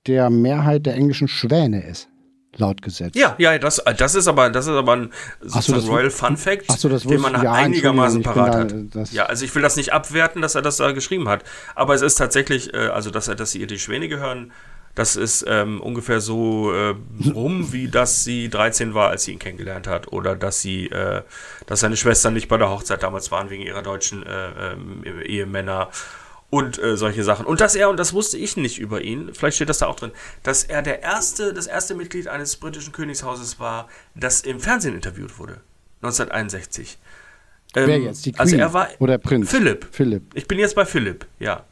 der 0.06 0.30
Mehrheit 0.30 0.86
der 0.86 0.94
englischen 0.94 1.28
Schwäne 1.28 1.84
ist. 1.84 2.08
Laut 2.56 2.82
Gesetz. 2.82 3.14
Ja, 3.14 3.36
ja, 3.38 3.56
das, 3.58 3.80
das 3.98 4.14
ist 4.14 4.26
aber, 4.26 4.50
das 4.50 4.66
ist 4.66 4.72
aber 4.72 4.94
ein 4.94 5.12
so, 5.42 5.74
das 5.74 5.86
Royal 5.86 6.10
Fun 6.10 6.36
Fact, 6.36 6.72
so, 6.72 6.88
den 6.88 7.20
man 7.20 7.40
ja, 7.40 7.52
einigermaßen 7.52 8.22
parat 8.22 8.54
hat. 8.54 8.74
Da, 8.90 9.04
ja, 9.12 9.26
also 9.26 9.44
ich 9.44 9.54
will 9.54 9.62
das 9.62 9.76
nicht 9.76 9.92
abwerten, 9.92 10.42
dass 10.42 10.54
er 10.56 10.62
das 10.62 10.78
da 10.78 10.90
geschrieben 10.92 11.28
hat. 11.28 11.44
Aber 11.76 11.94
es 11.94 12.02
ist 12.02 12.16
tatsächlich, 12.16 12.74
äh, 12.74 12.88
also 12.88 13.10
dass 13.10 13.28
er, 13.28 13.36
dass 13.36 13.54
ihr 13.54 13.66
die 13.66 13.78
Schwäne 13.78 14.08
gehören, 14.08 14.50
das 14.98 15.14
ist 15.14 15.44
ähm, 15.46 15.80
ungefähr 15.80 16.20
so 16.20 16.72
äh, 16.72 16.96
rum, 17.32 17.68
wie 17.72 17.86
dass 17.86 18.24
sie 18.24 18.48
13 18.48 18.94
war, 18.94 19.10
als 19.10 19.24
sie 19.24 19.32
ihn 19.32 19.38
kennengelernt 19.38 19.86
hat. 19.86 20.12
Oder 20.12 20.34
dass 20.34 20.60
sie, 20.60 20.86
äh, 20.86 21.22
dass 21.66 21.80
seine 21.80 21.96
Schwestern 21.96 22.34
nicht 22.34 22.48
bei 22.48 22.56
der 22.56 22.68
Hochzeit 22.68 23.04
damals 23.04 23.30
waren 23.30 23.48
wegen 23.48 23.62
ihrer 23.62 23.82
deutschen 23.82 24.26
äh, 24.26 24.72
ähm, 24.72 25.04
Ehemänner 25.24 25.90
und 26.50 26.82
äh, 26.82 26.96
solche 26.96 27.22
Sachen. 27.22 27.46
Und 27.46 27.60
dass 27.60 27.76
er, 27.76 27.90
und 27.90 27.96
das 27.96 28.12
wusste 28.12 28.38
ich 28.38 28.56
nicht 28.56 28.80
über 28.80 29.00
ihn, 29.00 29.32
vielleicht 29.34 29.54
steht 29.54 29.68
das 29.68 29.78
da 29.78 29.86
auch 29.86 29.94
drin, 29.94 30.10
dass 30.42 30.64
er 30.64 30.82
der 30.82 31.00
erste, 31.00 31.54
das 31.54 31.68
erste 31.68 31.94
Mitglied 31.94 32.26
eines 32.26 32.56
britischen 32.56 32.92
Königshauses 32.92 33.60
war, 33.60 33.88
das 34.16 34.40
im 34.40 34.58
Fernsehen 34.58 34.96
interviewt 34.96 35.38
wurde. 35.38 35.60
1961. 36.02 36.98
Ähm, 37.76 37.86
Wer 37.86 37.98
jetzt? 38.00 38.26
Die 38.26 38.32
Queen 38.32 38.40
also 38.40 38.56
er 38.56 38.72
war 38.72 38.88
oder 38.98 39.18
Prinz? 39.18 39.48
Philipp. 39.48 39.86
Philipp. 39.92 40.24
Ich 40.34 40.48
bin 40.48 40.58
jetzt 40.58 40.74
bei 40.74 40.84
Philipp, 40.84 41.24
ja. 41.38 41.64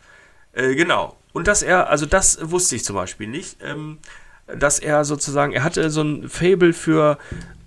Äh, 0.52 0.76
genau. 0.76 1.16
Und 1.36 1.48
dass 1.48 1.62
er, 1.62 1.90
also 1.90 2.06
das 2.06 2.38
wusste 2.40 2.76
ich 2.76 2.84
zum 2.84 2.96
Beispiel 2.96 3.26
nicht. 3.26 3.58
Ähm, 3.62 3.98
dass 4.46 4.78
er 4.78 5.04
sozusagen, 5.04 5.52
er 5.52 5.64
hatte 5.64 5.90
so 5.90 6.00
ein 6.00 6.30
Fable 6.30 6.72
für 6.72 7.18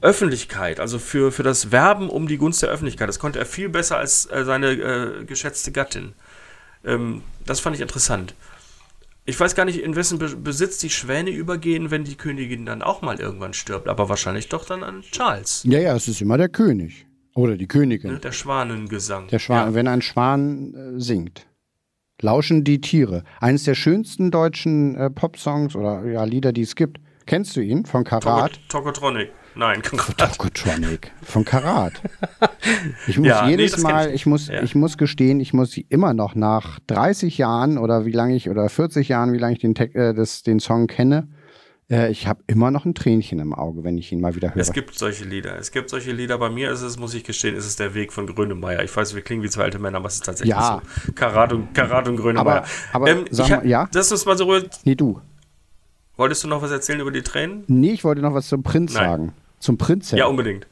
Öffentlichkeit, 0.01 0.79
also 0.79 0.97
für, 0.97 1.31
für 1.31 1.43
das 1.43 1.71
Werben 1.71 2.09
um 2.09 2.27
die 2.27 2.37
Gunst 2.37 2.63
der 2.63 2.69
Öffentlichkeit. 2.69 3.07
Das 3.07 3.19
konnte 3.19 3.37
er 3.37 3.45
viel 3.45 3.69
besser 3.69 3.97
als 3.97 4.25
äh, 4.25 4.43
seine 4.43 4.71
äh, 4.71 5.23
geschätzte 5.23 5.71
Gattin. 5.71 6.13
Ähm, 6.83 7.21
das 7.45 7.59
fand 7.59 7.75
ich 7.75 7.81
interessant. 7.83 8.33
Ich 9.25 9.39
weiß 9.39 9.53
gar 9.53 9.65
nicht, 9.65 9.83
in 9.83 9.95
wessen 9.95 10.17
Besitz 10.43 10.79
die 10.79 10.89
Schwäne 10.89 11.29
übergehen, 11.29 11.91
wenn 11.91 12.05
die 12.05 12.15
Königin 12.15 12.65
dann 12.65 12.81
auch 12.81 13.03
mal 13.03 13.19
irgendwann 13.19 13.53
stirbt, 13.53 13.87
aber 13.87 14.09
wahrscheinlich 14.09 14.49
doch 14.49 14.65
dann 14.65 14.81
an 14.81 15.03
Charles. 15.11 15.61
Ja, 15.65 15.77
ja, 15.77 15.95
es 15.95 16.07
ist 16.07 16.21
immer 16.21 16.39
der 16.39 16.49
König. 16.49 17.05
Oder 17.35 17.55
die 17.55 17.67
Königin. 17.67 18.13
Ne, 18.13 18.19
der 18.19 18.31
Schwanengesang. 18.31 19.27
Der 19.27 19.37
Schwan, 19.37 19.67
ja. 19.67 19.73
wenn 19.75 19.87
ein 19.87 20.01
Schwan 20.01 20.73
äh, 20.73 20.99
singt. 20.99 21.45
Lauschen 22.21 22.63
die 22.63 22.81
Tiere. 22.81 23.23
Eines 23.39 23.63
der 23.63 23.75
schönsten 23.75 24.31
deutschen 24.31 24.95
äh, 24.95 25.09
Popsongs 25.09 25.75
oder 25.75 26.05
ja, 26.05 26.23
Lieder, 26.23 26.51
die 26.51 26.61
es 26.61 26.75
gibt. 26.75 26.99
Kennst 27.25 27.55
du 27.55 27.61
ihn 27.61 27.85
von 27.85 28.03
Karat? 28.03 28.59
Tokotronic. 28.69 29.31
Nein, 29.55 29.81
Tokotronic. 29.81 31.11
Von 31.21 31.43
Karat. 31.43 32.01
Ich 33.07 33.17
muss 33.17 33.27
ja, 33.27 33.47
jedes 33.47 33.77
nee, 33.77 33.83
Mal, 33.83 34.07
ich, 34.07 34.15
ich 34.15 34.25
muss, 34.25 34.47
ja. 34.47 34.63
ich 34.63 34.73
muss 34.73 34.97
gestehen, 34.97 35.39
ich 35.39 35.53
muss 35.53 35.77
immer 35.89 36.13
noch 36.13 36.33
nach 36.35 36.79
30 36.87 37.37
Jahren 37.37 37.77
oder 37.77 38.05
wie 38.05 38.11
lange 38.11 38.35
ich, 38.35 38.49
oder 38.49 38.69
40 38.69 39.09
Jahren, 39.09 39.33
wie 39.33 39.37
lange 39.37 39.53
ich 39.53 39.59
den, 39.59 39.75
äh, 39.75 40.13
das, 40.13 40.43
den 40.43 40.59
Song 40.59 40.87
kenne, 40.87 41.27
äh, 41.89 42.11
ich 42.11 42.27
habe 42.27 42.43
immer 42.47 42.71
noch 42.71 42.85
ein 42.85 42.93
Tränchen 42.93 43.39
im 43.39 43.53
Auge, 43.53 43.83
wenn 43.83 43.97
ich 43.97 44.11
ihn 44.11 44.21
mal 44.21 44.35
wieder 44.35 44.53
höre. 44.53 44.61
Es 44.61 44.71
gibt 44.71 44.97
solche 44.97 45.25
Lieder. 45.25 45.57
Es 45.57 45.71
gibt 45.71 45.89
solche 45.89 46.11
Lieder. 46.11 46.37
Bei 46.37 46.49
mir 46.49 46.71
ist 46.71 46.81
es, 46.81 46.99
muss 46.99 47.13
ich 47.13 47.23
gestehen, 47.23 47.55
ist 47.55 47.65
es 47.65 47.75
der 47.75 47.93
Weg 47.93 48.13
von 48.13 48.27
Grönemeyer. 48.27 48.83
Ich 48.83 48.95
weiß, 48.95 49.15
wir 49.15 49.21
klingen 49.21 49.43
wie 49.43 49.49
zwei 49.49 49.63
alte 49.63 49.79
Männer, 49.79 49.97
aber 49.97 50.07
es 50.07 50.15
ist 50.15 50.25
tatsächlich 50.25 50.55
ja. 50.55 50.81
so. 51.05 51.11
Karat 51.13 51.53
und, 51.53 51.73
Karat 51.73 52.07
und 52.07 52.17
Grönemeyer. 52.17 52.41
Aber, 52.41 52.65
aber 52.93 53.09
ähm, 53.09 53.25
sag 53.31 53.49
mal, 53.49 53.67
ja? 53.67 53.87
Das 53.91 54.11
ist 54.11 54.25
mal 54.25 54.37
so. 54.37 54.59
Nee, 54.83 54.95
du. 54.95 55.19
Wolltest 56.15 56.43
du 56.43 56.47
noch 56.47 56.61
was 56.61 56.71
erzählen 56.71 56.99
über 56.99 57.11
die 57.11 57.21
Tränen? 57.21 57.63
Nee, 57.67 57.91
ich 57.91 58.03
wollte 58.03 58.21
noch 58.21 58.33
was 58.33 58.47
zum 58.47 58.61
Prinz 58.61 58.93
Nein. 58.93 59.03
sagen. 59.03 59.33
Zum 59.59 59.77
Prinz. 59.77 60.11
Ja, 60.11 60.25
unbedingt. 60.25 60.67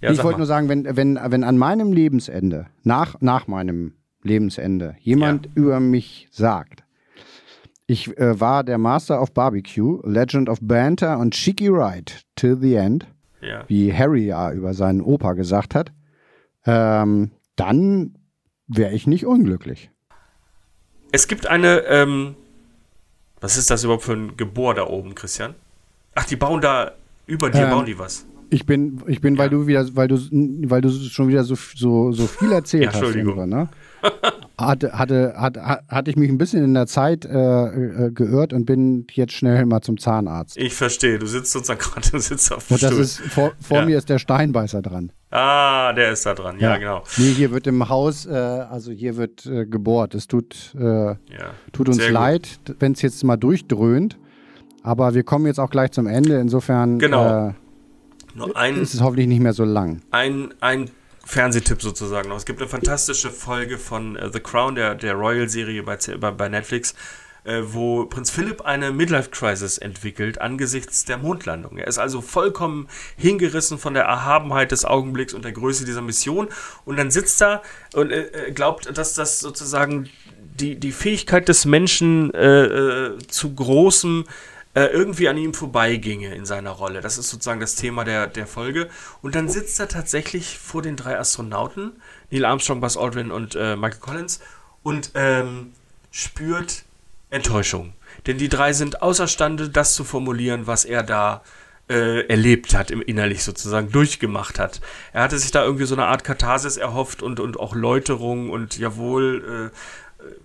Ja, 0.00 0.12
ich 0.12 0.22
wollte 0.22 0.38
nur 0.38 0.46
sagen, 0.46 0.68
wenn, 0.68 0.84
wenn, 0.96 1.18
wenn 1.20 1.44
an 1.44 1.56
meinem 1.56 1.92
Lebensende, 1.92 2.66
nach, 2.84 3.20
nach 3.20 3.46
meinem 3.46 3.94
Lebensende, 4.22 4.96
jemand 5.00 5.46
ja. 5.46 5.52
über 5.54 5.80
mich 5.80 6.28
sagt, 6.30 6.84
ich 7.86 8.16
äh, 8.18 8.40
war 8.40 8.64
der 8.64 8.78
Master 8.78 9.20
of 9.22 9.32
Barbecue, 9.32 10.00
Legend 10.04 10.48
of 10.48 10.58
Banter 10.60 11.18
und 11.18 11.34
Cheeky 11.34 11.68
Ride 11.68 12.12
till 12.34 12.56
the 12.60 12.74
end, 12.74 13.06
ja. 13.40 13.64
wie 13.68 13.92
Harry 13.92 14.26
ja 14.26 14.52
über 14.52 14.74
seinen 14.74 15.00
Opa 15.00 15.34
gesagt 15.34 15.74
hat, 15.74 15.92
ähm, 16.64 17.30
dann 17.54 18.18
wäre 18.66 18.92
ich 18.92 19.06
nicht 19.06 19.24
unglücklich. 19.24 19.90
Es 21.12 21.28
gibt 21.28 21.46
eine, 21.46 21.84
ähm, 21.86 22.34
was 23.40 23.56
ist 23.56 23.70
das 23.70 23.84
überhaupt 23.84 24.02
für 24.02 24.14
ein 24.14 24.36
Gebor 24.36 24.74
da 24.74 24.86
oben, 24.86 25.14
Christian? 25.14 25.54
Ach, 26.14 26.24
die 26.24 26.36
bauen 26.36 26.60
da, 26.60 26.92
über 27.26 27.50
dir 27.50 27.64
ähm, 27.64 27.70
bauen 27.70 27.86
die 27.86 27.98
was. 27.98 28.26
Ich 28.50 28.66
bin, 28.66 29.02
ich 29.06 29.20
bin, 29.20 29.34
ja. 29.34 29.40
weil 29.40 29.50
du 29.50 29.66
wieder, 29.66 29.86
weil 29.94 30.08
du, 30.08 30.16
weil 30.68 30.80
du 30.80 30.90
schon 30.90 31.28
wieder 31.28 31.44
so, 31.44 31.54
so, 31.54 32.12
so 32.12 32.26
viel 32.26 32.50
erzählt 32.50 32.84
ja, 32.84 32.88
hast. 32.88 32.96
Entschuldigung. 32.96 33.48
ne? 33.48 33.68
hatte, 34.58 34.92
hatte, 34.92 35.34
hatte, 35.36 35.60
hatte 35.88 36.10
ich 36.10 36.16
mich 36.16 36.30
ein 36.30 36.38
bisschen 36.38 36.64
in 36.64 36.74
der 36.74 36.86
Zeit 36.86 37.24
äh, 37.24 37.36
äh, 37.36 38.10
geirrt 38.10 38.52
und 38.52 38.64
bin 38.64 39.06
jetzt 39.12 39.34
schnell 39.34 39.66
mal 39.66 39.82
zum 39.82 39.98
Zahnarzt. 39.98 40.56
Ich 40.56 40.74
verstehe, 40.74 41.18
du 41.18 41.26
sitzt 41.26 41.52
sozusagen 41.52 41.80
gerade 41.92 42.10
du 42.10 42.18
sitzt 42.18 42.52
auf 42.52 42.66
dem 42.66 42.74
Und 42.74 42.82
das 42.82 42.90
Stuhl. 42.90 43.02
ist, 43.02 43.20
vor, 43.20 43.52
vor 43.60 43.78
ja. 43.78 43.86
mir 43.86 43.98
ist 43.98 44.08
der 44.08 44.18
Steinbeißer 44.18 44.80
dran. 44.80 45.12
Ah, 45.30 45.92
der 45.92 46.12
ist 46.12 46.24
da 46.24 46.34
dran, 46.34 46.58
ja, 46.58 46.70
ja. 46.70 46.76
genau. 46.78 47.02
Nee, 47.18 47.32
hier 47.32 47.50
wird 47.50 47.66
im 47.66 47.88
Haus, 47.88 48.24
äh, 48.26 48.30
also 48.30 48.92
hier 48.92 49.16
wird 49.16 49.44
äh, 49.44 49.66
gebohrt. 49.66 50.14
Es 50.14 50.26
tut, 50.26 50.74
äh, 50.78 50.82
ja. 50.82 51.16
tut 51.72 51.88
uns 51.88 51.98
Sehr 51.98 52.12
leid, 52.12 52.60
wenn 52.78 52.92
es 52.92 53.02
jetzt 53.02 53.22
mal 53.24 53.36
durchdröhnt. 53.36 54.18
Aber 54.82 55.14
wir 55.14 55.24
kommen 55.24 55.46
jetzt 55.46 55.58
auch 55.58 55.70
gleich 55.70 55.90
zum 55.90 56.06
Ende. 56.06 56.38
Insofern 56.38 56.98
genau. 56.98 57.48
Äh, 57.48 57.52
ist 58.80 58.94
es 58.94 59.02
hoffentlich 59.02 59.26
nicht 59.26 59.40
mehr 59.40 59.52
so 59.52 59.64
lang. 59.64 60.00
Ein, 60.10 60.54
ein 60.60 60.90
Fernsehtipp 61.26 61.82
sozusagen 61.82 62.28
noch. 62.28 62.36
Es 62.36 62.46
gibt 62.46 62.60
eine 62.60 62.68
fantastische 62.68 63.30
Folge 63.30 63.78
von 63.78 64.16
uh, 64.16 64.30
The 64.32 64.40
Crown, 64.40 64.76
der, 64.76 64.94
der 64.94 65.14
Royal-Serie 65.14 65.82
bei, 65.82 65.98
bei, 66.18 66.30
bei 66.30 66.48
Netflix, 66.48 66.94
äh, 67.42 67.62
wo 67.64 68.06
Prinz 68.06 68.30
Philipp 68.30 68.62
eine 68.62 68.92
Midlife-Crisis 68.92 69.78
entwickelt 69.78 70.40
angesichts 70.40 71.04
der 71.04 71.18
Mondlandung. 71.18 71.78
Er 71.78 71.88
ist 71.88 71.98
also 71.98 72.20
vollkommen 72.20 72.88
hingerissen 73.16 73.76
von 73.76 73.94
der 73.94 74.04
Erhabenheit 74.04 74.70
des 74.70 74.84
Augenblicks 74.84 75.34
und 75.34 75.44
der 75.44 75.52
Größe 75.52 75.84
dieser 75.84 76.00
Mission 76.00 76.48
und 76.84 76.96
dann 76.96 77.10
sitzt 77.10 77.42
er 77.42 77.62
und 77.92 78.12
äh, 78.12 78.52
glaubt, 78.54 78.96
dass 78.96 79.14
das 79.14 79.40
sozusagen 79.40 80.08
die, 80.38 80.76
die 80.76 80.92
Fähigkeit 80.92 81.48
des 81.48 81.64
Menschen 81.64 82.32
äh, 82.34 82.64
äh 82.64 83.18
zu 83.26 83.52
großem 83.52 84.24
äh, 84.76 84.88
irgendwie 84.88 85.26
an 85.26 85.38
ihm 85.38 85.54
vorbeiginge 85.54 86.34
in 86.34 86.44
seiner 86.44 86.70
Rolle. 86.70 87.00
Das 87.00 87.16
ist 87.16 87.30
sozusagen 87.30 87.60
das 87.60 87.76
Thema 87.76 88.04
der, 88.04 88.26
der 88.26 88.46
Folge. 88.46 88.90
Und 89.22 89.34
dann 89.34 89.48
sitzt 89.48 89.80
er 89.80 89.88
tatsächlich 89.88 90.58
vor 90.58 90.82
den 90.82 90.96
drei 90.96 91.18
Astronauten, 91.18 91.92
Neil 92.30 92.44
Armstrong, 92.44 92.82
Buzz 92.82 92.98
Aldrin 92.98 93.30
und 93.30 93.54
äh, 93.54 93.74
Michael 93.74 94.00
Collins, 94.00 94.40
und 94.82 95.12
ähm, 95.14 95.72
spürt 96.10 96.84
Enttäuschung. 97.30 97.94
Denn 98.26 98.36
die 98.36 98.50
drei 98.50 98.74
sind 98.74 99.00
außerstande, 99.00 99.70
das 99.70 99.94
zu 99.94 100.04
formulieren, 100.04 100.66
was 100.66 100.84
er 100.84 101.02
da 101.02 101.42
äh, 101.88 102.26
erlebt 102.26 102.74
hat, 102.74 102.90
im 102.90 103.00
innerlich 103.00 103.44
sozusagen 103.44 103.90
durchgemacht 103.90 104.58
hat. 104.58 104.82
Er 105.14 105.22
hatte 105.22 105.38
sich 105.38 105.52
da 105.52 105.64
irgendwie 105.64 105.86
so 105.86 105.94
eine 105.94 106.04
Art 106.04 106.22
Katharsis 106.22 106.76
erhofft 106.76 107.22
und, 107.22 107.40
und 107.40 107.58
auch 107.58 107.74
Läuterung 107.74 108.50
und 108.50 108.76
jawohl, 108.76 109.70
äh, 109.72 109.76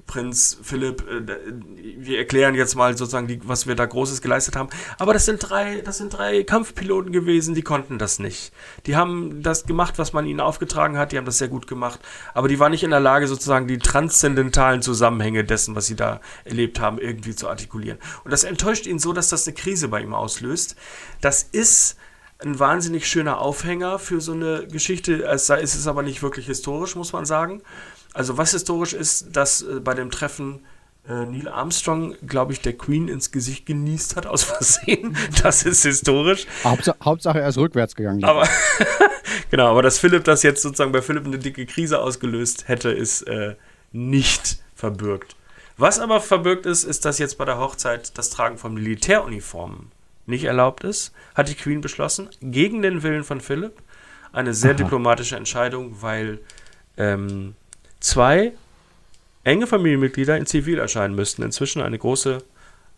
Prinz 0.08 0.58
Philipp, 0.62 1.04
äh, 1.08 1.38
wir 1.98 2.18
erklären 2.18 2.56
jetzt 2.56 2.76
mal 2.76 2.98
sozusagen, 2.98 3.28
die, 3.28 3.40
was 3.48 3.68
wir 3.68 3.76
da 3.76 3.86
Großes 3.86 4.22
geleistet 4.22 4.56
haben. 4.56 4.70
Aber 4.98 5.14
das 5.14 5.26
sind 5.26 5.38
drei, 5.38 5.82
das 5.82 5.98
sind 5.98 6.14
drei 6.14 6.44
Kampfpiloten 6.44 7.12
gewesen, 7.12 7.56
die 7.56 7.62
konnten 7.62 7.98
das 7.98 8.20
nicht. 8.20 8.52
Die 8.86 8.96
haben 8.96 9.42
das 9.42 9.66
gemacht, 9.66 9.98
was 9.98 10.14
man 10.14 10.26
ihnen 10.26 10.40
aufgetragen 10.40 10.98
hat, 10.98 11.12
die 11.12 11.18
haben 11.18 11.26
das 11.26 11.38
sehr 11.38 11.48
gut 11.48 11.68
gemacht, 11.68 12.00
aber 12.34 12.48
die 12.48 12.60
waren 12.60 12.72
nicht 12.72 12.84
in 12.84 12.92
der 12.92 13.00
Lage, 13.00 13.28
sozusagen 13.28 13.68
die 13.68 13.78
transzendentalen 13.78 14.82
Zusammenhänge 14.82 15.44
dessen, 15.44 15.76
was 15.76 15.88
sie 15.88 15.96
da 15.96 16.22
erlebt 16.44 16.80
haben, 16.80 16.98
irgendwie 17.00 17.36
zu 17.36 17.48
artikulieren. 17.48 18.00
Und 18.24 18.32
das 18.32 18.44
enttäuscht 18.44 18.86
ihn 18.86 19.00
so, 19.00 19.14
dass 19.14 19.30
das 19.30 19.48
eine 19.48 19.56
Krise 19.56 19.88
bei 19.88 20.02
ihm 20.02 20.14
auslöst. 20.14 20.76
Das 21.22 21.44
ist 21.44 21.98
ein 22.44 22.60
wahnsinnig 22.60 23.08
schöner 23.08 23.40
Aufhänger 23.40 24.00
für 24.00 24.20
so 24.20 24.34
eine 24.34 24.68
Geschichte. 24.68 25.24
Es 25.24 25.50
ist 25.50 25.88
aber 25.88 26.02
nicht 26.02 26.24
wirklich 26.24 26.48
historisch, 26.48 26.96
muss 26.96 27.14
man 27.14 27.26
sagen. 27.26 27.62
Also 28.14 28.38
was 28.38 28.52
historisch 28.52 28.94
ist, 28.94 29.36
dass 29.36 29.62
äh, 29.62 29.80
bei 29.80 29.94
dem 29.94 30.12
Treffen 30.12 30.62
äh, 31.08 31.26
Neil 31.26 31.48
Armstrong, 31.48 32.16
glaube 32.28 32.54
ich, 32.54 32.62
der 32.62 32.74
Queen 32.74 33.08
ins 33.08 33.32
Gesicht 33.32 33.66
genießt 33.66 34.16
hat 34.16 34.26
aus 34.26 34.44
Versehen. 34.44 35.16
Das 35.44 35.64
ist 35.64 35.84
historisch. 35.84 36.46
Hauptsache, 36.64 36.98
Hauptsache 37.04 37.40
er 37.40 37.50
ist 37.50 37.58
rückwärts 37.58 37.96
gegangen. 37.96 38.24
Aber 38.24 38.48
genau, 39.50 39.72
aber 39.72 39.82
dass 39.82 39.98
Philipp 39.98 40.24
das 40.24 40.44
jetzt 40.44 40.62
sozusagen 40.62 40.92
bei 40.92 41.02
Philipp 41.02 41.26
eine 41.26 41.40
dicke 41.40 41.66
Krise 41.66 42.00
ausgelöst 42.00 42.68
hätte, 42.68 42.92
ist 42.92 43.24
äh, 43.24 43.56
nicht 43.92 44.60
verbürgt. 44.76 45.36
Was 45.78 46.00
aber 46.00 46.22
verbürgt 46.22 46.66
ist, 46.66 46.84
ist, 46.84 47.06
dass 47.06 47.18
jetzt 47.18 47.38
bei 47.38 47.46
der 47.46 47.58
Hochzeit 47.58 48.18
das 48.18 48.30
Tragen 48.30 48.58
von 48.58 48.74
Militäruniformen 48.74 49.92
nicht 50.28 50.44
erlaubt 50.44 50.84
ist, 50.84 51.12
hat 51.34 51.50
die 51.50 51.56
Queen 51.56 51.82
beschlossen, 51.82 52.30
gegen 52.42 52.84
den 52.84 53.02
Willen 53.02 53.24
von 53.24 53.42
Philipp. 53.42 53.82
Eine 54.32 54.54
sehr 54.54 54.72
Aha. 54.72 54.78
diplomatische 54.78 55.36
Entscheidung, 55.36 56.02
weil 56.02 56.40
ähm, 56.98 57.56
zwei 58.02 58.52
enge 59.44 59.68
Familienmitglieder 59.68 60.38
in 60.38 60.46
Zivil 60.46 60.80
erscheinen 60.80 61.16
müssten. 61.16 61.44
Inzwischen 61.44 61.82
eine 61.82 61.98
große, 61.98 62.44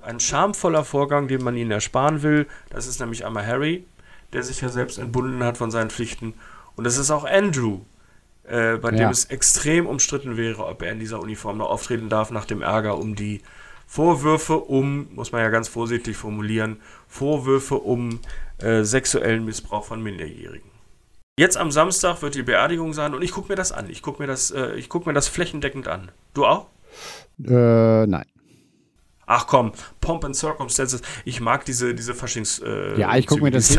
ein 0.01 0.19
schamvoller 0.19 0.83
Vorgang, 0.83 1.27
den 1.27 1.43
man 1.43 1.55
ihnen 1.55 1.71
ersparen 1.71 2.23
will. 2.23 2.47
Das 2.69 2.87
ist 2.87 2.99
nämlich 2.99 3.25
einmal 3.25 3.45
Harry, 3.45 3.85
der 4.33 4.43
sich 4.43 4.61
ja 4.61 4.69
selbst 4.69 4.97
entbunden 4.97 5.43
hat 5.43 5.57
von 5.57 5.71
seinen 5.71 5.89
Pflichten. 5.89 6.33
Und 6.75 6.85
es 6.85 6.97
ist 6.97 7.11
auch 7.11 7.25
Andrew, 7.25 7.81
äh, 8.45 8.77
bei 8.77 8.91
ja. 8.91 8.97
dem 8.97 9.09
es 9.09 9.25
extrem 9.25 9.85
umstritten 9.85 10.35
wäre, 10.37 10.65
ob 10.65 10.81
er 10.81 10.91
in 10.91 10.99
dieser 10.99 11.19
Uniform 11.19 11.57
noch 11.57 11.69
auftreten 11.69 12.09
darf, 12.09 12.31
nach 12.31 12.45
dem 12.45 12.61
Ärger 12.61 12.97
um 12.97 13.15
die 13.15 13.41
Vorwürfe 13.87 14.57
um, 14.57 15.07
muss 15.13 15.31
man 15.31 15.41
ja 15.41 15.49
ganz 15.49 15.67
vorsichtig 15.67 16.17
formulieren, 16.17 16.81
Vorwürfe 17.07 17.75
um 17.75 18.19
äh, 18.57 18.83
sexuellen 18.83 19.45
Missbrauch 19.45 19.85
von 19.85 20.01
Minderjährigen. 20.01 20.72
Jetzt 21.37 21.57
am 21.57 21.71
Samstag 21.71 22.21
wird 22.21 22.35
die 22.35 22.43
Beerdigung 22.43 22.93
sein 22.93 23.15
und 23.15 23.23
ich 23.23 23.31
gucke 23.31 23.49
mir 23.49 23.55
das 23.55 23.71
an. 23.71 23.89
Ich 23.89 24.03
gucke 24.03 24.21
mir, 24.21 24.27
das, 24.27 24.51
äh, 24.51 24.79
guck 24.87 25.07
mir 25.07 25.13
das 25.13 25.27
flächendeckend 25.27 25.87
an. 25.87 26.11
Du 26.35 26.45
auch? 26.45 26.67
Äh, 27.43 28.05
nein. 28.05 28.25
Ach 29.25 29.47
komm, 29.47 29.71
Pomp 29.99 30.25
and 30.25 30.35
Circumstances. 30.35 31.01
Ich 31.25 31.41
mag 31.41 31.65
diese, 31.65 31.95
diese 31.95 32.13
Faschings. 32.13 32.59
Äh, 32.59 32.99
ja, 32.99 33.15
ich 33.17 33.25
gucke 33.25 33.41
mir, 33.41 33.49
das, 33.49 33.75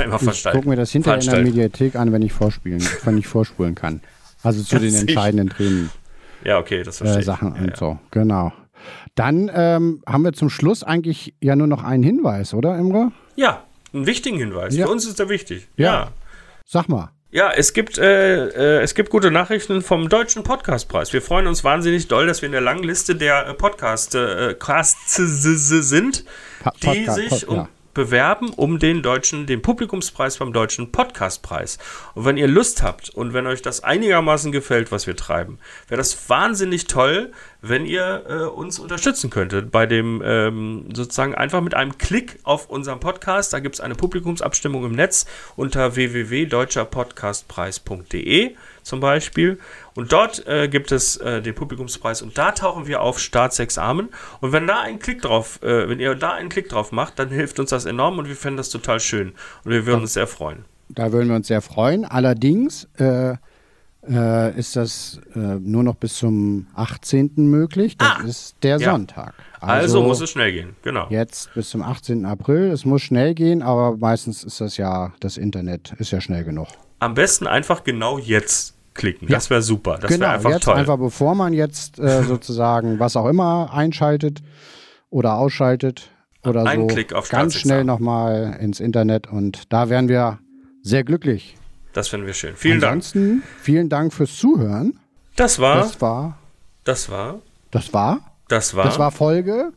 guck 0.51 0.67
mir 0.67 0.75
das 0.75 0.91
hinterher 0.91 1.23
in 1.23 1.31
der 1.31 1.43
Mediathek 1.43 1.95
an, 1.95 2.13
wenn 2.13 2.23
ich 2.23 2.33
vorspielen, 2.33 2.83
wenn 3.05 3.19
ich 3.19 3.29
vorspulen 3.29 3.77
kann. 3.77 4.01
Also 4.43 4.65
zu 4.65 4.79
den 4.81 4.95
entscheidenden 4.95 5.51
Themen. 5.51 5.91
Ja, 6.43 6.59
okay, 6.59 6.83
das 6.83 6.99
verstehe 6.99 7.21
äh, 7.21 7.25
Sachen 7.25 7.55
ich. 7.55 7.61
und 7.61 7.71
ja, 7.71 7.77
so, 7.77 7.99
genau. 8.11 8.53
Dann 9.15 9.49
ähm, 9.55 10.03
haben 10.07 10.25
wir 10.25 10.33
zum 10.33 10.51
Schluss 10.51 10.83
eigentlich 10.83 11.35
ja 11.41 11.55
nur 11.55 11.69
noch 11.69 11.85
einen 11.85 12.03
Hinweis, 12.03 12.53
oder, 12.53 12.77
Imre? 12.77 13.13
Ja, 13.37 13.63
einen 13.93 14.07
wichtigen 14.07 14.39
Hinweis. 14.39 14.75
Ja. 14.75 14.87
Für 14.87 14.93
uns 14.93 15.07
ist 15.07 15.21
der 15.21 15.29
wichtig. 15.29 15.69
ja. 15.77 15.85
ja. 15.85 16.13
Sag 16.67 16.89
mal. 16.89 17.14
Ja, 17.35 17.51
es 17.51 17.73
gibt, 17.73 17.99
äh, 17.99 18.47
äh, 18.47 18.83
es 18.83 18.95
gibt 18.95 19.11
gute 19.11 19.33
Nachrichten 19.33 19.83
vom 19.83 20.09
Deutschen 20.09 20.45
Podcastpreis. 20.45 21.13
Wir 21.13 21.21
freuen 21.21 21.49
uns 21.49 21.65
wahnsinnig 21.65 22.07
doll, 22.07 22.29
dass 22.29 22.43
wir 22.43 22.47
in 22.47 22.53
der 22.53 22.61
langen 22.61 22.85
Liste 22.85 23.17
der 23.17 23.49
äh, 23.49 23.55
Podcast, 23.55 24.15
äh, 24.15 24.55
Casts 24.57 25.17
sind, 25.17 26.25
die 26.81 26.87
Podcast, 26.87 27.17
sich 27.17 27.49
um. 27.49 27.57
Ja. 27.57 27.69
bewerben 27.93 28.51
um 28.51 28.79
den 28.79 29.03
deutschen, 29.03 29.47
den 29.47 29.63
Publikumspreis 29.63 30.37
beim 30.37 30.53
deutschen 30.53 30.93
Podcastpreis. 30.93 31.79
Und 32.15 32.25
wenn 32.25 32.37
ihr 32.37 32.47
Lust 32.47 32.85
habt 32.85 33.11
und 33.11 33.33
wenn 33.33 33.49
euch 33.49 33.63
das 33.63 33.83
einigermaßen 33.83 34.53
gefällt, 34.53 34.93
was 34.93 35.09
wir 35.09 35.17
treiben, 35.17 35.59
wäre 35.89 35.99
das 35.99 36.31
wahnsinnig 36.31 36.87
toll, 36.87 37.33
wenn 37.67 37.87
ihr 37.87 38.25
äh, 38.29 38.43
uns 38.45 38.79
unterstützen 38.79 39.31
könntet 39.31 39.71
bei 39.71 39.87
dem 39.87 40.21
ähm, 40.25 40.91
sozusagen 40.95 41.35
einfach 41.35 41.63
mit 41.63 41.73
einem 41.75 41.97
Klick 41.97 42.39
auf 42.43 42.69
unseren 42.69 43.01
Podcast. 43.01 43.55
Da 43.55 43.61
gibt 43.61 43.77
es 43.77 43.81
eine 43.81 43.95
Publikumsabstimmung 43.95 44.85
im 44.85 44.93
Netz 44.93 45.25
unter 45.57 45.97
www.deutscherpodcastpreis.de 45.97 48.55
zum 48.83 49.01
Beispiel. 49.01 49.59
Und 49.95 50.13
dort 50.13 50.47
äh, 50.47 50.69
gibt 50.69 50.93
es 50.93 51.17
äh, 51.17 51.41
den 51.41 51.55
Publikumspreis 51.55 52.21
und 52.21 52.37
da 52.37 52.53
tauchen 52.53 52.87
wir 52.87 53.01
auf 53.01 53.19
Start 53.19 53.55
sechs 53.55 53.79
Armen. 53.79 54.11
Und 54.41 54.53
wenn 54.53 54.67
da 54.67 54.81
ein 54.81 54.99
Klick 54.99 55.23
drauf, 55.23 55.63
äh, 55.63 55.89
wenn 55.89 56.01
ihr 56.01 56.15
da 56.15 56.33
einen 56.33 56.51
Klick 56.51 56.69
drauf 56.69 56.93
macht, 56.93 57.19
dann 57.19 57.31
hilft 57.31 57.59
uns 57.59 57.71
das 57.71 57.87
enorm 57.87 58.19
und 58.19 58.29
wir 58.29 58.37
fänden 58.37 58.59
das 58.59 58.69
total 58.69 59.01
schön. 59.01 59.33
Und 59.65 59.73
wir 59.73 59.87
würden 59.87 60.03
uns 60.03 60.13
sehr 60.13 60.27
freuen. 60.27 60.67
Da 60.91 61.13
würden 61.13 61.31
wir 61.31 61.37
uns 61.37 61.49
sehr 61.49 61.63
freuen. 61.63 62.05
Allerdings 62.05 62.89
äh, 64.09 64.59
ist 64.59 64.77
das 64.77 65.21
äh, 65.35 65.39
nur 65.39 65.83
noch 65.83 65.97
bis 65.97 66.17
zum 66.17 66.67
18. 66.75 67.33
möglich. 67.37 67.97
Das 67.97 68.09
ah, 68.09 68.23
ist 68.25 68.57
der 68.63 68.79
ja. 68.79 68.91
Sonntag. 68.91 69.35
Also, 69.61 69.99
also, 69.99 70.03
muss 70.03 70.21
es 70.21 70.31
schnell 70.31 70.53
gehen, 70.53 70.77
genau. 70.83 71.07
Jetzt 71.11 71.53
bis 71.55 71.71
zum 71.71 71.83
18. 71.83 72.25
April. 72.25 72.71
Es 72.71 72.85
muss 72.85 73.03
schnell 73.03 73.35
gehen, 73.35 73.63
aber 73.63 73.97
meistens 73.97 74.45
ist 74.45 74.61
das 74.61 74.77
ja, 74.77 75.13
das 75.21 75.37
Internet 75.37 75.95
ist 75.99 76.11
ja 76.11 76.21
schnell 76.21 76.45
genug. 76.45 76.69
Am 76.99 77.15
besten 77.15 77.47
einfach 77.47 77.85
genau 77.85 78.19
jetzt 78.19 78.75
klicken. 78.95 79.29
Das 79.29 79.51
wäre 79.51 79.63
super. 79.63 79.99
Das 80.01 80.11
genau, 80.11 80.23
wäre 80.23 80.33
einfach 80.35 80.51
jetzt 80.51 80.65
toll. 80.65 80.75
Einfach 80.75 80.99
bevor 80.99 81.35
man 81.35 81.53
jetzt 81.53 81.99
äh, 81.99 82.23
sozusagen 82.27 82.99
was 82.99 83.17
auch 83.17 83.27
immer 83.27 83.73
einschaltet 83.73 84.41
oder 85.11 85.35
ausschaltet 85.35 86.11
oder 86.45 86.65
Ein 86.67 86.81
so, 86.81 86.87
Klick 86.89 87.13
auf 87.13 87.29
ganz 87.29 87.55
schnell 87.55 87.85
nochmal 87.85 88.57
ins 88.61 88.81
Internet 88.81 89.27
und 89.27 89.73
da 89.73 89.89
wären 89.89 90.09
wir 90.09 90.39
sehr 90.83 91.05
glücklich. 91.05 91.57
Das 91.95 92.09
finden 92.09 92.27
wir 92.27 92.35
schön. 92.35 92.55
Vielen 92.57 92.85
Ansonsten, 92.85 93.41
Dank. 93.41 93.53
vielen 93.63 93.89
Dank 93.89 94.13
fürs 94.13 94.37
Zuhören. 94.37 94.99
Das 95.37 95.59
war. 95.59 95.77
Das 95.79 96.01
war. 96.01 96.39
Das 96.85 97.09
war. 97.11 97.41
Das 97.71 97.93
war. 97.93 98.21
Das 98.49 98.75
war. 98.75 98.85
Das 98.85 98.99
war 98.99 99.11
Folge 99.11 99.73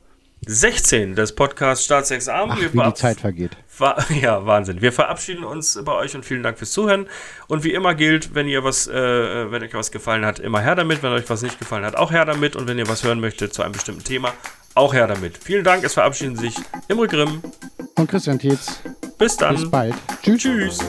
16 0.46 1.16
des 1.16 1.34
Podcasts 1.34 1.86
Staatsexamen. 1.86 2.58
Ach, 2.58 2.74
wie 2.74 2.80
die 2.80 2.94
Zeit 2.94 3.20
vergeht. 3.20 3.52
War, 3.78 4.04
ja, 4.22 4.46
Wahnsinn. 4.46 4.82
Wir 4.82 4.92
verabschieden 4.92 5.44
uns 5.44 5.80
bei 5.84 5.94
euch 5.94 6.16
und 6.16 6.26
vielen 6.26 6.44
Dank 6.44 6.58
fürs 6.58 6.72
Zuhören. 6.72 7.08
Und 7.48 7.64
wie 7.64 7.74
immer 7.74 7.96
gilt, 7.96 8.36
wenn 8.36 8.48
ihr 8.48 8.64
was, 8.64 8.88
äh, 8.88 9.52
wenn 9.52 9.64
euch 9.64 9.74
was 9.74 9.92
gefallen 9.92 10.26
hat, 10.26 10.40
immer 10.40 10.60
her 10.60 10.76
damit. 10.76 11.04
Wenn 11.04 11.12
euch 11.12 11.30
was 11.30 11.42
nicht 11.42 11.60
gefallen 11.60 11.86
hat, 11.86 11.96
auch 11.96 12.12
her 12.12 12.26
damit. 12.26 12.56
Und 12.56 12.68
wenn 12.68 12.78
ihr 12.78 12.88
was 12.88 13.04
hören 13.04 13.20
möchtet 13.20 13.54
zu 13.54 13.62
einem 13.62 13.74
bestimmten 13.74 14.04
Thema, 14.04 14.34
auch 14.76 14.94
her 14.94 15.08
damit. 15.08 15.38
Vielen 15.38 15.64
Dank. 15.64 15.84
Es 15.84 15.94
verabschieden 15.94 16.36
sich 16.36 16.56
Imre 16.88 17.08
Grimm 17.08 17.42
und 17.96 18.10
Christian 18.10 18.40
Tietz. 18.40 18.80
Bis 19.18 19.36
dann. 19.38 19.56
Bis 19.56 19.70
bald. 19.70 19.96
Tschüss. 20.22 20.42
Tschüss. 20.42 20.80